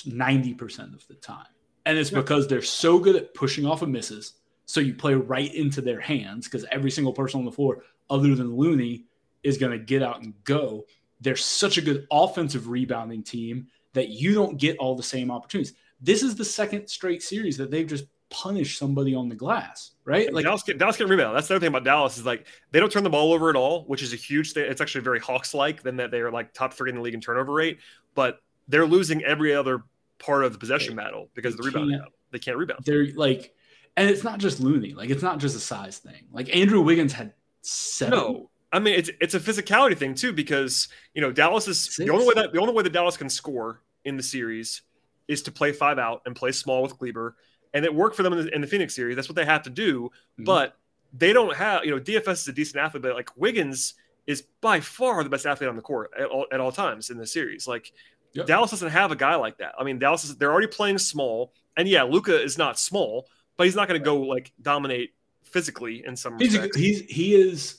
ninety 0.07 0.55
percent 0.55 0.95
of 0.95 1.07
the 1.07 1.15
time, 1.15 1.47
and 1.89 1.97
it's 1.97 2.11
because 2.11 2.47
they're 2.47 2.61
so 2.61 2.99
good 2.99 3.17
at 3.17 3.33
pushing 3.33 3.65
off 3.65 3.81
of 3.81 3.89
misses. 3.89 4.35
So 4.67 4.81
you 4.81 4.93
play 4.93 5.15
right 5.15 5.53
into 5.55 5.81
their 5.81 5.99
hands 5.99 6.45
because 6.45 6.67
every 6.71 6.91
single 6.91 7.15
person 7.15 7.41
on 7.41 7.47
the 7.47 7.51
floor, 7.51 7.83
other 8.11 8.35
than 8.35 8.55
Looney, 8.55 9.07
is 9.43 9.57
going 9.57 9.73
to 9.73 9.79
get 9.79 10.03
out 10.03 10.23
and 10.23 10.35
go. 10.45 10.85
They're 11.23 11.35
such 11.35 11.79
a 11.79 11.83
good 11.83 12.07
offensive 12.11 12.69
rebounding 12.69 13.23
team 13.23 13.69
that 13.95 14.11
you 14.11 14.35
don't 14.35 14.59
get 14.59 14.77
all 14.77 14.97
the 14.97 15.03
same 15.03 15.31
opportunities. 15.31 15.73
This 15.99 16.23
is 16.23 16.37
the 16.37 16.45
second 16.45 16.89
straight 16.89 17.23
series 17.23 17.57
that 17.57 17.71
they've 17.71 17.87
just 17.87 18.05
punished 18.29 18.79
somebody 18.79 19.15
on 19.15 19.31
the 19.31 19.35
glass, 19.35 19.93
right? 20.05 20.31
Like 20.31 20.45
Dallas 20.45 20.63
can, 20.63 20.77
Dallas 20.77 20.99
can 20.99 21.09
rebound. 21.09 21.35
That's 21.35 21.49
the 21.49 21.55
other 21.55 21.61
thing 21.61 21.69
about 21.69 21.85
Dallas 21.85 22.19
is 22.19 22.27
like 22.27 22.47
they 22.71 22.81
don't 22.81 22.93
turn 22.93 23.03
the 23.03 23.09
ball 23.09 23.33
over 23.33 23.49
at 23.49 23.57
all, 23.57 23.85
which 23.85 24.03
is 24.03 24.13
a 24.13 24.17
huge 24.17 24.53
thing. 24.53 24.71
It's 24.71 24.83
actually 24.83 25.05
very 25.05 25.21
Hawks 25.21 25.55
like 25.55 25.83
than 25.83 25.97
that 25.97 26.11
they 26.11 26.21
are 26.21 26.31
like 26.31 26.53
top 26.53 26.75
three 26.75 26.91
in 26.91 26.97
the 26.97 27.03
league 27.03 27.15
in 27.15 27.23
turnover 27.23 27.55
rate, 27.55 27.79
but 28.15 28.41
they're 28.69 28.87
losing 28.87 29.25
every 29.25 29.55
other 29.55 29.85
part 30.19 30.45
of 30.45 30.53
the 30.53 30.59
possession 30.59 30.97
they, 30.97 31.03
battle 31.03 31.29
because 31.35 31.55
of 31.55 31.61
the 31.61 31.67
rebound 31.67 31.91
battle. 31.91 32.13
They 32.31 32.39
can't 32.39 32.57
rebound. 32.57 32.85
They're 32.85 33.09
like, 33.15 33.55
and 33.97 34.09
it's 34.09 34.25
not 34.25 34.39
just 34.39 34.61
Looney. 34.61 34.95
Like 34.95 35.11
it's 35.11 35.23
not 35.23 35.39
just 35.39 35.57
a 35.57 35.61
size 35.61 35.99
thing. 35.99 36.27
Like 36.33 36.55
Andrew 36.55 36.81
Wiggins 36.81 37.13
had 37.13 37.35
seven. 37.63 38.19
No, 38.19 38.51
I 38.73 38.79
mean 38.79 38.95
it's 38.95 39.11
it's 39.21 39.35
a 39.35 39.41
physicality 39.41 39.97
thing 39.97 40.15
too 40.15 40.33
because 40.33 40.89
you 41.15 41.21
know 41.21 41.33
Dallas 41.33 41.69
is 41.69 41.79
Six. 41.79 41.97
the 41.97 42.11
only 42.11 42.27
way 42.27 42.35
that 42.35 42.53
the 42.53 42.61
only 42.61 42.75
way 42.75 42.83
that 42.83 42.93
Dallas 42.93 43.17
can 43.17 43.29
score 43.29 43.83
in 44.05 44.17
the 44.17 44.23
series 44.23 44.83
is 45.29 45.43
to 45.43 45.53
play 45.53 45.73
five 45.73 45.99
out 45.99 46.23
and 46.27 46.35
play 46.35 46.53
small 46.53 46.83
with 46.83 46.99
Kleber. 46.99 47.37
And 47.75 47.85
it 47.85 47.95
worked 47.95 48.17
for 48.17 48.23
them 48.23 48.33
in 48.33 48.47
the, 48.47 48.55
in 48.55 48.61
the 48.63 48.67
Phoenix 48.67 48.95
series. 48.95 49.15
That's 49.15 49.29
what 49.29 49.37
they 49.37 49.45
have 49.45 49.63
to 49.65 49.71
do. 49.71 50.05
Mm-hmm. 50.05 50.45
But 50.45 50.77
they 51.13 51.35
don't 51.35 51.55
have, 51.55 51.85
you 51.85 51.91
know, 51.91 52.01
DFS 52.01 52.33
is 52.33 52.49
a 52.49 52.53
decent 52.53 52.83
athlete, 52.83 53.03
but 53.03 53.15
like 53.15 53.31
Wiggins 53.37 53.95
is 54.27 54.43
by 54.61 54.81
far 54.81 55.23
the 55.23 55.31
best 55.31 55.47
athlete 55.47 55.69
on 55.69 55.77
the 55.77 55.83
court 55.83 56.11
at 56.19 56.27
all, 56.27 56.47
at 56.51 56.61
all 56.61 56.73
times 56.73 57.11
in 57.11 57.19
the 57.19 57.27
series. 57.27 57.69
Like 57.69 57.93
yep. 58.33 58.47
Dallas 58.47 58.71
doesn't 58.71 58.91
have 58.91 59.13
a 59.13 59.17
guy 59.17 59.35
like 59.37 59.59
that. 59.59 59.75
I 59.79 59.85
mean, 59.85 59.99
Dallas 59.99 60.25
is, 60.25 60.37
they're 60.37 60.53
already 60.53 60.67
playing 60.67 60.99
small. 60.99 61.53
And 61.77 61.89
yeah, 61.89 62.03
Luka 62.03 62.41
is 62.43 62.59
not 62.59 62.79
small, 62.79 63.29
but 63.57 63.65
he's 63.65 63.77
not 63.77 63.89
going 63.89 64.01
to 64.01 64.05
go 64.05 64.21
like 64.21 64.53
dominate 64.61 65.15
physically 65.43 66.05
in 66.07 66.15
some 66.17 66.39
he's, 66.39 66.55
a, 66.55 66.69
he's 66.75 67.01
he 67.03 67.35
is 67.35 67.79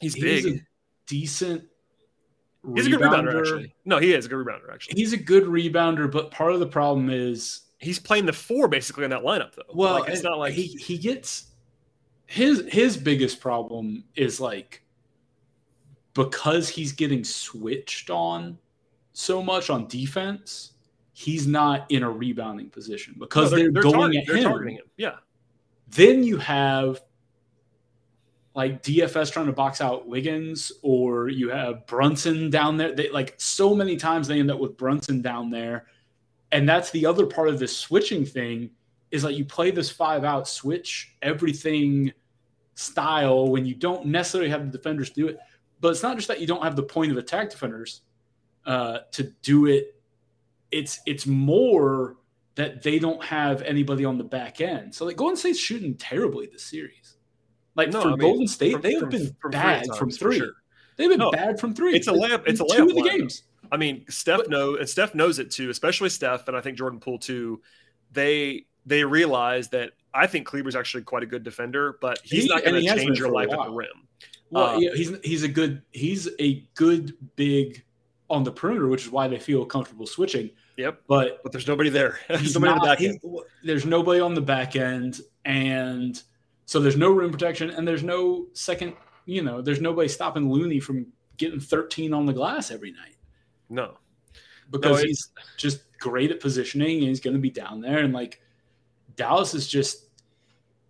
he's 0.00 0.14
big. 0.14 0.64
decent 1.06 1.64
He's 2.74 2.86
a 2.86 2.90
good 2.90 3.00
rebounder, 3.00 3.40
actually. 3.40 3.74
No, 3.84 3.98
he 3.98 4.14
is 4.14 4.26
a 4.26 4.28
good 4.28 4.46
rebounder, 4.46 4.72
actually. 4.72 5.00
He's 5.00 5.12
a 5.12 5.16
good 5.16 5.44
rebounder, 5.44 6.10
but 6.10 6.30
part 6.30 6.52
of 6.52 6.60
the 6.60 6.66
problem 6.66 7.10
is 7.10 7.62
he's 7.78 7.98
playing 7.98 8.26
the 8.26 8.32
four 8.32 8.68
basically 8.68 9.02
in 9.04 9.10
that 9.10 9.22
lineup, 9.22 9.54
though. 9.54 9.62
Well, 9.74 10.00
like, 10.00 10.10
it's 10.10 10.22
not 10.22 10.38
like 10.38 10.52
he 10.52 10.66
he 10.66 10.96
gets 10.96 11.46
his 12.26 12.64
his 12.68 12.96
biggest 12.96 13.40
problem 13.40 14.04
is 14.14 14.40
like 14.40 14.82
because 16.14 16.68
he's 16.68 16.92
getting 16.92 17.24
switched 17.24 18.10
on 18.10 18.58
so 19.12 19.42
much 19.42 19.70
on 19.70 19.86
defense, 19.88 20.72
he's 21.12 21.46
not 21.46 21.90
in 21.90 22.02
a 22.02 22.10
rebounding 22.10 22.70
position 22.70 23.14
because 23.18 23.50
no, 23.50 23.58
they're, 23.58 23.72
they're, 23.72 23.82
they're, 23.82 23.92
going 23.92 24.16
at 24.16 24.26
they're 24.26 24.36
him. 24.36 24.44
Targeting 24.44 24.76
him. 24.76 24.84
Yeah. 24.96 25.16
Then 25.88 26.24
you 26.24 26.38
have 26.38 27.02
like 28.54 28.82
DFS 28.82 29.32
trying 29.32 29.46
to 29.46 29.52
box 29.52 29.80
out 29.80 30.06
Wiggins, 30.06 30.72
or 30.82 31.28
you 31.28 31.48
have 31.50 31.86
Brunson 31.86 32.50
down 32.50 32.76
there. 32.76 32.94
They 32.94 33.10
like 33.10 33.34
so 33.38 33.74
many 33.74 33.96
times 33.96 34.28
they 34.28 34.38
end 34.38 34.50
up 34.50 34.60
with 34.60 34.76
Brunson 34.76 35.22
down 35.22 35.50
there. 35.50 35.86
And 36.50 36.68
that's 36.68 36.90
the 36.90 37.06
other 37.06 37.24
part 37.24 37.48
of 37.48 37.58
this 37.58 37.74
switching 37.74 38.26
thing 38.26 38.70
is 39.10 39.24
like 39.24 39.36
you 39.36 39.44
play 39.44 39.70
this 39.70 39.90
five 39.90 40.24
out 40.24 40.46
switch 40.46 41.14
everything 41.22 42.12
style 42.74 43.48
when 43.48 43.64
you 43.64 43.74
don't 43.74 44.06
necessarily 44.06 44.50
have 44.50 44.70
the 44.70 44.76
defenders 44.76 45.10
do 45.10 45.28
it. 45.28 45.38
But 45.80 45.88
it's 45.88 46.02
not 46.02 46.16
just 46.16 46.28
that 46.28 46.40
you 46.40 46.46
don't 46.46 46.62
have 46.62 46.76
the 46.76 46.82
point 46.82 47.10
of 47.10 47.16
attack 47.16 47.50
defenders 47.50 48.02
uh, 48.66 48.98
to 49.12 49.24
do 49.42 49.66
it. 49.66 49.96
It's 50.70 51.00
it's 51.06 51.26
more 51.26 52.16
that 52.54 52.82
they 52.82 52.98
don't 52.98 53.22
have 53.24 53.62
anybody 53.62 54.04
on 54.04 54.18
the 54.18 54.24
back 54.24 54.60
end. 54.60 54.94
So 54.94 55.04
like 55.04 55.16
Golden 55.16 55.36
State's 55.36 55.58
shooting 55.58 55.94
terribly 55.94 56.46
this 56.46 56.64
series. 56.64 57.16
Like 57.74 57.90
no, 57.90 58.02
for 58.02 58.08
I 58.08 58.10
mean, 58.10 58.18
Golden 58.18 58.46
State, 58.46 58.72
from, 58.72 58.82
they 58.82 58.92
have 58.92 59.00
from, 59.00 59.08
been 59.10 59.36
from 59.40 59.50
bad 59.50 59.86
from 59.96 60.10
three. 60.10 60.38
Sure. 60.38 60.52
They've 60.96 61.08
been 61.08 61.18
no, 61.18 61.30
bad 61.30 61.58
from 61.58 61.74
three. 61.74 61.94
It's 61.94 62.08
a 62.08 62.12
layup. 62.12 62.42
It's 62.46 62.60
a 62.60 62.64
layup. 62.64 62.76
Two 62.76 62.88
of 62.88 62.94
the 62.94 63.08
games. 63.08 63.44
I 63.70 63.78
mean, 63.78 64.04
Steph 64.08 64.40
but, 64.40 64.50
knows, 64.50 64.78
and 64.78 64.88
Steph 64.88 65.14
knows 65.14 65.38
it 65.38 65.50
too, 65.50 65.70
especially 65.70 66.10
Steph, 66.10 66.46
and 66.48 66.56
I 66.56 66.60
think 66.60 66.76
Jordan 66.76 67.00
Poole 67.00 67.18
too. 67.18 67.62
They 68.12 68.66
they 68.84 69.04
realize 69.04 69.68
that 69.68 69.92
I 70.12 70.26
think 70.26 70.46
Kleber's 70.46 70.76
actually 70.76 71.04
quite 71.04 71.22
a 71.22 71.26
good 71.26 71.42
defender, 71.42 71.96
but 72.00 72.20
he's 72.22 72.44
he, 72.44 72.48
not 72.48 72.64
going 72.64 72.82
to 72.82 72.94
change 72.94 73.18
your 73.18 73.30
life 73.30 73.50
at 73.50 73.64
the 73.64 73.70
rim. 73.70 73.88
Well, 74.50 74.76
um, 74.76 74.82
yeah, 74.82 74.90
he's 74.94 75.12
he's 75.24 75.42
a 75.42 75.48
good 75.48 75.80
he's 75.92 76.28
a 76.38 76.66
good 76.74 77.14
big 77.36 77.82
on 78.32 78.42
the 78.42 78.50
perimeter, 78.50 78.88
which 78.88 79.04
is 79.04 79.10
why 79.10 79.28
they 79.28 79.38
feel 79.38 79.64
comfortable 79.64 80.06
switching. 80.06 80.50
Yep. 80.78 81.02
But 81.06 81.42
but 81.42 81.52
there's 81.52 81.68
nobody 81.68 81.90
there. 81.90 82.18
there's 82.28 82.54
nobody 82.54 82.72
not, 82.72 82.80
on 82.80 82.88
the 82.88 82.94
back 82.94 83.00
end. 83.02 83.20
There's 83.62 83.84
nobody 83.84 84.20
on 84.20 84.34
the 84.34 84.40
back 84.40 84.74
end, 84.74 85.20
and 85.44 86.20
so 86.64 86.80
there's 86.80 86.96
no 86.96 87.10
rim 87.10 87.30
protection, 87.30 87.70
and 87.70 87.86
there's 87.86 88.02
no 88.02 88.46
second. 88.54 88.94
You 89.26 89.42
know, 89.42 89.60
there's 89.60 89.80
nobody 89.80 90.08
stopping 90.08 90.50
Looney 90.50 90.80
from 90.80 91.06
getting 91.36 91.60
13 91.60 92.12
on 92.12 92.26
the 92.26 92.32
glass 92.32 92.70
every 92.70 92.90
night. 92.90 93.16
No, 93.68 93.98
because 94.70 95.02
no, 95.02 95.06
he's 95.06 95.28
just 95.58 95.82
great 95.98 96.30
at 96.30 96.40
positioning, 96.40 96.98
and 96.98 97.08
he's 97.08 97.20
going 97.20 97.34
to 97.34 97.40
be 97.40 97.50
down 97.50 97.82
there. 97.82 97.98
And 97.98 98.14
like 98.14 98.40
Dallas 99.14 99.52
is 99.52 99.68
just, 99.68 100.06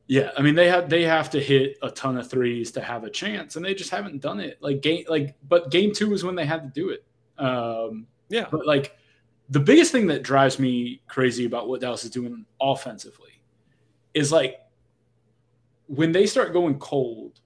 yeah. 0.06 0.30
I 0.38 0.42
mean, 0.42 0.54
they 0.54 0.68
have 0.68 0.88
they 0.88 1.02
have 1.02 1.28
to 1.30 1.40
hit 1.40 1.76
a 1.82 1.90
ton 1.90 2.16
of 2.16 2.30
threes 2.30 2.70
to 2.72 2.80
have 2.80 3.02
a 3.02 3.10
chance, 3.10 3.56
and 3.56 3.64
they 3.64 3.74
just 3.74 3.90
haven't 3.90 4.22
done 4.22 4.38
it. 4.38 4.58
Like 4.60 4.80
game, 4.80 5.04
like 5.08 5.34
but 5.48 5.72
game 5.72 5.92
two 5.92 6.10
was 6.10 6.22
when 6.22 6.36
they 6.36 6.46
had 6.46 6.62
to 6.62 6.68
do 6.68 6.90
it. 6.90 7.04
Um, 7.38 8.06
yeah, 8.28 8.46
but 8.50 8.66
like 8.66 8.96
the 9.48 9.60
biggest 9.60 9.92
thing 9.92 10.06
that 10.06 10.22
drives 10.22 10.58
me 10.58 11.02
crazy 11.08 11.44
about 11.44 11.68
what 11.68 11.80
Dallas 11.80 12.04
is 12.04 12.10
doing 12.10 12.46
offensively 12.60 13.42
is 14.14 14.32
like 14.32 14.60
when 15.86 16.12
they 16.12 16.26
start 16.26 16.52
going 16.52 16.78
cold, 16.78 17.40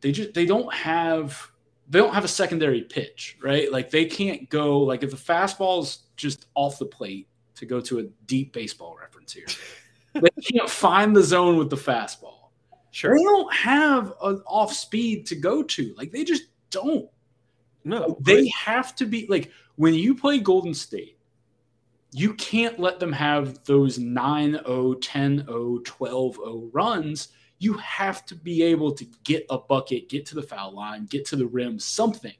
they 0.00 0.12
just 0.12 0.34
they 0.34 0.46
don't 0.46 0.72
have 0.72 1.50
they 1.88 1.98
don't 1.98 2.14
have 2.14 2.24
a 2.24 2.28
secondary 2.28 2.82
pitch, 2.82 3.38
right? 3.42 3.70
Like 3.70 3.90
they 3.90 4.04
can't 4.06 4.48
go 4.50 4.80
like 4.80 5.02
if 5.02 5.10
the 5.10 5.16
fastball's 5.16 6.04
just 6.16 6.46
off 6.54 6.78
the 6.78 6.86
plate 6.86 7.28
to 7.56 7.66
go 7.66 7.80
to 7.80 8.00
a 8.00 8.02
deep 8.26 8.52
baseball 8.52 8.96
reference 9.00 9.32
here. 9.32 9.46
they 10.14 10.42
can't 10.42 10.68
find 10.68 11.14
the 11.14 11.22
zone 11.22 11.56
with 11.56 11.70
the 11.70 11.76
fastball. 11.76 12.50
Sure. 12.90 13.16
They 13.16 13.22
don't 13.22 13.52
have 13.52 14.12
an 14.22 14.42
off 14.46 14.72
speed 14.72 15.26
to 15.26 15.36
go 15.36 15.62
to. 15.62 15.94
Like 15.96 16.10
they 16.10 16.24
just 16.24 16.44
don't. 16.70 17.08
No. 17.84 18.16
They 18.20 18.48
have 18.48 18.94
to 18.96 19.06
be 19.06 19.26
like 19.28 19.50
when 19.76 19.94
you 19.94 20.14
play 20.14 20.38
Golden 20.38 20.74
State, 20.74 21.18
you 22.12 22.34
can't 22.34 22.78
let 22.78 23.00
them 23.00 23.12
have 23.12 23.62
those 23.64 23.98
9 23.98 24.52
0, 24.52 24.94
10 24.94 25.46
0, 25.46 25.78
12 25.84 26.34
0 26.34 26.70
runs. 26.72 27.28
You 27.58 27.74
have 27.74 28.24
to 28.26 28.34
be 28.34 28.62
able 28.62 28.92
to 28.92 29.04
get 29.24 29.46
a 29.50 29.58
bucket, 29.58 30.08
get 30.08 30.26
to 30.26 30.34
the 30.34 30.42
foul 30.42 30.74
line, 30.74 31.06
get 31.06 31.24
to 31.26 31.36
the 31.36 31.46
rim, 31.46 31.78
something. 31.78 32.34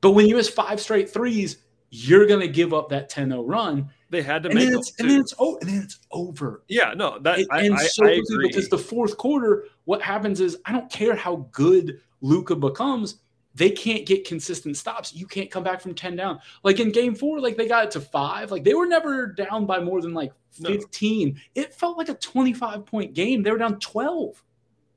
But 0.00 0.12
when 0.12 0.26
you 0.26 0.36
miss 0.36 0.48
five 0.48 0.80
straight 0.80 1.10
threes, 1.10 1.58
you're 1.90 2.26
going 2.26 2.40
to 2.40 2.48
give 2.48 2.72
up 2.72 2.88
that 2.88 3.08
10 3.08 3.30
0 3.30 3.42
run. 3.42 3.90
They 4.10 4.22
had 4.22 4.42
to 4.42 4.48
and 4.48 4.58
make 4.58 4.68
then 4.68 4.78
it's, 4.78 4.92
and 4.98 5.10
then 5.10 5.20
it's 5.20 5.34
oh, 5.38 5.58
and 5.60 5.70
then 5.70 5.82
it's 5.82 6.00
over. 6.10 6.64
Yeah, 6.68 6.94
no, 6.96 7.18
that 7.20 7.38
and, 7.38 7.48
I, 7.50 7.62
and 7.62 7.74
I, 7.74 7.84
so 7.84 8.06
I 8.06 8.20
because 8.42 8.68
the 8.68 8.78
fourth 8.78 9.16
quarter, 9.16 9.66
what 9.84 10.02
happens 10.02 10.40
is 10.40 10.58
I 10.64 10.72
don't 10.72 10.90
care 10.90 11.14
how 11.14 11.48
good 11.52 12.00
Luka 12.20 12.56
becomes, 12.56 13.16
they 13.54 13.70
can't 13.70 14.06
get 14.06 14.26
consistent 14.26 14.76
stops. 14.76 15.14
You 15.14 15.26
can't 15.26 15.50
come 15.50 15.64
back 15.64 15.80
from 15.80 15.94
10 15.94 16.16
down. 16.16 16.40
Like 16.62 16.80
in 16.80 16.92
game 16.92 17.14
four, 17.14 17.40
like 17.40 17.56
they 17.56 17.66
got 17.66 17.84
it 17.84 17.90
to 17.92 18.00
five. 18.00 18.50
Like 18.50 18.64
they 18.64 18.74
were 18.74 18.86
never 18.86 19.26
down 19.26 19.66
by 19.66 19.80
more 19.80 20.00
than 20.00 20.14
like 20.14 20.32
15. 20.52 21.28
No. 21.28 21.40
It 21.54 21.74
felt 21.74 21.98
like 21.98 22.08
a 22.08 22.14
25 22.14 22.86
point 22.86 23.14
game. 23.14 23.42
They 23.42 23.50
were 23.50 23.58
down 23.58 23.80
12 23.80 24.42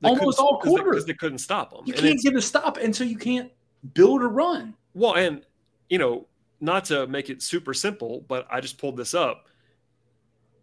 they 0.00 0.08
almost 0.08 0.38
all 0.38 0.60
quarter. 0.60 0.90
Because 0.90 1.06
they, 1.06 1.12
they, 1.12 1.16
couldn't 1.16 1.38
stop 1.38 1.70
them. 1.70 1.82
You 1.86 1.94
and 1.94 2.02
can't 2.02 2.20
get 2.20 2.36
a 2.36 2.42
stop, 2.42 2.76
and 2.76 2.94
so 2.94 3.04
you 3.04 3.16
can't 3.16 3.50
build 3.94 4.22
a 4.22 4.26
run. 4.26 4.74
Well, 4.92 5.14
and, 5.14 5.44
you 5.88 5.98
know, 5.98 6.26
not 6.60 6.84
to 6.86 7.06
make 7.06 7.30
it 7.30 7.42
super 7.42 7.74
simple, 7.74 8.24
but 8.28 8.46
I 8.50 8.60
just 8.60 8.78
pulled 8.78 8.96
this 8.96 9.14
up. 9.14 9.48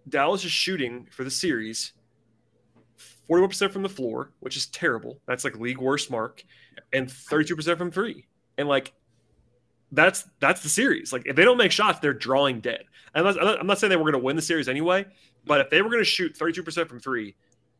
Dallas 0.08 0.44
is 0.46 0.52
shooting 0.52 1.08
for 1.12 1.24
the 1.24 1.32
series 1.32 1.94
41% 3.30 3.72
from 3.72 3.84
the 3.84 3.90
floor, 3.90 4.32
which 4.40 4.58
is 4.58 4.66
terrible. 4.68 5.20
That's 5.28 5.44
like 5.44 5.58
league 5.58 5.78
worst 5.78 6.12
mark, 6.12 6.44
and 6.94 7.08
32% 7.08 7.78
from 7.78 7.92
three. 7.92 8.28
And 8.58 8.68
like 8.68 8.94
that's 9.92 10.26
that's 10.40 10.62
the 10.62 10.70
series. 10.70 11.12
Like 11.12 11.24
if 11.26 11.36
they 11.36 11.44
don't 11.44 11.58
make 11.58 11.72
shots, 11.72 12.00
they're 12.00 12.14
drawing 12.14 12.60
dead. 12.60 12.84
I'm 13.14 13.24
not, 13.24 13.60
I'm 13.60 13.68
not 13.68 13.78
saying 13.78 13.90
they 13.90 13.98
were 13.98 14.04
going 14.04 14.14
to 14.14 14.20
win 14.20 14.36
the 14.36 14.42
series 14.42 14.70
anyway, 14.70 15.06
but 15.46 15.62
if 15.62 15.70
they 15.70 15.82
were 15.82 15.90
going 15.90 16.02
to 16.02 16.06
shoot 16.06 16.38
32% 16.38 16.88
from 16.88 17.00
three, 17.00 17.36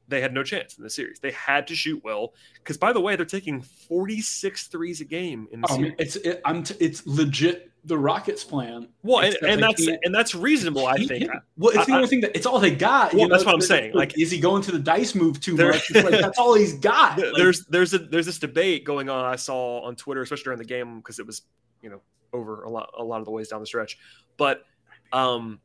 they 0.10 0.20
had 0.20 0.34
no 0.34 0.44
chance 0.44 0.78
in 0.78 0.84
the 0.84 0.90
series. 0.90 1.20
They 1.20 1.32
had 1.32 1.68
to 1.68 1.76
shoot 1.76 2.04
well 2.04 2.34
because, 2.56 2.78
by 2.78 2.92
the 2.92 3.00
way, 3.00 3.16
they're 3.16 3.26
taking 3.26 3.62
46 3.62 4.68
threes 4.68 5.00
a 5.00 5.06
game 5.06 5.48
in 5.52 5.62
the 5.62 5.68
oh, 5.72 5.76
series. 5.76 5.94
It's 5.98 6.16
it, 6.18 6.42
I'm 6.44 6.64
t- 6.64 6.76
it's 6.80 7.06
legit 7.08 7.71
the 7.84 7.98
Rockets 7.98 8.44
plan. 8.44 8.88
Well, 9.04 9.22
and, 9.22 9.36
and 9.42 9.62
that's 9.62 9.88
and 9.88 10.14
that's 10.14 10.36
reasonable. 10.36 10.86
I 10.86 10.98
think. 10.98 11.30
Well, 11.58 11.76
it's 11.76 11.86
the 11.86 11.94
I, 11.94 11.96
only 11.96 12.08
thing 12.08 12.22
that 12.22 12.36
it's 12.36 12.46
all 12.46 12.60
they 12.60 12.76
got. 12.76 13.14
Well, 13.14 13.28
know? 13.28 13.36
that's 13.36 13.46
what 13.46 13.56
I'm 13.56 13.62
saying. 13.62 13.94
Like, 13.94 14.20
is 14.20 14.30
he 14.30 14.40
going 14.40 14.62
to 14.64 14.72
the 14.72 14.80
dice 14.80 15.16
move 15.16 15.40
too 15.40 15.56
much? 15.56 15.90
Like, 15.92 16.12
that's 16.22 16.38
all 16.38 16.54
he's 16.54 16.74
got. 16.74 17.18
Like, 17.18 17.34
there's 17.36 17.66
there's 17.66 17.94
a 17.94 18.00
there's 18.00 18.26
this 18.26 18.40
debate 18.40 18.84
going 18.84 19.10
on. 19.10 19.26
I 19.26 19.36
saw 19.36 19.82
on 19.82 19.96
Twitter, 19.96 20.22
especially 20.22 20.44
during 20.44 20.60
the 20.60 20.66
game, 20.66 20.98
because 20.98 21.20
it 21.20 21.26
was 21.26 21.42
you 21.82 21.90
know 21.90 22.02
over 22.34 22.64
a 22.64 22.70
lot 22.70 22.92
a 22.98 23.04
lot 23.04 23.20
of 23.20 23.26
the 23.26 23.32
ways 23.32 23.48
down 23.48 23.60
the 23.60 23.68
stretch, 23.68 23.98
but 24.38 24.66
um, 25.12 25.60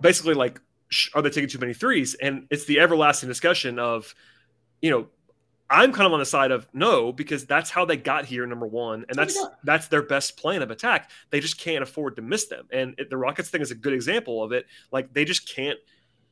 basically 0.00 0.34
like, 0.34 0.60
are 1.14 1.22
they 1.22 1.30
taking 1.30 1.48
too 1.48 1.58
many 1.58 1.74
threes? 1.74 2.14
And 2.14 2.46
it's 2.50 2.64
the 2.64 2.80
everlasting 2.80 3.28
discussion 3.28 3.78
of, 3.78 4.14
you 4.82 4.90
know, 4.90 5.06
I'm 5.70 5.92
kind 5.92 6.06
of 6.06 6.12
on 6.12 6.18
the 6.18 6.26
side 6.26 6.50
of 6.50 6.66
no 6.72 7.12
because 7.12 7.46
that's 7.46 7.70
how 7.70 7.84
they 7.84 7.96
got 7.96 8.24
here, 8.24 8.44
number 8.44 8.66
one, 8.66 9.04
and 9.08 9.16
that's 9.16 9.38
that's 9.62 9.86
their 9.86 10.02
best 10.02 10.36
plan 10.36 10.62
of 10.62 10.70
attack. 10.72 11.10
They 11.30 11.38
just 11.38 11.58
can't 11.58 11.82
afford 11.82 12.16
to 12.16 12.22
miss 12.22 12.46
them, 12.46 12.66
and 12.72 12.94
it, 12.98 13.08
the 13.08 13.16
Rockets 13.16 13.50
thing 13.50 13.60
is 13.60 13.70
a 13.70 13.76
good 13.76 13.92
example 13.92 14.42
of 14.42 14.50
it. 14.50 14.66
Like 14.90 15.12
they 15.12 15.24
just 15.24 15.48
can't. 15.48 15.78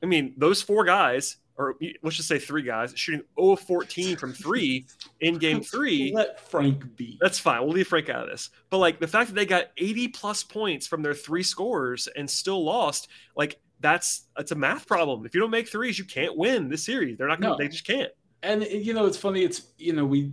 I 0.03 0.07
mean, 0.07 0.35
those 0.37 0.61
four 0.61 0.85
guys, 0.85 1.37
or 1.57 1.77
let's 2.03 2.17
just 2.17 2.29
say 2.29 2.41
three 2.41 2.63
guys, 2.63 2.93
shooting 2.97 3.25
0 3.39 3.53
of 3.53 3.61
14 3.61 4.17
from 4.17 4.33
three 4.33 4.87
in 5.21 5.39
game 5.39 5.61
three. 5.63 6.13
Let 6.13 6.41
Frank 6.41 6.97
be. 6.97 7.17
That's 7.21 7.39
fine. 7.39 7.63
We'll 7.63 7.73
leave 7.73 7.87
Frank 7.87 8.09
out 8.09 8.25
of 8.25 8.31
this. 8.31 8.51
But 8.71 8.79
like 8.79 8.99
the 8.99 9.07
fact 9.07 9.29
that 9.29 9.35
they 9.35 9.47
got 9.47 9.67
80 9.77 10.09
plus 10.09 10.43
points 10.43 10.89
from 10.89 11.03
their 11.03 11.15
three 11.15 11.45
scores 11.45 12.09
and 12.17 12.29
still 12.29 12.65
lost, 12.65 13.09
like 13.37 13.61
that's 13.79 14.25
it's 14.37 14.51
a 14.51 14.57
math 14.57 14.89
problem. 14.89 15.25
If 15.27 15.35
you 15.35 15.41
don't 15.41 15.51
make 15.51 15.69
threes, 15.69 15.97
you 15.97 16.05
can't 16.05 16.37
win 16.37 16.69
this 16.69 16.85
series. 16.85 17.19
They're 17.19 17.29
not 17.29 17.41
going. 17.41 17.57
to 17.57 17.63
no. 17.63 17.65
They 17.65 17.71
just 17.71 17.87
can't 17.87 18.11
and 18.43 18.63
you 18.65 18.95
know, 18.95 19.07
it's 19.07 19.17
funny. 19.17 19.43
It's 19.43 19.63
you 19.79 19.93
know, 19.93 20.05
we, 20.05 20.33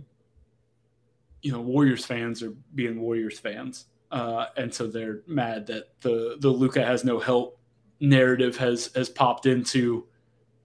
you 1.42 1.52
know, 1.52 1.60
Warriors 1.60 2.04
fans 2.04 2.42
are 2.42 2.52
being 2.74 3.00
Warriors 3.00 3.38
fans, 3.38 3.86
uh, 4.10 4.46
and 4.56 4.72
so 4.72 4.86
they're 4.86 5.22
mad 5.26 5.66
that 5.66 6.00
the 6.00 6.36
the 6.40 6.50
Luka 6.50 6.84
has 6.84 7.04
no 7.04 7.18
help 7.18 7.58
narrative 8.00 8.56
has 8.56 8.90
has 8.94 9.08
popped 9.08 9.46
into 9.46 10.06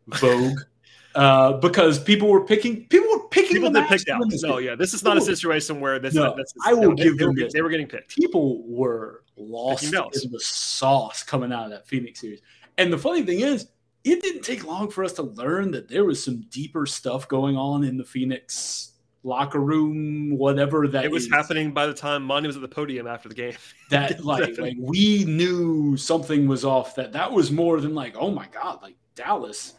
vogue. 0.07 0.57
uh, 1.15 1.53
because 1.53 2.01
people 2.01 2.27
were 2.27 2.45
picking 2.45 2.85
people 2.87 3.09
were 3.09 3.27
picking 3.29 3.57
people 3.57 3.71
did 3.71 3.87
picked 3.87 4.09
out. 4.09 4.21
No, 4.43 4.57
yeah, 4.57 4.75
this 4.75 4.93
is 4.93 5.03
not 5.03 5.17
a 5.17 5.21
situation 5.21 5.79
where 5.79 5.99
this. 5.99 6.13
No, 6.13 6.35
this 6.35 6.53
I 6.65 6.73
will 6.73 6.89
no, 6.89 6.95
give 6.95 7.17
they, 7.17 7.25
them 7.25 7.35
they, 7.35 7.43
this. 7.43 7.53
They 7.53 7.61
were 7.61 7.69
getting 7.69 7.87
picked. 7.87 8.15
People 8.15 8.63
were 8.63 9.23
lost 9.35 9.83
in 9.83 9.91
the 9.91 10.39
sauce 10.39 11.23
coming 11.23 11.51
out 11.51 11.65
of 11.65 11.71
that 11.71 11.87
Phoenix 11.87 12.21
series. 12.21 12.41
And 12.77 12.91
the 12.91 12.97
funny 12.97 13.23
thing 13.23 13.41
is, 13.41 13.67
it 14.03 14.21
didn't 14.21 14.41
take 14.41 14.65
long 14.65 14.89
for 14.89 15.03
us 15.03 15.13
to 15.13 15.23
learn 15.23 15.71
that 15.71 15.87
there 15.87 16.03
was 16.03 16.23
some 16.23 16.41
deeper 16.49 16.85
stuff 16.85 17.27
going 17.27 17.55
on 17.55 17.83
in 17.83 17.97
the 17.97 18.03
Phoenix 18.03 18.91
locker 19.23 19.59
room, 19.59 20.37
whatever 20.37 20.87
that 20.87 21.05
it 21.05 21.11
was 21.11 21.25
is, 21.25 21.31
happening 21.31 21.71
by 21.71 21.85
the 21.85 21.93
time 21.93 22.23
Monty 22.23 22.47
was 22.47 22.55
at 22.55 22.61
the 22.61 22.67
podium 22.67 23.07
after 23.07 23.29
the 23.29 23.35
game. 23.35 23.53
That 23.89 24.23
like, 24.23 24.57
like 24.57 24.77
we 24.79 25.25
knew 25.25 25.97
something 25.97 26.47
was 26.47 26.63
off. 26.63 26.95
That 26.95 27.11
that 27.11 27.33
was 27.33 27.51
more 27.51 27.81
than 27.81 27.93
like, 27.93 28.15
oh 28.17 28.31
my 28.31 28.47
god, 28.47 28.81
like 28.81 28.95
Dallas 29.15 29.73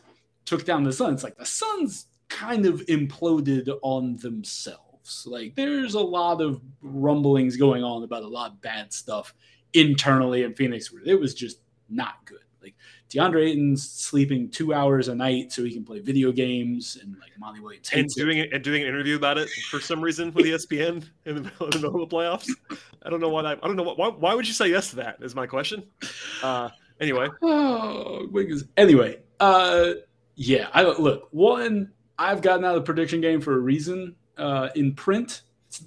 took 0.44 0.66
down 0.66 0.84
the 0.84 0.92
Suns. 0.92 1.24
Like 1.24 1.38
the 1.38 1.46
Suns 1.46 2.08
kind 2.28 2.66
of 2.66 2.80
imploded 2.86 3.70
on 3.80 4.16
themselves. 4.16 5.26
Like 5.26 5.54
there's 5.54 5.94
a 5.94 6.00
lot 6.00 6.42
of 6.42 6.60
rumblings 6.82 7.56
going 7.56 7.82
on 7.82 8.02
about 8.02 8.22
a 8.22 8.28
lot 8.28 8.50
of 8.50 8.60
bad 8.60 8.92
stuff 8.92 9.34
internally 9.72 10.42
in 10.42 10.54
Phoenix. 10.54 10.92
It 11.06 11.18
was 11.18 11.32
just 11.32 11.60
not 11.88 12.24
good. 12.26 12.38
Like 12.62 12.74
DeAndre 13.12 13.50
Ayton's 13.50 13.88
sleeping 13.90 14.48
two 14.48 14.72
hours 14.72 15.08
a 15.08 15.14
night 15.14 15.52
so 15.52 15.62
he 15.62 15.72
can 15.72 15.84
play 15.84 16.00
video 16.00 16.32
games, 16.32 16.98
and 17.00 17.14
like 17.20 17.30
Monty 17.38 17.60
Williams 17.60 17.90
and 17.92 18.08
doing 18.08 18.38
it. 18.38 18.52
and 18.52 18.64
doing 18.64 18.82
an 18.82 18.88
interview 18.88 19.16
about 19.16 19.36
it 19.36 19.50
for 19.70 19.80
some 19.80 20.00
reason 20.00 20.32
with 20.32 20.46
ESPN 20.46 21.04
in 21.26 21.34
the 21.34 21.42
middle, 21.42 21.66
in 21.66 21.70
the, 21.72 21.78
middle 21.78 22.02
of 22.02 22.08
the 22.08 22.16
playoffs. 22.16 22.48
I 23.04 23.10
don't 23.10 23.20
know 23.20 23.28
why. 23.28 23.42
I, 23.42 23.52
I 23.52 23.56
don't 23.56 23.76
know 23.76 23.82
why. 23.82 24.08
Why 24.08 24.34
would 24.34 24.46
you 24.46 24.54
say 24.54 24.68
yes 24.68 24.90
to 24.90 24.96
that? 24.96 25.18
Is 25.20 25.34
my 25.34 25.46
question. 25.46 25.84
Uh, 26.42 26.70
anyway. 27.00 27.28
Oh, 27.42 28.28
anyway. 28.76 29.18
Uh, 29.40 29.92
yeah. 30.36 30.68
I 30.72 30.82
look 30.82 31.28
one. 31.32 31.90
I've 32.18 32.40
gotten 32.40 32.64
out 32.64 32.76
of 32.76 32.82
the 32.82 32.86
prediction 32.86 33.20
game 33.20 33.40
for 33.40 33.54
a 33.54 33.58
reason. 33.58 34.14
Uh, 34.38 34.68
in 34.74 34.94
print, 34.94 35.42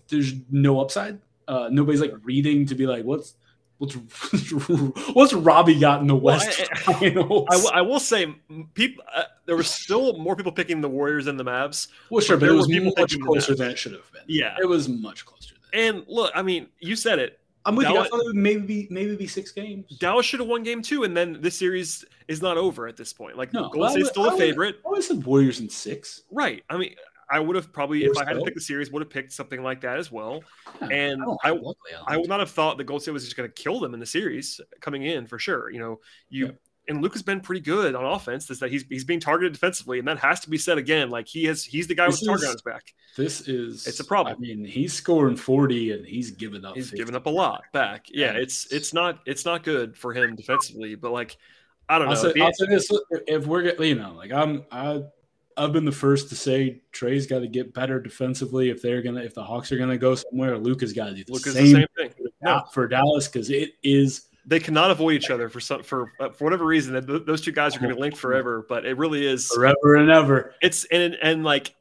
there's 0.10 0.34
no 0.52 0.80
upside. 0.80 1.20
Uh, 1.48 1.70
nobody's 1.72 2.02
like 2.02 2.14
reading 2.24 2.66
to 2.66 2.76
be 2.76 2.86
like, 2.86 3.04
what's 3.04 3.36
What's 3.78 3.94
what's 5.14 5.34
Robbie 5.34 5.80
got 5.80 6.02
in 6.02 6.08
the 6.08 6.16
West 6.16 6.62
well, 6.88 7.46
I, 7.50 7.56
I, 7.56 7.70
I, 7.74 7.82
will 7.82 8.00
say, 8.00 8.34
people 8.74 9.04
uh, 9.14 9.24
there 9.46 9.56
were 9.56 9.64
still 9.64 10.18
more 10.18 10.36
people 10.36 10.52
picking 10.52 10.80
the 10.80 10.88
Warriors 10.88 11.26
than 11.26 11.36
the 11.36 11.44
Mavs. 11.44 11.90
Well, 12.10 12.22
sure, 12.22 12.38
but, 12.38 12.48
but 12.48 12.54
it 12.54 12.56
was 12.56 12.70
much 12.98 13.20
closer 13.20 13.54
than 13.54 13.72
it 13.72 13.78
should 13.78 13.92
have 13.92 14.10
been. 14.14 14.24
Yeah, 14.28 14.56
it 14.62 14.66
was 14.66 14.88
much 14.88 15.26
closer. 15.26 15.56
and 15.74 16.06
look, 16.08 16.32
I 16.34 16.42
mean, 16.42 16.68
you 16.80 16.96
said 16.96 17.20
it. 17.20 17.40
I'm 17.66 17.76
with 17.76 17.88
Dallas, 17.88 17.98
you. 17.98 18.06
I 18.06 18.10
thought 18.10 18.20
it 18.22 18.28
would 18.28 18.36
maybe 18.36 18.62
be 18.62 18.88
maybe 18.92 19.16
be 19.16 19.28
six 19.28 19.52
games. 19.52 19.98
Dallas 19.98 20.26
should 20.26 20.40
have 20.40 20.48
won 20.48 20.64
game 20.64 20.82
two, 20.82 21.04
and 21.04 21.18
then 21.18 21.42
this 21.42 21.58
series 21.58 22.06
is 22.28 22.42
not 22.42 22.58
over 22.58 22.88
at 22.88 22.96
this 22.96 23.12
point. 23.12 23.38
Like 23.38 23.54
no, 23.54 23.70
Golden 23.70 23.92
State's 23.92 24.10
still 24.10 24.28
a 24.28 24.38
favorite. 24.38 24.78
I 24.86 24.88
always 24.88 25.08
said 25.08 25.26
Warriors 25.26 25.60
in 25.60 25.70
six. 25.70 26.22
Right. 26.32 26.64
I 26.70 26.78
mean, 26.78 26.96
I 27.30 27.40
would 27.40 27.56
have 27.56 27.74
probably, 27.74 28.06
if 28.06 28.18
I 28.18 28.26
had 28.26 28.34
to 28.34 28.44
pick 28.44 28.54
the 28.54 28.62
series, 28.62 28.92
would 28.92 29.02
have 29.02 29.10
picked 29.10 29.32
something 29.32 29.64
like 29.64 29.82
that 29.82 29.98
as 29.98 30.12
well. 30.12 30.44
Yeah, 30.82 30.88
and 30.90 31.24
I, 31.44 31.52
I, 31.52 31.60
I, 32.08 32.18
would 32.18 32.30
not 32.30 32.40
have 32.40 32.52
thought 32.52 32.78
the 32.78 32.84
Gold 32.84 33.02
State 33.02 33.12
was 33.12 33.24
just 33.24 33.36
going 33.36 33.50
to 33.50 33.54
kill 33.54 33.80
them 33.80 33.94
in 33.94 34.00
the 34.00 34.06
series 34.06 34.62
coming 34.80 35.04
in 35.04 35.26
for 35.26 35.40
sure. 35.40 35.72
You 35.72 35.80
know, 35.80 36.00
you 36.30 36.48
yeah. 36.48 36.52
and 36.88 37.02
Luke 37.02 37.14
has 37.14 37.24
been 37.24 37.42
pretty 37.42 37.62
good 37.62 37.96
on 37.96 38.06
offense. 38.06 38.50
Is 38.50 38.60
that 38.60 38.70
he's 38.70 38.86
he's 38.90 39.04
being 39.04 39.20
targeted 39.20 39.54
defensively, 39.54 40.00
and 40.00 40.08
that 40.08 40.20
has 40.20 40.40
to 40.42 40.50
be 40.50 40.58
said 40.58 40.78
again. 40.78 41.10
Like 41.10 41.28
he 41.28 41.46
has, 41.46 41.64
he's 41.64 41.88
the 41.88 41.96
guy 41.96 42.06
this 42.06 42.16
with 42.16 42.22
the 42.22 42.26
target 42.28 42.48
on 42.48 42.54
his 42.54 42.62
back. 42.62 42.94
This 43.18 43.48
is 43.48 43.88
it's 43.88 44.00
a 44.00 44.06
problem. 44.06 44.36
I 44.38 44.40
mean, 44.40 44.64
he's 44.64 44.94
scoring 44.94 45.36
forty 45.36 45.92
and 45.92 46.06
he's 46.06 46.32
giving 46.32 46.64
up. 46.64 46.76
He's 46.76 46.90
50. 46.90 46.98
giving 46.98 47.16
up 47.16 47.26
a 47.26 47.32
lot 47.32 47.64
back. 47.74 48.06
Yeah, 48.10 48.34
it's 48.34 48.72
it's 48.72 48.94
not 48.94 49.20
it's 49.26 49.46
not 49.46 49.64
good 49.64 49.98
for 49.98 50.14
him 50.14 50.36
defensively, 50.36 50.96
but 50.96 51.12
like. 51.12 51.38
I 51.88 52.00
don't 52.00 52.08
know. 52.08 52.16
I'll 52.16 52.34
say, 52.34 52.42
I'll 52.42 52.52
say 52.52 52.66
this: 52.66 52.90
if 53.28 53.46
we're, 53.46 53.76
you 53.84 53.94
know, 53.94 54.16
like 54.16 54.32
I'm, 54.32 54.66
I 54.72 55.04
I've 55.58 55.72
been 55.72 55.86
the 55.86 55.92
first 55.92 56.30
to 56.30 56.36
say 56.36 56.82
Trae's 56.92 57.28
got 57.28 57.40
to 57.40 57.48
get 57.48 57.74
better 57.74 58.00
defensively 58.00 58.70
if 58.70 58.82
they're 58.82 59.02
gonna 59.02 59.22
if 59.22 59.34
the 59.34 59.44
Hawks 59.44 59.72
are 59.72 59.78
gonna 59.78 59.98
go 59.98 60.16
somewhere. 60.16 60.58
Luka's 60.58 60.94
got 60.94 61.06
to 61.06 61.14
do 61.14 61.24
the, 61.24 61.40
same, 61.40 61.54
the 61.54 61.72
same 61.72 61.88
thing 61.96 62.28
yeah. 62.46 62.62
for 62.74 62.88
Dallas 62.88 63.28
because 63.28 63.50
it 63.50 63.72
is 63.84 64.28
they 64.46 64.60
cannot 64.60 64.92
avoid 64.92 65.16
each 65.16 65.30
other 65.30 65.50
for 65.50 65.60
some 65.60 65.82
for 65.84 66.12
uh, 66.20 66.30
for 66.30 66.44
whatever 66.44 66.66
reason. 66.66 67.24
Those 67.26 67.42
two 67.42 67.52
guys 67.52 67.76
are 67.76 67.80
going 67.80 67.90
to 67.90 67.96
be 67.96 68.02
linked 68.02 68.18
forever, 68.18 68.66
but 68.68 68.86
it 68.86 68.98
really 68.98 69.26
is 69.26 69.48
forever 69.48 69.96
and 69.96 70.12
ever. 70.12 70.54
It's 70.62 70.86
and 70.86 71.18
and 71.22 71.44
like 71.44 71.74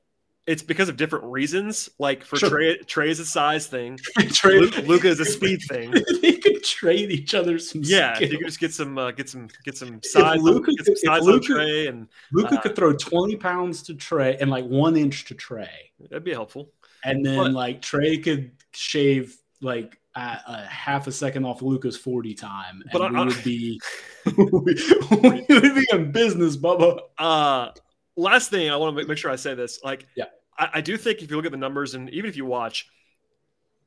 it's 0.46 0.62
because 0.62 0.88
of 0.88 0.96
different 0.96 1.24
reasons. 1.24 1.88
Like 1.98 2.24
for 2.24 2.36
sure. 2.36 2.50
Trae, 2.50 2.84
Trae 2.84 3.08
is 3.08 3.20
a 3.20 3.24
size 3.24 3.66
thing. 3.66 3.98
Trae, 4.18 4.86
Luka 4.86 5.08
is 5.08 5.20
a 5.20 5.24
speed 5.24 5.60
thing. 5.68 5.94
they 6.20 6.34
could 6.34 6.62
trade 6.62 7.10
each 7.10 7.34
other 7.34 7.58
some. 7.58 7.82
Yeah, 7.84 8.14
skill. 8.14 8.30
you 8.30 8.38
could 8.38 8.46
just 8.46 8.60
get 8.60 8.72
some, 8.72 8.98
uh, 8.98 9.10
get 9.12 9.28
some, 9.28 9.48
get 9.64 9.76
some 9.76 10.00
size. 10.02 10.40
If 10.42 10.76
get 10.76 10.86
some 10.86 10.96
size 10.96 11.22
Luka, 11.22 11.52
Trae 11.52 11.88
and 11.88 12.08
Luka 12.32 12.56
uh, 12.56 12.60
could 12.60 12.76
throw 12.76 12.92
twenty 12.92 13.36
pounds 13.36 13.82
to 13.84 13.94
Trae 13.94 14.36
and 14.40 14.50
like 14.50 14.66
one 14.66 14.96
inch 14.96 15.24
to 15.26 15.34
Trae. 15.34 15.68
That'd 16.10 16.24
be 16.24 16.32
helpful. 16.32 16.70
And 17.04 17.24
then 17.24 17.38
but, 17.38 17.52
like 17.52 17.82
Trae 17.82 18.22
could 18.22 18.52
shave 18.72 19.36
like 19.60 19.98
a, 20.14 20.38
a, 20.46 20.66
half 20.66 21.06
a 21.06 21.12
second 21.12 21.44
off 21.44 21.62
Luka's 21.62 21.96
40 21.96 22.34
time, 22.34 22.82
and 22.82 22.90
but 22.92 23.10
we 23.12 23.18
I, 23.18 23.24
would 23.24 23.44
be 23.44 23.80
we 24.36 24.44
would 24.44 25.74
be 25.74 25.86
in 25.92 26.12
business, 26.12 26.56
Bubba. 26.56 27.00
Uh 27.18 27.70
last 28.16 28.50
thing 28.50 28.70
I 28.70 28.76
want 28.76 28.96
to 28.96 29.06
make 29.06 29.18
sure 29.18 29.30
I 29.30 29.36
say 29.36 29.54
this. 29.54 29.80
Like, 29.82 30.06
yeah, 30.16 30.26
I, 30.58 30.70
I, 30.74 30.80
do 30.80 30.96
think 30.96 31.22
if 31.22 31.30
you 31.30 31.36
look 31.36 31.46
at 31.46 31.52
the 31.52 31.58
numbers 31.58 31.94
and 31.94 32.10
even 32.10 32.28
if 32.28 32.36
you 32.36 32.44
watch, 32.44 32.88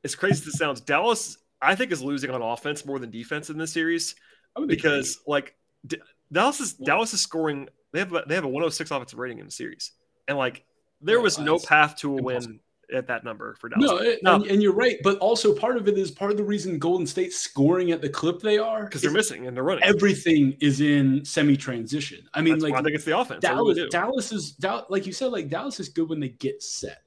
as 0.04 0.14
crazy 0.14 0.42
as 0.42 0.54
it 0.54 0.58
sounds, 0.58 0.80
Dallas 0.80 1.38
I 1.60 1.74
think 1.74 1.92
is 1.92 2.02
losing 2.02 2.30
on 2.30 2.42
offense 2.42 2.84
more 2.84 2.98
than 2.98 3.10
defense 3.10 3.50
in 3.50 3.58
this 3.58 3.72
series 3.72 4.14
because 4.66 5.16
agree. 5.16 5.24
like 5.26 5.54
D- 5.86 6.00
Dallas 6.30 6.60
is 6.60 6.74
Dallas 6.74 7.14
is 7.14 7.20
scoring. 7.20 7.68
They 7.92 8.00
have 8.00 8.12
a, 8.12 8.24
they 8.26 8.34
have 8.34 8.44
a 8.44 8.48
106 8.48 8.90
offensive 8.90 9.18
rating 9.18 9.38
in 9.38 9.46
the 9.46 9.52
series, 9.52 9.92
and 10.26 10.36
like 10.36 10.64
there 11.00 11.20
was 11.20 11.38
no 11.38 11.58
path 11.58 11.96
to 11.98 12.18
a 12.18 12.22
win 12.22 12.60
at 12.94 13.06
that 13.06 13.24
number 13.24 13.54
for 13.54 13.68
Dallas. 13.68 13.90
No, 13.90 13.96
it, 13.98 14.20
oh. 14.24 14.36
and, 14.36 14.46
and, 14.46 14.62
you're 14.62 14.72
right, 14.72 14.96
but 15.02 15.18
also 15.18 15.54
part 15.54 15.76
of 15.76 15.88
it 15.88 15.98
is 15.98 16.10
part 16.10 16.30
of 16.30 16.36
the 16.36 16.44
reason 16.44 16.78
Golden 16.78 17.06
State's 17.06 17.36
scoring 17.36 17.92
at 17.92 18.00
the 18.00 18.08
clip 18.08 18.40
they 18.40 18.58
are 18.58 18.84
because 18.84 19.02
they're 19.02 19.10
missing 19.10 19.46
and 19.46 19.56
they're 19.56 19.64
running. 19.64 19.84
Everything 19.84 20.56
is 20.60 20.80
in 20.80 21.24
semi-transition. 21.24 22.26
I 22.34 22.40
mean, 22.40 22.54
That's 22.54 22.64
like 22.64 22.74
I 22.74 22.82
think 22.82 22.94
it's 22.94 23.04
the 23.04 23.18
offense. 23.18 23.42
Dallas, 23.42 23.78
Dallas 23.90 24.32
is 24.32 24.56
like 24.88 25.06
you 25.06 25.12
said, 25.12 25.26
like 25.26 25.48
Dallas 25.48 25.80
is 25.80 25.88
good 25.88 26.08
when 26.08 26.20
they 26.20 26.30
get 26.30 26.62
set, 26.62 27.02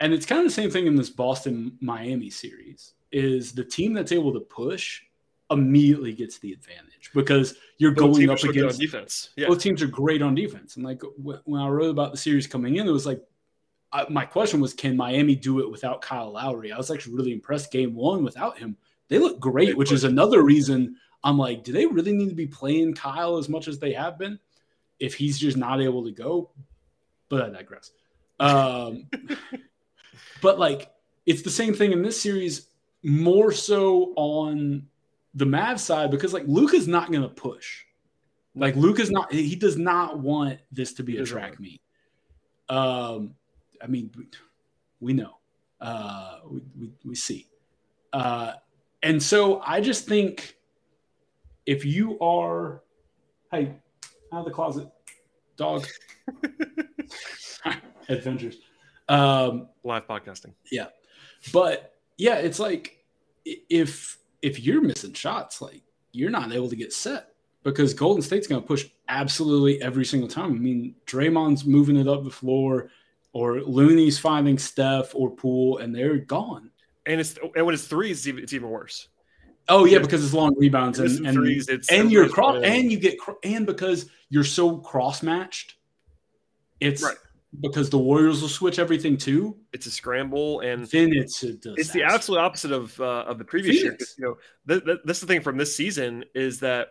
and 0.00 0.12
it's 0.12 0.26
kind 0.26 0.40
of 0.40 0.46
the 0.46 0.52
same 0.54 0.70
thing 0.70 0.86
in 0.86 0.96
this 0.96 1.10
Boston 1.10 1.76
Miami 1.80 2.30
series. 2.30 2.94
Is 3.12 3.52
the 3.52 3.64
team 3.64 3.92
that's 3.92 4.10
able 4.10 4.32
to 4.32 4.40
push 4.40 5.02
immediately 5.50 6.12
gets 6.12 6.38
the 6.38 6.52
advantage 6.52 7.10
because 7.14 7.54
you're 7.78 7.92
both 7.92 8.16
going 8.16 8.30
up 8.30 8.42
against 8.42 8.80
defense. 8.80 9.30
Yeah. 9.36 9.48
Both 9.48 9.60
teams 9.60 9.82
are 9.82 9.86
great 9.86 10.20
on 10.20 10.34
defense, 10.34 10.74
and 10.74 10.84
like 10.84 11.00
when 11.22 11.60
I 11.60 11.68
wrote 11.68 11.90
about 11.90 12.10
the 12.10 12.18
series 12.18 12.48
coming 12.48 12.76
in, 12.76 12.88
it 12.88 12.90
was 12.90 13.06
like 13.06 13.22
I, 13.94 14.06
my 14.10 14.26
question 14.26 14.60
was, 14.60 14.74
can 14.74 14.96
Miami 14.96 15.36
do 15.36 15.60
it 15.60 15.70
without 15.70 16.02
Kyle 16.02 16.32
Lowry? 16.32 16.72
I 16.72 16.76
was 16.76 16.90
actually 16.90 17.14
really 17.14 17.32
impressed. 17.32 17.70
Game 17.70 17.94
one 17.94 18.24
without 18.24 18.58
him, 18.58 18.76
they 19.08 19.18
look 19.18 19.38
great, 19.38 19.76
which 19.76 19.92
is 19.92 20.02
another 20.02 20.42
reason 20.42 20.96
I'm 21.22 21.38
like, 21.38 21.62
do 21.62 21.72
they 21.72 21.86
really 21.86 22.12
need 22.12 22.28
to 22.28 22.34
be 22.34 22.48
playing 22.48 22.94
Kyle 22.94 23.38
as 23.38 23.48
much 23.48 23.68
as 23.68 23.78
they 23.78 23.92
have 23.92 24.18
been 24.18 24.40
if 24.98 25.14
he's 25.14 25.38
just 25.38 25.56
not 25.56 25.80
able 25.80 26.04
to 26.04 26.10
go? 26.10 26.50
But 27.28 27.42
I 27.42 27.50
digress. 27.50 27.92
Um, 28.40 29.06
but 30.42 30.58
like, 30.58 30.90
it's 31.24 31.42
the 31.42 31.50
same 31.50 31.72
thing 31.72 31.92
in 31.92 32.02
this 32.02 32.20
series, 32.20 32.66
more 33.04 33.52
so 33.52 34.12
on 34.16 34.88
the 35.34 35.46
Mavs 35.46 35.80
side 35.80 36.10
because 36.10 36.34
like 36.34 36.44
Luka's 36.48 36.88
not 36.88 37.12
going 37.12 37.22
to 37.22 37.28
push. 37.28 37.84
Like 38.56 38.74
Luka's 38.74 39.10
not, 39.10 39.32
he 39.32 39.54
does 39.54 39.76
not 39.76 40.18
want 40.18 40.58
this 40.72 40.94
to 40.94 41.04
be 41.04 41.18
a 41.18 41.24
track 41.24 41.60
meet. 41.60 41.80
Um, 42.68 43.34
I 43.84 43.86
mean, 43.86 44.10
we 45.00 45.12
know, 45.12 45.36
uh, 45.80 46.38
we, 46.48 46.60
we, 46.80 46.90
we 47.04 47.14
see. 47.14 47.46
Uh, 48.14 48.54
and 49.02 49.22
so 49.22 49.60
I 49.60 49.82
just 49.82 50.08
think 50.08 50.56
if 51.66 51.84
you 51.84 52.18
are, 52.20 52.82
hey, 53.50 53.74
out 54.32 54.38
of 54.38 54.44
the 54.46 54.50
closet, 54.50 54.88
dog, 55.58 55.86
adventures, 58.08 58.56
um, 59.10 59.68
live 59.84 60.06
podcasting. 60.06 60.54
Yeah. 60.72 60.86
But 61.52 61.94
yeah, 62.16 62.36
it's 62.36 62.58
like 62.58 63.04
if, 63.44 64.16
if 64.40 64.60
you're 64.60 64.80
missing 64.80 65.12
shots, 65.12 65.60
like 65.60 65.82
you're 66.12 66.30
not 66.30 66.52
able 66.52 66.70
to 66.70 66.76
get 66.76 66.94
set 66.94 67.34
because 67.64 67.92
Golden 67.92 68.22
State's 68.22 68.46
going 68.46 68.62
to 68.62 68.66
push 68.66 68.86
absolutely 69.08 69.82
every 69.82 70.06
single 70.06 70.28
time. 70.28 70.52
I 70.52 70.58
mean, 70.58 70.94
Draymond's 71.06 71.66
moving 71.66 71.96
it 71.96 72.08
up 72.08 72.24
the 72.24 72.30
floor 72.30 72.88
or 73.34 73.60
Looney's 73.60 74.18
finding 74.18 74.56
Steph 74.58 75.14
or 75.14 75.28
Poole, 75.30 75.78
and 75.78 75.94
they're 75.94 76.18
gone. 76.18 76.70
And 77.04 77.20
it's 77.20 77.36
and 77.54 77.66
when 77.66 77.74
it's 77.74 77.86
threes, 77.86 78.26
it's 78.26 78.54
even 78.54 78.70
worse. 78.70 79.08
Oh 79.68 79.84
yeah, 79.84 79.98
because 79.98 80.24
it's 80.24 80.32
long 80.32 80.54
rebounds 80.56 80.98
and 80.98 81.26
and, 81.26 81.34
threes, 81.34 81.68
and 81.90 82.10
you're 82.10 82.28
cross 82.28 82.62
and 82.64 82.90
you 82.90 82.98
get 82.98 83.18
and 83.42 83.66
because 83.66 84.08
you're 84.30 84.44
so 84.44 84.78
cross 84.78 85.22
matched, 85.22 85.74
it's 86.80 87.02
right. 87.02 87.16
because 87.60 87.90
the 87.90 87.98
Warriors 87.98 88.40
will 88.40 88.48
switch 88.48 88.78
everything 88.78 89.16
too. 89.16 89.56
It's 89.72 89.86
a 89.86 89.90
scramble, 89.90 90.60
and 90.60 90.86
then 90.86 91.12
it's 91.12 91.42
it's 91.42 91.90
the 91.90 92.04
absolute 92.04 92.38
opposite 92.38 92.72
of 92.72 92.98
uh, 93.00 93.24
of 93.26 93.38
the 93.38 93.44
previous 93.44 93.82
Phoenix. 93.82 94.14
year. 94.18 94.28
You 94.28 94.36
know, 94.68 94.74
th- 94.74 94.84
th- 94.84 94.98
this 95.04 95.16
is 95.16 95.20
the 95.22 95.26
thing 95.26 95.42
from 95.42 95.56
this 95.56 95.74
season 95.74 96.24
is 96.34 96.60
that 96.60 96.88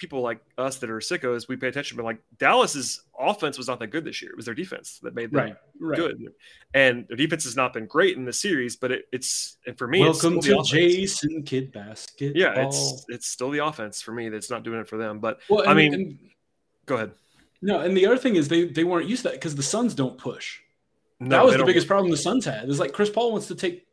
people 0.00 0.22
like 0.22 0.40
us 0.58 0.78
that 0.78 0.90
are 0.90 0.98
sickos, 0.98 1.46
we 1.46 1.56
pay 1.56 1.68
attention. 1.68 1.96
But 1.96 2.04
like 2.04 2.18
Dallas's 2.38 3.02
offense 3.18 3.58
was 3.58 3.68
not 3.68 3.78
that 3.80 3.88
good 3.88 4.04
this 4.04 4.20
year. 4.20 4.30
It 4.32 4.36
was 4.36 4.46
their 4.46 4.54
defense 4.54 4.98
that 5.02 5.14
made 5.14 5.30
them 5.30 5.40
right, 5.44 5.56
right. 5.78 5.96
good. 5.96 6.32
And 6.74 7.06
their 7.06 7.18
defense 7.18 7.44
has 7.44 7.54
not 7.54 7.74
been 7.74 7.86
great 7.86 8.16
in 8.16 8.24
the 8.24 8.32
series, 8.32 8.76
but 8.76 8.90
it, 8.90 9.04
it's 9.12 9.58
and 9.66 9.76
for 9.78 9.86
me, 9.86 10.00
welcome 10.00 10.40
to 10.40 10.62
Jason 10.64 11.42
Kidd 11.42 11.70
basketball. 11.70 12.40
Yeah, 12.40 12.66
it's 12.66 13.04
it's 13.08 13.28
still 13.28 13.50
the 13.50 13.64
offense 13.64 14.00
for 14.00 14.12
me 14.12 14.30
that's 14.30 14.50
not 14.50 14.64
doing 14.64 14.80
it 14.80 14.88
for 14.88 14.96
them. 14.96 15.20
But 15.20 15.40
well, 15.48 15.60
and, 15.60 15.70
I 15.70 15.74
mean, 15.74 15.94
and, 15.94 16.18
go 16.86 16.96
ahead. 16.96 17.12
No, 17.62 17.80
and 17.80 17.96
the 17.96 18.06
other 18.06 18.18
thing 18.18 18.36
is 18.36 18.48
they 18.48 18.64
they 18.64 18.84
weren't 18.84 19.08
used 19.08 19.22
to 19.22 19.28
that 19.28 19.34
because 19.34 19.54
the 19.54 19.62
Suns 19.62 19.94
don't 19.94 20.16
push. 20.16 20.60
No, 21.20 21.36
that 21.36 21.44
was 21.44 21.56
the 21.58 21.64
biggest 21.64 21.86
problem 21.86 22.10
the 22.10 22.16
Suns 22.16 22.46
had. 22.46 22.66
It's 22.68 22.78
like 22.78 22.92
Chris 22.92 23.10
Paul 23.10 23.32
wants 23.32 23.46
to 23.48 23.54
take 23.54 23.86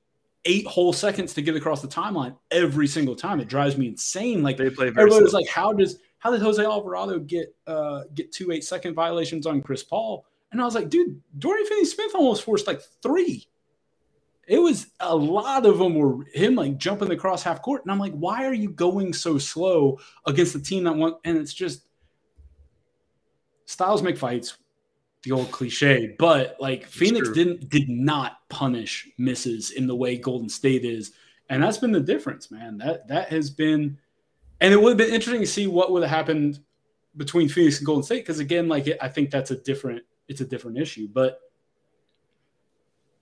eight 0.47 0.65
whole 0.65 0.93
seconds 0.93 1.33
to 1.35 1.41
get 1.43 1.55
across 1.55 1.81
the 1.81 1.87
timeline 1.87 2.35
every 2.49 2.87
single 2.87 3.15
time. 3.15 3.39
It 3.39 3.47
drives 3.47 3.77
me 3.77 3.87
insane. 3.87 4.41
Like 4.41 4.57
they 4.57 4.69
play 4.69 4.87
everybody 4.87 5.21
was 5.21 5.33
like, 5.33 5.47
how 5.47 5.73
does 5.73 5.99
how 6.17 6.31
did 6.31 6.41
Jose 6.41 6.63
Alvarado 6.63 7.19
get 7.19 7.53
uh 7.67 8.03
get 8.15 8.31
two 8.31 8.51
eight 8.51 8.63
second 8.63 8.95
violations 8.95 9.45
on 9.45 9.61
Chris 9.61 9.83
Paul? 9.83 10.25
And 10.51 10.61
I 10.61 10.65
was 10.65 10.73
like, 10.73 10.89
dude, 10.89 11.21
Dorian 11.37 11.67
Finney 11.67 11.85
Smith 11.85 12.15
almost 12.15 12.43
forced 12.43 12.65
like 12.65 12.81
three. 13.03 13.45
It 14.47 14.59
was 14.59 14.87
a 15.01 15.13
lot 15.13 15.65
of 15.65 15.77
them 15.77 15.95
were 15.95 16.25
him 16.33 16.55
like 16.55 16.77
jumping 16.77 17.11
across 17.11 17.43
half 17.43 17.61
court. 17.61 17.83
And 17.83 17.91
I'm 17.91 17.99
like, 17.99 18.13
why 18.13 18.45
are 18.45 18.53
you 18.53 18.69
going 18.69 19.13
so 19.13 19.37
slow 19.37 19.99
against 20.25 20.53
the 20.53 20.61
team 20.61 20.85
that 20.85 20.95
want 20.95 21.17
and 21.25 21.37
it's 21.37 21.53
just 21.53 21.85
styles 23.65 24.01
make 24.01 24.17
fights 24.17 24.57
the 25.27 25.35
old 25.35 25.51
cliche, 25.51 26.15
but 26.17 26.55
like 26.59 26.83
it's 26.83 26.93
Phoenix 26.93 27.27
true. 27.27 27.35
didn't 27.35 27.69
did 27.69 27.89
not 27.89 28.47
punish 28.49 29.09
misses 29.17 29.71
in 29.71 29.87
the 29.87 29.95
way 29.95 30.17
Golden 30.17 30.49
State 30.49 30.85
is, 30.85 31.11
and 31.49 31.61
that's 31.61 31.77
been 31.77 31.91
the 31.91 31.99
difference, 31.99 32.49
man. 32.49 32.77
That 32.77 33.07
that 33.07 33.29
has 33.29 33.49
been, 33.49 33.97
and 34.61 34.73
it 34.73 34.81
would 34.81 34.89
have 34.89 34.97
been 34.97 35.13
interesting 35.13 35.41
to 35.41 35.47
see 35.47 35.67
what 35.67 35.91
would 35.91 36.03
have 36.03 36.11
happened 36.11 36.59
between 37.17 37.49
Phoenix 37.49 37.77
and 37.77 37.85
Golden 37.85 38.03
State 38.03 38.21
because 38.21 38.39
again, 38.39 38.67
like 38.67 38.87
it, 38.87 38.97
I 39.01 39.09
think 39.09 39.31
that's 39.31 39.51
a 39.51 39.57
different 39.57 40.03
it's 40.27 40.41
a 40.41 40.45
different 40.45 40.77
issue, 40.77 41.07
but 41.11 41.39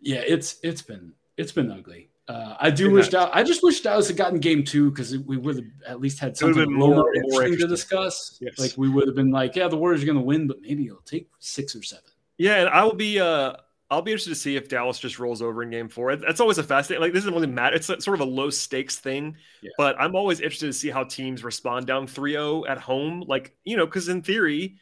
yeah, 0.02 0.22
it's 0.26 0.58
it's 0.64 0.82
been 0.82 1.14
it's 1.38 1.52
been 1.52 1.72
ugly. 1.72 2.10
Uh, 2.28 2.56
I 2.60 2.72
do 2.72 2.90
wish 2.90 3.10
Dallas. 3.10 3.30
I 3.34 3.44
just 3.44 3.62
wish 3.62 3.82
Dallas 3.82 4.08
had 4.08 4.18
gotten 4.18 4.40
game 4.40 4.64
two 4.64 4.90
because 4.90 5.16
we 5.18 5.38
would 5.38 5.58
have 5.58 5.66
at 5.88 6.00
least 6.00 6.20
had 6.20 6.36
something 6.36 6.72
more, 6.74 6.96
more 6.96 7.16
interesting 7.16 7.60
to 7.60 7.68
discuss. 7.68 8.38
Yes. 8.42 8.58
Like 8.58 8.74
we 8.78 8.90
would 8.90 9.08
have 9.08 9.16
been 9.16 9.32
like, 9.32 9.56
yeah, 9.56 9.68
the 9.68 9.78
Warriors 9.78 10.02
are 10.02 10.08
going 10.08 10.18
to 10.18 10.24
win, 10.24 10.48
but 10.48 10.62
maybe 10.62 10.88
it'll 10.88 11.02
take 11.02 11.30
six 11.40 11.76
or 11.76 11.84
seven. 11.84 12.06
Yeah, 12.38 12.56
and 12.56 12.70
I 12.70 12.84
will 12.84 12.96
be. 12.96 13.20
uh 13.20 13.54
I'll 13.92 14.02
be 14.02 14.12
interested 14.12 14.32
to 14.32 14.36
see 14.36 14.56
if 14.56 14.68
Dallas 14.68 14.98
just 14.98 15.20
rolls 15.20 15.44
over 15.44 15.62
in 15.62 15.70
Game 15.70 15.90
Four. 15.90 16.16
That's 16.16 16.40
always 16.40 16.58
a 16.58 16.64
fascinating. 16.64 17.04
Like 17.04 17.14
this 17.14 17.22
doesn't 17.22 17.36
really 17.36 17.46
matter. 17.46 17.76
It's 17.76 17.86
sort 17.86 18.08
of 18.08 18.20
a 18.20 18.26
low 18.26 18.50
stakes 18.50 18.98
thing, 18.98 19.38
yeah. 19.62 19.70
but 19.78 19.96
I'm 20.00 20.16
always 20.16 20.40
interested 20.40 20.66
to 20.66 20.74
see 20.74 20.90
how 20.90 21.04
teams 21.04 21.44
respond 21.44 21.86
down 21.86 22.08
3-0 22.08 22.68
at 22.68 22.80
home. 22.80 23.24
Like 23.28 23.56
you 23.64 23.78
know, 23.78 23.86
because 23.86 24.10
in 24.10 24.24
theory, 24.24 24.78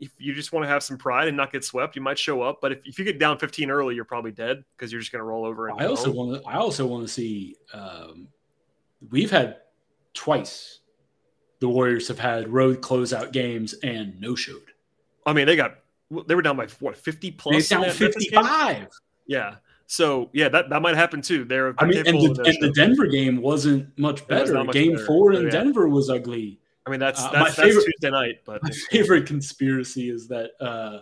if 0.00 0.10
you 0.18 0.34
just 0.34 0.52
want 0.52 0.64
to 0.64 0.68
have 0.68 0.82
some 0.82 0.98
pride 0.98 1.28
and 1.28 1.36
not 1.36 1.52
get 1.52 1.64
swept, 1.64 1.96
you 1.96 2.02
might 2.02 2.18
show 2.18 2.42
up. 2.42 2.58
But 2.60 2.72
if, 2.72 2.78
if 2.84 2.98
you 2.98 3.04
get 3.04 3.18
down 3.18 3.38
15 3.38 3.70
early, 3.70 3.94
you're 3.94 4.04
probably 4.04 4.32
dead 4.32 4.64
because 4.76 4.92
you're 4.92 5.00
just 5.00 5.12
going 5.12 5.20
to 5.20 5.24
roll 5.24 5.44
over. 5.44 5.70
I 5.70 5.86
also 5.86 6.10
want 6.10 6.42
to. 6.42 6.48
I 6.48 6.56
also 6.56 6.86
want 6.86 7.06
to 7.06 7.12
see. 7.12 7.56
Um, 7.72 8.28
we've 9.10 9.30
had 9.30 9.58
twice. 10.14 10.80
The 11.60 11.68
Warriors 11.68 12.08
have 12.08 12.18
had 12.18 12.48
road 12.48 12.82
closeout 12.82 13.32
games 13.32 13.74
and 13.82 14.20
no 14.20 14.34
showed. 14.34 14.72
I 15.24 15.32
mean, 15.32 15.46
they 15.46 15.56
got 15.56 15.78
they 16.26 16.34
were 16.34 16.42
down 16.42 16.56
by 16.56 16.66
what 16.80 16.96
50 16.96 17.30
plus. 17.32 17.68
They 17.68 17.76
down 17.76 17.90
55. 17.90 18.88
Yeah. 19.26 19.56
So 19.86 20.30
yeah, 20.32 20.48
that, 20.48 20.68
that 20.68 20.82
might 20.82 20.96
happen 20.96 21.22
too. 21.22 21.44
They're 21.44 21.74
I 21.78 21.86
mean, 21.86 21.98
and, 22.06 22.06
the, 22.06 22.42
and 22.44 22.62
the, 22.62 22.72
Denver 22.74 23.06
game 23.06 23.40
wasn't 23.40 23.96
much 23.98 24.26
better. 24.26 24.54
Much 24.54 24.72
game 24.72 24.94
better. 24.94 25.06
four 25.06 25.32
in 25.32 25.44
yeah. 25.44 25.50
Denver 25.50 25.88
was 25.88 26.10
ugly. 26.10 26.60
I 26.86 26.90
mean, 26.90 27.00
that's 27.00 27.22
uh, 27.22 27.30
that's, 27.32 27.56
favorite, 27.56 27.84
Tuesday 27.84 28.10
night. 28.10 28.42
But 28.44 28.62
my 28.62 28.70
favorite 28.90 29.26
conspiracy 29.26 30.08
is 30.08 30.28
that 30.28 30.50
uh, 30.60 31.00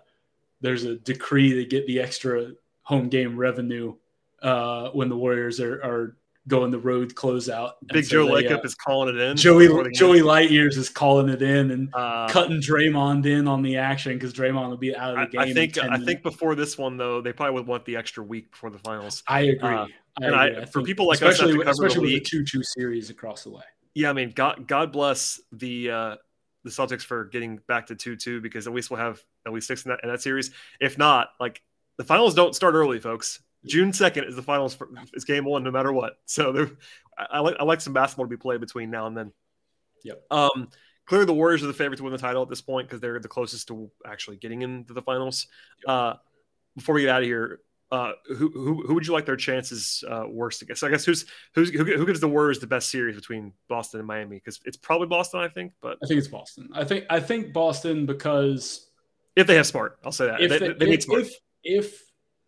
there's 0.60 0.84
a 0.84 0.96
decree 0.96 1.52
to 1.54 1.64
get 1.64 1.86
the 1.86 2.00
extra 2.00 2.52
home 2.82 3.08
game 3.08 3.36
revenue 3.36 3.94
uh, 4.42 4.90
when 4.90 5.08
the 5.08 5.16
Warriors 5.16 5.60
are, 5.60 5.74
are 5.82 6.16
going 6.48 6.70
the 6.70 6.78
road 6.78 7.14
closeout. 7.14 7.72
Big 7.92 8.04
so 8.04 8.26
Joe 8.26 8.26
Lacob 8.32 8.58
uh, 8.58 8.62
is 8.62 8.74
calling 8.74 9.14
it 9.14 9.20
in. 9.20 9.36
Joey 9.36 9.66
Joey 9.92 10.20
Lightyears 10.20 10.76
is 10.76 10.88
calling 10.88 11.28
it 11.28 11.42
in 11.42 11.70
and 11.70 11.90
uh, 11.94 12.28
cutting 12.28 12.60
Draymond 12.60 13.26
in 13.26 13.46
on 13.46 13.62
the 13.62 13.76
action 13.76 14.14
because 14.14 14.32
Draymond 14.32 14.70
will 14.70 14.76
be 14.78 14.96
out 14.96 15.18
of 15.18 15.30
the 15.30 15.36
game. 15.36 15.48
I 15.48 15.52
think 15.52 15.78
I 15.78 15.98
think 15.98 16.22
before 16.22 16.54
this 16.54 16.78
one 16.78 16.96
though, 16.96 17.20
they 17.20 17.32
probably 17.32 17.54
would 17.54 17.66
want 17.66 17.84
the 17.84 17.96
extra 17.96 18.22
week 18.22 18.50
before 18.50 18.70
the 18.70 18.78
finals. 18.78 19.22
I 19.26 19.40
agree. 19.40 19.68
Uh, 19.68 19.86
I 20.20 20.26
and 20.26 20.34
agree. 20.34 20.62
I, 20.62 20.64
for 20.66 20.82
people 20.82 21.06
like 21.06 21.20
especially, 21.20 21.60
us, 21.62 21.78
especially 21.78 22.14
with 22.14 22.24
the 22.24 22.30
two 22.30 22.44
two 22.44 22.62
series 22.62 23.10
across 23.10 23.44
the 23.44 23.50
way 23.50 23.64
yeah, 23.94 24.10
I 24.10 24.12
mean, 24.12 24.32
God, 24.34 24.66
God 24.66 24.92
bless 24.92 25.40
the 25.52 25.90
uh, 25.90 26.16
the 26.64 26.70
Celtics 26.70 27.02
for 27.02 27.26
getting 27.26 27.60
back 27.68 27.86
to 27.86 27.94
two 27.94 28.16
two 28.16 28.40
because 28.40 28.66
at 28.66 28.74
least 28.74 28.90
we'll 28.90 29.00
have 29.00 29.22
at 29.46 29.52
least 29.52 29.68
six 29.68 29.84
in 29.84 29.90
that, 29.90 30.00
in 30.02 30.08
that 30.08 30.20
series. 30.20 30.50
If 30.80 30.98
not, 30.98 31.28
like 31.38 31.62
the 31.96 32.04
finals 32.04 32.34
don't 32.34 32.54
start 32.54 32.74
early, 32.74 32.98
folks. 32.98 33.40
June 33.66 33.92
second 33.92 34.24
is 34.24 34.36
the 34.36 34.42
finals. 34.42 34.74
For, 34.74 34.88
it's 35.12 35.24
game 35.24 35.44
one, 35.44 35.62
no 35.62 35.70
matter 35.70 35.92
what. 35.92 36.14
So 36.26 36.70
I, 37.16 37.26
I, 37.32 37.38
like 37.40 37.56
I 37.60 37.64
like 37.64 37.80
some 37.80 37.92
basketball 37.92 38.26
to 38.26 38.30
be 38.30 38.36
played 38.36 38.60
between 38.60 38.90
now 38.90 39.06
and 39.06 39.16
then. 39.16 39.32
Yep. 40.02 40.22
Um, 40.30 40.68
clearly 41.06 41.26
the 41.26 41.34
Warriors 41.34 41.62
are 41.62 41.68
the 41.68 41.72
favorite 41.72 41.96
to 41.98 42.02
win 42.02 42.12
the 42.12 42.18
title 42.18 42.42
at 42.42 42.48
this 42.48 42.60
point 42.60 42.88
because 42.88 43.00
they're 43.00 43.20
the 43.20 43.28
closest 43.28 43.68
to 43.68 43.90
actually 44.06 44.36
getting 44.36 44.62
into 44.62 44.92
the 44.92 45.02
finals. 45.02 45.46
Uh, 45.86 46.14
before 46.76 46.94
we 46.94 47.02
get 47.02 47.10
out 47.10 47.22
of 47.22 47.26
here, 47.26 47.60
uh, 47.90 48.12
who, 48.26 48.50
who 48.50 48.82
who 48.86 48.94
would 48.94 49.06
you 49.06 49.12
like 49.12 49.26
their 49.26 49.36
chances 49.36 50.02
uh, 50.08 50.24
worst 50.28 50.62
against? 50.62 50.80
So 50.80 50.86
I 50.86 50.90
guess 50.90 51.04
who's 51.04 51.26
who's 51.54 51.70
who, 51.70 51.84
who 51.84 52.06
gives 52.06 52.20
the 52.20 52.28
Warriors 52.28 52.58
the 52.58 52.66
best 52.66 52.90
series 52.90 53.14
between 53.14 53.52
Boston 53.68 54.00
and 54.00 54.06
Miami? 54.06 54.36
Because 54.36 54.60
it's 54.64 54.76
probably 54.76 55.06
Boston, 55.06 55.40
I 55.40 55.48
think. 55.48 55.72
But 55.80 55.98
I 56.02 56.06
think 56.06 56.18
it's 56.18 56.28
Boston. 56.28 56.70
I 56.74 56.84
think 56.84 57.04
I 57.10 57.20
think 57.20 57.52
Boston 57.52 58.06
because 58.06 58.88
if 59.36 59.46
they 59.46 59.56
have 59.56 59.66
smart, 59.66 59.98
I'll 60.04 60.12
say 60.12 60.26
that 60.26 60.40
if 60.40 60.50
they, 60.50 60.58
they, 60.58 60.72
they 60.74 60.86
need 60.86 61.02
smart. 61.02 61.22
If, 61.22 61.34
if 61.62 62.02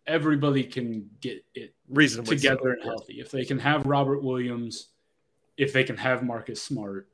everybody 0.05 0.63
can 0.63 1.09
get 1.21 1.43
it 1.53 1.73
reasonably 1.89 2.35
together 2.35 2.61
so, 2.63 2.69
and 2.71 2.83
healthy, 2.83 3.19
if 3.19 3.31
they 3.31 3.45
can 3.45 3.59
have 3.59 3.85
Robert 3.85 4.23
Williams, 4.23 4.89
if 5.57 5.71
they 5.71 5.83
can 5.83 5.97
have 5.97 6.23
Marcus 6.23 6.61
Smart, 6.61 7.07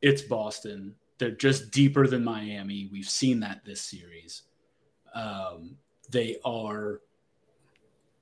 it's 0.00 0.22
Boston. 0.22 0.94
They're 1.18 1.30
just 1.30 1.70
deeper 1.70 2.06
than 2.06 2.24
Miami. 2.24 2.88
We've 2.90 3.08
seen 3.08 3.40
that 3.40 3.64
this 3.64 3.80
series. 3.80 4.42
Um, 5.14 5.76
they 6.12 6.36
are. 6.44 7.00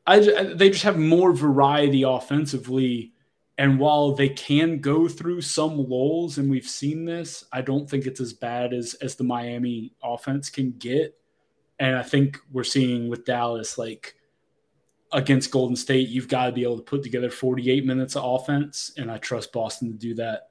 I, 0.07 0.20
they 0.20 0.70
just 0.70 0.84
have 0.84 0.99
more 0.99 1.32
variety 1.32 2.03
offensively. 2.03 3.12
And 3.59 3.78
while 3.78 4.12
they 4.12 4.30
can 4.30 4.78
go 4.78 5.07
through 5.07 5.43
some 5.43 5.76
lulls, 5.76 6.38
and 6.38 6.51
we've 6.51 6.68
seen 6.68 7.05
this, 7.05 7.45
I 7.53 7.61
don't 7.61 7.88
think 7.88 8.07
it's 8.07 8.20
as 8.20 8.32
bad 8.32 8.72
as 8.72 8.95
as 8.95 9.16
the 9.16 9.24
Miami 9.24 9.93
offense 10.03 10.49
can 10.49 10.72
get. 10.72 11.14
And 11.78 11.97
I 11.97 12.03
think 12.03 12.38
we're 12.51 12.64
seeing 12.64 13.09
with 13.09 13.26
Dallas, 13.26 13.76
like 13.76 14.14
against 15.12 15.51
Golden 15.51 15.76
State, 15.76 16.09
you've 16.09 16.28
got 16.28 16.47
to 16.47 16.53
be 16.53 16.62
able 16.62 16.78
to 16.78 16.82
put 16.82 17.03
together 17.03 17.30
48 17.30 17.84
minutes 17.84 18.16
of 18.16 18.24
offense. 18.24 18.93
And 18.97 19.11
I 19.11 19.18
trust 19.18 19.53
Boston 19.53 19.93
to 19.93 19.99
do 19.99 20.14
that 20.14 20.49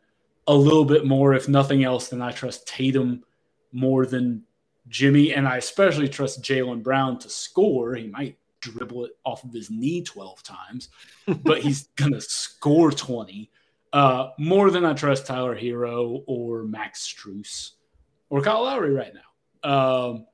a 0.47 0.53
little 0.53 0.85
bit 0.85 1.05
more, 1.05 1.33
if 1.33 1.47
nothing 1.47 1.83
else, 1.83 2.09
than 2.09 2.21
I 2.21 2.31
trust 2.31 2.67
Tatum 2.67 3.23
more 3.71 4.05
than 4.05 4.43
Jimmy, 4.89 5.33
and 5.33 5.47
I 5.47 5.57
especially 5.57 6.09
trust 6.09 6.41
Jaylen 6.41 6.83
Brown 6.83 7.19
to 7.19 7.29
score. 7.29 7.95
He 7.95 8.07
might 8.07 8.37
dribble 8.59 9.05
it 9.05 9.11
off 9.23 9.43
of 9.43 9.53
his 9.53 9.69
knee 9.69 10.01
12 10.03 10.43
times, 10.43 10.89
but 11.43 11.59
he's 11.59 11.87
going 11.95 12.13
to 12.13 12.21
score 12.21 12.91
20. 12.91 13.49
Uh, 13.91 14.29
more 14.37 14.69
than 14.69 14.85
I 14.85 14.93
trust 14.93 15.25
Tyler 15.25 15.55
Herro 15.55 16.23
or 16.27 16.63
Max 16.63 17.07
Strus 17.07 17.71
or 18.29 18.41
Kyle 18.41 18.63
Lowry 18.63 18.91
right 18.91 19.13
now. 19.13 19.69
Um, 19.69 20.27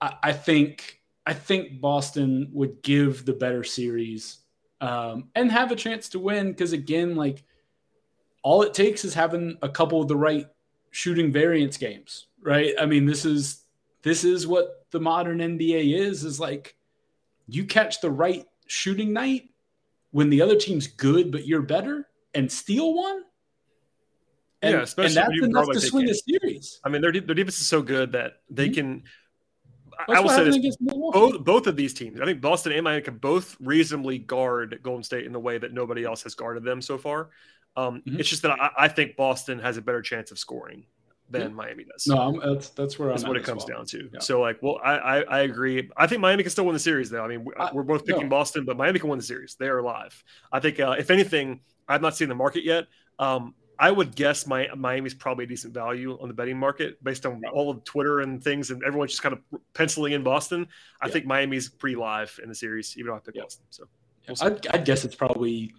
I, 0.00 0.14
I, 0.22 0.32
think 0.32 1.00
I 1.26 1.34
think 1.34 1.80
Boston 1.80 2.50
would 2.52 2.80
give 2.82 3.24
the 3.24 3.32
better 3.32 3.64
series 3.64 4.38
um, 4.80 5.30
and 5.34 5.50
have 5.50 5.72
a 5.72 5.76
chance 5.76 6.08
to 6.10 6.20
win 6.20 6.52
because 6.52 6.72
again, 6.72 7.16
like 7.16 7.42
all 8.42 8.62
it 8.62 8.72
takes 8.72 9.04
is 9.04 9.14
having 9.14 9.58
a 9.62 9.68
couple 9.68 10.00
of 10.00 10.06
the 10.06 10.16
right 10.16 10.46
shooting 10.92 11.32
variance 11.32 11.76
games 11.76 12.28
right? 12.44 12.74
I 12.78 12.86
mean, 12.86 13.06
this 13.06 13.24
is 13.24 13.64
this 14.02 14.22
is 14.22 14.46
what 14.46 14.86
the 14.90 15.00
modern 15.00 15.38
NBA 15.38 15.98
is 15.98 16.24
is 16.24 16.38
like 16.38 16.76
you 17.48 17.64
catch 17.64 18.00
the 18.00 18.10
right 18.10 18.46
shooting 18.66 19.12
night 19.12 19.50
when 20.12 20.30
the 20.30 20.40
other 20.40 20.56
team's 20.56 20.86
good 20.86 21.32
but 21.32 21.46
you're 21.46 21.62
better 21.62 22.08
and 22.34 22.50
steal 22.50 22.94
one. 22.94 23.22
And, 24.62 24.74
yeah, 24.74 24.82
especially 24.82 25.20
and 25.20 25.30
that's 25.30 25.46
enough 25.46 25.70
to 25.72 25.80
swing 25.80 26.06
the 26.06 26.14
series. 26.14 26.80
I 26.84 26.88
mean, 26.88 27.02
their 27.02 27.12
their 27.12 27.34
defense 27.34 27.60
is 27.60 27.66
so 27.66 27.82
good 27.82 28.12
that 28.12 28.42
they 28.48 28.66
mm-hmm. 28.66 28.74
can. 28.74 29.02
That's 30.08 30.18
I 30.18 30.22
will 30.22 30.30
say 30.30 30.58
this: 30.58 30.76
both 30.80 31.44
both 31.44 31.66
of 31.66 31.76
these 31.76 31.92
teams, 31.92 32.20
I 32.20 32.24
think 32.24 32.40
Boston 32.40 32.72
and 32.72 32.82
Miami 32.82 33.02
can 33.02 33.18
both 33.18 33.56
reasonably 33.60 34.18
guard 34.18 34.80
Golden 34.82 35.02
State 35.04 35.26
in 35.26 35.32
the 35.32 35.38
way 35.38 35.58
that 35.58 35.72
nobody 35.72 36.04
else 36.04 36.22
has 36.22 36.34
guarded 36.34 36.64
them 36.64 36.80
so 36.80 36.96
far. 36.96 37.28
Um, 37.76 38.02
mm-hmm. 38.06 38.20
It's 38.20 38.28
just 38.28 38.42
that 38.42 38.52
I, 38.52 38.70
I, 38.78 38.88
think 38.88 39.16
Boston 39.16 39.58
has 39.58 39.76
a 39.76 39.82
better 39.82 40.00
chance 40.00 40.30
of 40.30 40.38
scoring 40.38 40.84
than 41.30 41.42
yeah. 41.42 41.48
Miami 41.48 41.84
does. 41.84 42.06
No, 42.06 42.18
I'm, 42.18 42.54
that's 42.54 42.68
that's 42.70 42.98
where 42.98 43.08
that's 43.08 43.24
what 43.24 43.36
it 43.36 43.44
comes 43.44 43.64
well. 43.66 43.78
down 43.78 43.86
to. 43.86 44.08
Yeah. 44.12 44.20
So 44.20 44.40
like, 44.40 44.58
well, 44.62 44.78
I, 44.84 44.92
I, 44.92 45.20
I 45.22 45.40
agree. 45.40 45.90
I 45.96 46.06
think 46.06 46.20
Miami 46.20 46.42
can 46.42 46.50
still 46.50 46.66
win 46.66 46.74
the 46.74 46.80
series 46.80 47.10
though. 47.10 47.24
I 47.24 47.28
mean, 47.28 47.46
I, 47.58 47.70
we're 47.72 47.82
both 47.82 48.04
picking 48.04 48.24
no. 48.24 48.28
Boston, 48.28 48.64
but 48.64 48.76
Miami 48.76 48.98
can 48.98 49.08
win 49.08 49.18
the 49.18 49.24
series. 49.24 49.56
They 49.58 49.66
are 49.66 49.78
alive. 49.78 50.22
I 50.52 50.60
think 50.60 50.80
uh, 50.80 50.96
if 50.98 51.10
anything, 51.10 51.60
I've 51.88 52.02
not 52.02 52.16
seen 52.16 52.28
the 52.28 52.34
market 52.34 52.64
yet. 52.64 52.86
Um, 53.18 53.54
I 53.78 53.90
would 53.90 54.14
guess 54.14 54.46
my 54.46 54.68
Miami's 54.76 55.14
probably 55.14 55.44
a 55.44 55.48
decent 55.48 55.74
value 55.74 56.16
on 56.20 56.28
the 56.28 56.34
betting 56.34 56.58
market 56.58 57.02
based 57.02 57.26
on 57.26 57.42
all 57.52 57.70
of 57.70 57.82
Twitter 57.84 58.20
and 58.20 58.42
things, 58.42 58.70
and 58.70 58.82
everyone's 58.84 59.12
just 59.12 59.22
kind 59.22 59.32
of 59.32 59.60
penciling 59.74 60.12
in 60.12 60.22
Boston. 60.22 60.68
I 61.00 61.06
yeah. 61.06 61.12
think 61.12 61.26
Miami's 61.26 61.68
pretty 61.68 61.96
live 61.96 62.38
in 62.42 62.48
the 62.48 62.54
series, 62.54 62.96
even 62.96 63.08
though 63.08 63.16
I 63.16 63.20
picked 63.20 63.38
Boston. 63.38 63.64
So 63.70 63.84
we'll 64.28 64.52
I'd, 64.52 64.66
I'd 64.68 64.84
guess 64.84 65.04
it's 65.04 65.16
probably 65.16 65.74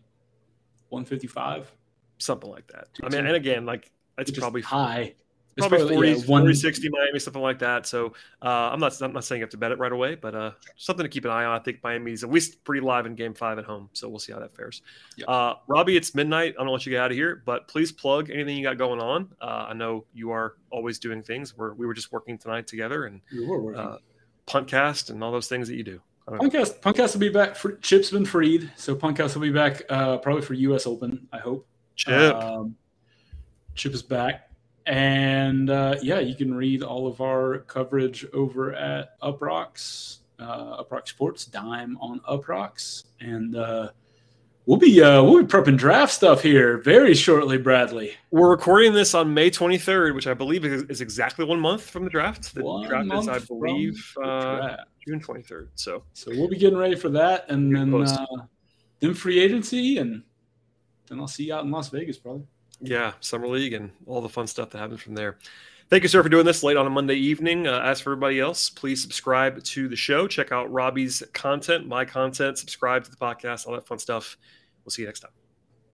155, 0.90 1.72
something 2.18 2.50
like 2.50 2.68
that. 2.68 2.88
I 3.02 3.10
mean, 3.10 3.26
and 3.26 3.36
again, 3.36 3.66
like 3.66 3.92
it's 4.18 4.32
probably 4.32 4.62
high 4.62 5.16
probably, 5.58 5.78
probably 5.78 5.96
40, 5.96 6.10
yeah, 6.10 6.26
40, 6.26 6.54
60 6.54 6.90
Miami, 6.90 7.20
something 7.20 7.42
like 7.42 7.60
that. 7.60 7.86
So 7.86 8.14
uh, 8.42 8.70
I'm 8.72 8.80
not 8.80 9.00
I'm 9.02 9.14
not 9.14 9.24
saying 9.24 9.40
you 9.40 9.44
have 9.44 9.52
to 9.52 9.58
bet 9.58 9.72
it 9.72 9.80
right 9.80 9.92
away, 9.92 10.16
but 10.16 10.36
uh, 10.36 10.52
something 10.78 11.04
to 11.04 11.10
keep 11.10 11.26
an 11.26 11.32
eye 11.32 11.46
on. 11.46 11.60
I 11.60 11.64
think 11.64 11.84
Miami's 11.84 12.24
at 12.24 12.32
least 12.32 12.64
pretty 12.64 12.82
live 12.82 13.06
in 13.06 13.16
Game 13.16 13.34
Five 13.34 13.58
at 13.60 13.66
home, 13.66 13.90
so 13.94 14.10
we'll 14.10 14.20
see 14.20 14.34
how 14.34 14.40
that 14.40 14.56
fares. 14.56 14.82
Yep. 15.18 15.30
Uh, 15.30 15.54
Robbie, 15.68 15.98
it's 15.98 16.14
midnight. 16.14 16.56
I 16.60 16.64
don't 16.64 16.72
want 16.72 16.86
you 16.86 16.92
to 16.92 16.96
get 16.96 17.04
out 17.04 17.12
of 17.12 17.18
here, 17.18 17.42
but 17.46 17.68
please 17.68 17.92
plug 17.92 18.30
anything 18.30 18.58
you 18.58 18.64
got 18.64 18.78
going 18.78 19.00
on. 19.00 19.30
Uh, 19.42 19.68
I 19.70 19.74
know 19.74 20.06
you 20.14 20.32
are 20.32 20.56
always 20.72 21.00
doing 21.00 21.24
things. 21.24 21.56
We're, 21.58 21.74
we 21.74 21.86
were 21.86 21.94
just 21.94 22.12
working 22.12 22.38
tonight 22.38 22.68
together 22.68 23.06
and 23.06 23.22
we 23.32 23.46
were 23.46 23.62
working. 23.62 23.82
Uh, 23.82 23.98
Puntcast 24.48 25.10
and 25.10 25.24
all 25.24 25.32
those 25.32 25.48
things 25.48 25.68
that 25.68 25.76
you 25.76 25.84
do. 25.84 26.02
Puntcast, 26.28 26.82
Puntcast 26.82 27.14
will 27.14 27.20
be 27.20 27.30
back. 27.30 27.56
For, 27.56 27.78
Chip's 27.78 28.10
been 28.10 28.26
freed, 28.26 28.72
so 28.76 28.96
Puntcast 28.96 29.36
will 29.36 29.42
be 29.42 29.52
back 29.52 29.84
uh, 29.90 30.18
probably 30.18 30.42
for 30.42 30.54
U.S. 30.56 30.88
Open. 30.88 31.28
I 31.32 31.38
hope. 31.38 31.68
Chip. 31.96 32.36
Um, 32.36 32.76
Chip 33.76 33.94
is 33.94 34.02
back. 34.02 34.45
And 34.86 35.70
uh, 35.70 35.96
yeah, 36.02 36.20
you 36.20 36.36
can 36.36 36.54
read 36.54 36.84
all 36.84 37.08
of 37.08 37.22
our 37.22 37.60
coverage 37.60 38.26
over 38.34 38.74
at 38.74 39.20
Uproxx, 39.22 40.20
uh, 40.40 40.84
Sports, 41.06 41.46
Dime 41.46 41.98
on 42.00 42.20
Uproxx. 42.22 43.06
And 43.20 43.56
uh, 43.56 43.90
we'll 44.66 44.78
be 44.78 45.02
uh, 45.02 45.24
we'll 45.24 45.42
be 45.42 45.48
prepping 45.48 45.78
draft 45.78 46.14
stuff 46.14 46.42
here 46.42 46.78
very 46.78 47.16
shortly, 47.16 47.58
Bradley. 47.58 48.14
We're 48.32 48.50
recording 48.50 48.94
this 48.94 49.14
on 49.16 49.34
May 49.34 49.50
23rd, 49.50 50.14
which 50.14 50.28
I 50.28 50.34
believe 50.34 50.66
is, 50.66 50.84
is 50.84 51.02
exactly 51.02 51.46
one 51.46 51.60
month 51.60 51.82
from 51.82 52.04
the 52.04 52.10
draft. 52.10 52.54
The 52.54 52.64
one 52.64 52.88
draft 52.88 53.12
is, 53.12 53.28
I 53.28 53.40
believe, 53.40 54.16
uh, 54.24 54.78
June 55.06 55.20
23rd. 55.20 55.70
So 55.76 56.04
so 56.14 56.32
we'll 56.32 56.50
be 56.50 56.58
getting 56.58 56.78
ready 56.78 56.96
for 56.96 57.10
that, 57.10 57.46
and 57.50 57.76
then 57.76 57.94
uh, 57.94 58.26
then 59.00 59.14
free 59.16 59.40
agency, 59.40 59.98
and 59.98 60.24
then 61.08 61.20
I'll 61.20 61.28
see 61.28 61.46
you 61.46 61.56
out 61.56 61.64
in 61.66 61.72
Las 61.72 61.90
Vegas 61.90 62.18
probably. 62.18 62.46
Yeah, 62.82 63.14
summer 63.20 63.48
league 63.48 63.74
and 63.74 63.92
all 64.06 64.22
the 64.22 64.30
fun 64.30 64.48
stuff 64.48 64.72
that 64.72 64.80
happens 64.80 65.02
from 65.02 65.16
there. 65.16 65.38
Thank 65.90 66.04
you, 66.04 66.10
sir, 66.10 66.24
for 66.24 66.30
doing 66.30 66.46
this 66.46 66.64
late 66.64 66.78
on 66.78 66.88
a 66.88 66.90
Monday 66.90 67.16
evening. 67.16 67.68
Uh, 67.68 67.80
as 67.80 68.02
for 68.02 68.12
everybody 68.12 68.40
else, 68.40 68.70
please 68.70 69.02
subscribe 69.02 69.64
to 69.64 69.88
the 69.88 69.96
show. 69.96 70.28
Check 70.28 70.52
out 70.52 70.72
Robbie's 70.72 71.22
content, 71.34 71.88
my 71.88 72.06
content, 72.06 72.58
subscribe 72.58 73.04
to 73.04 73.12
the 73.12 73.18
podcast, 73.18 73.68
all 73.68 73.74
that 73.74 73.86
fun 73.86 74.00
stuff. 74.00 74.36
We'll 74.84 74.92
see 74.92 75.04
you 75.04 75.08
next 75.08 75.20
time. 75.20 75.45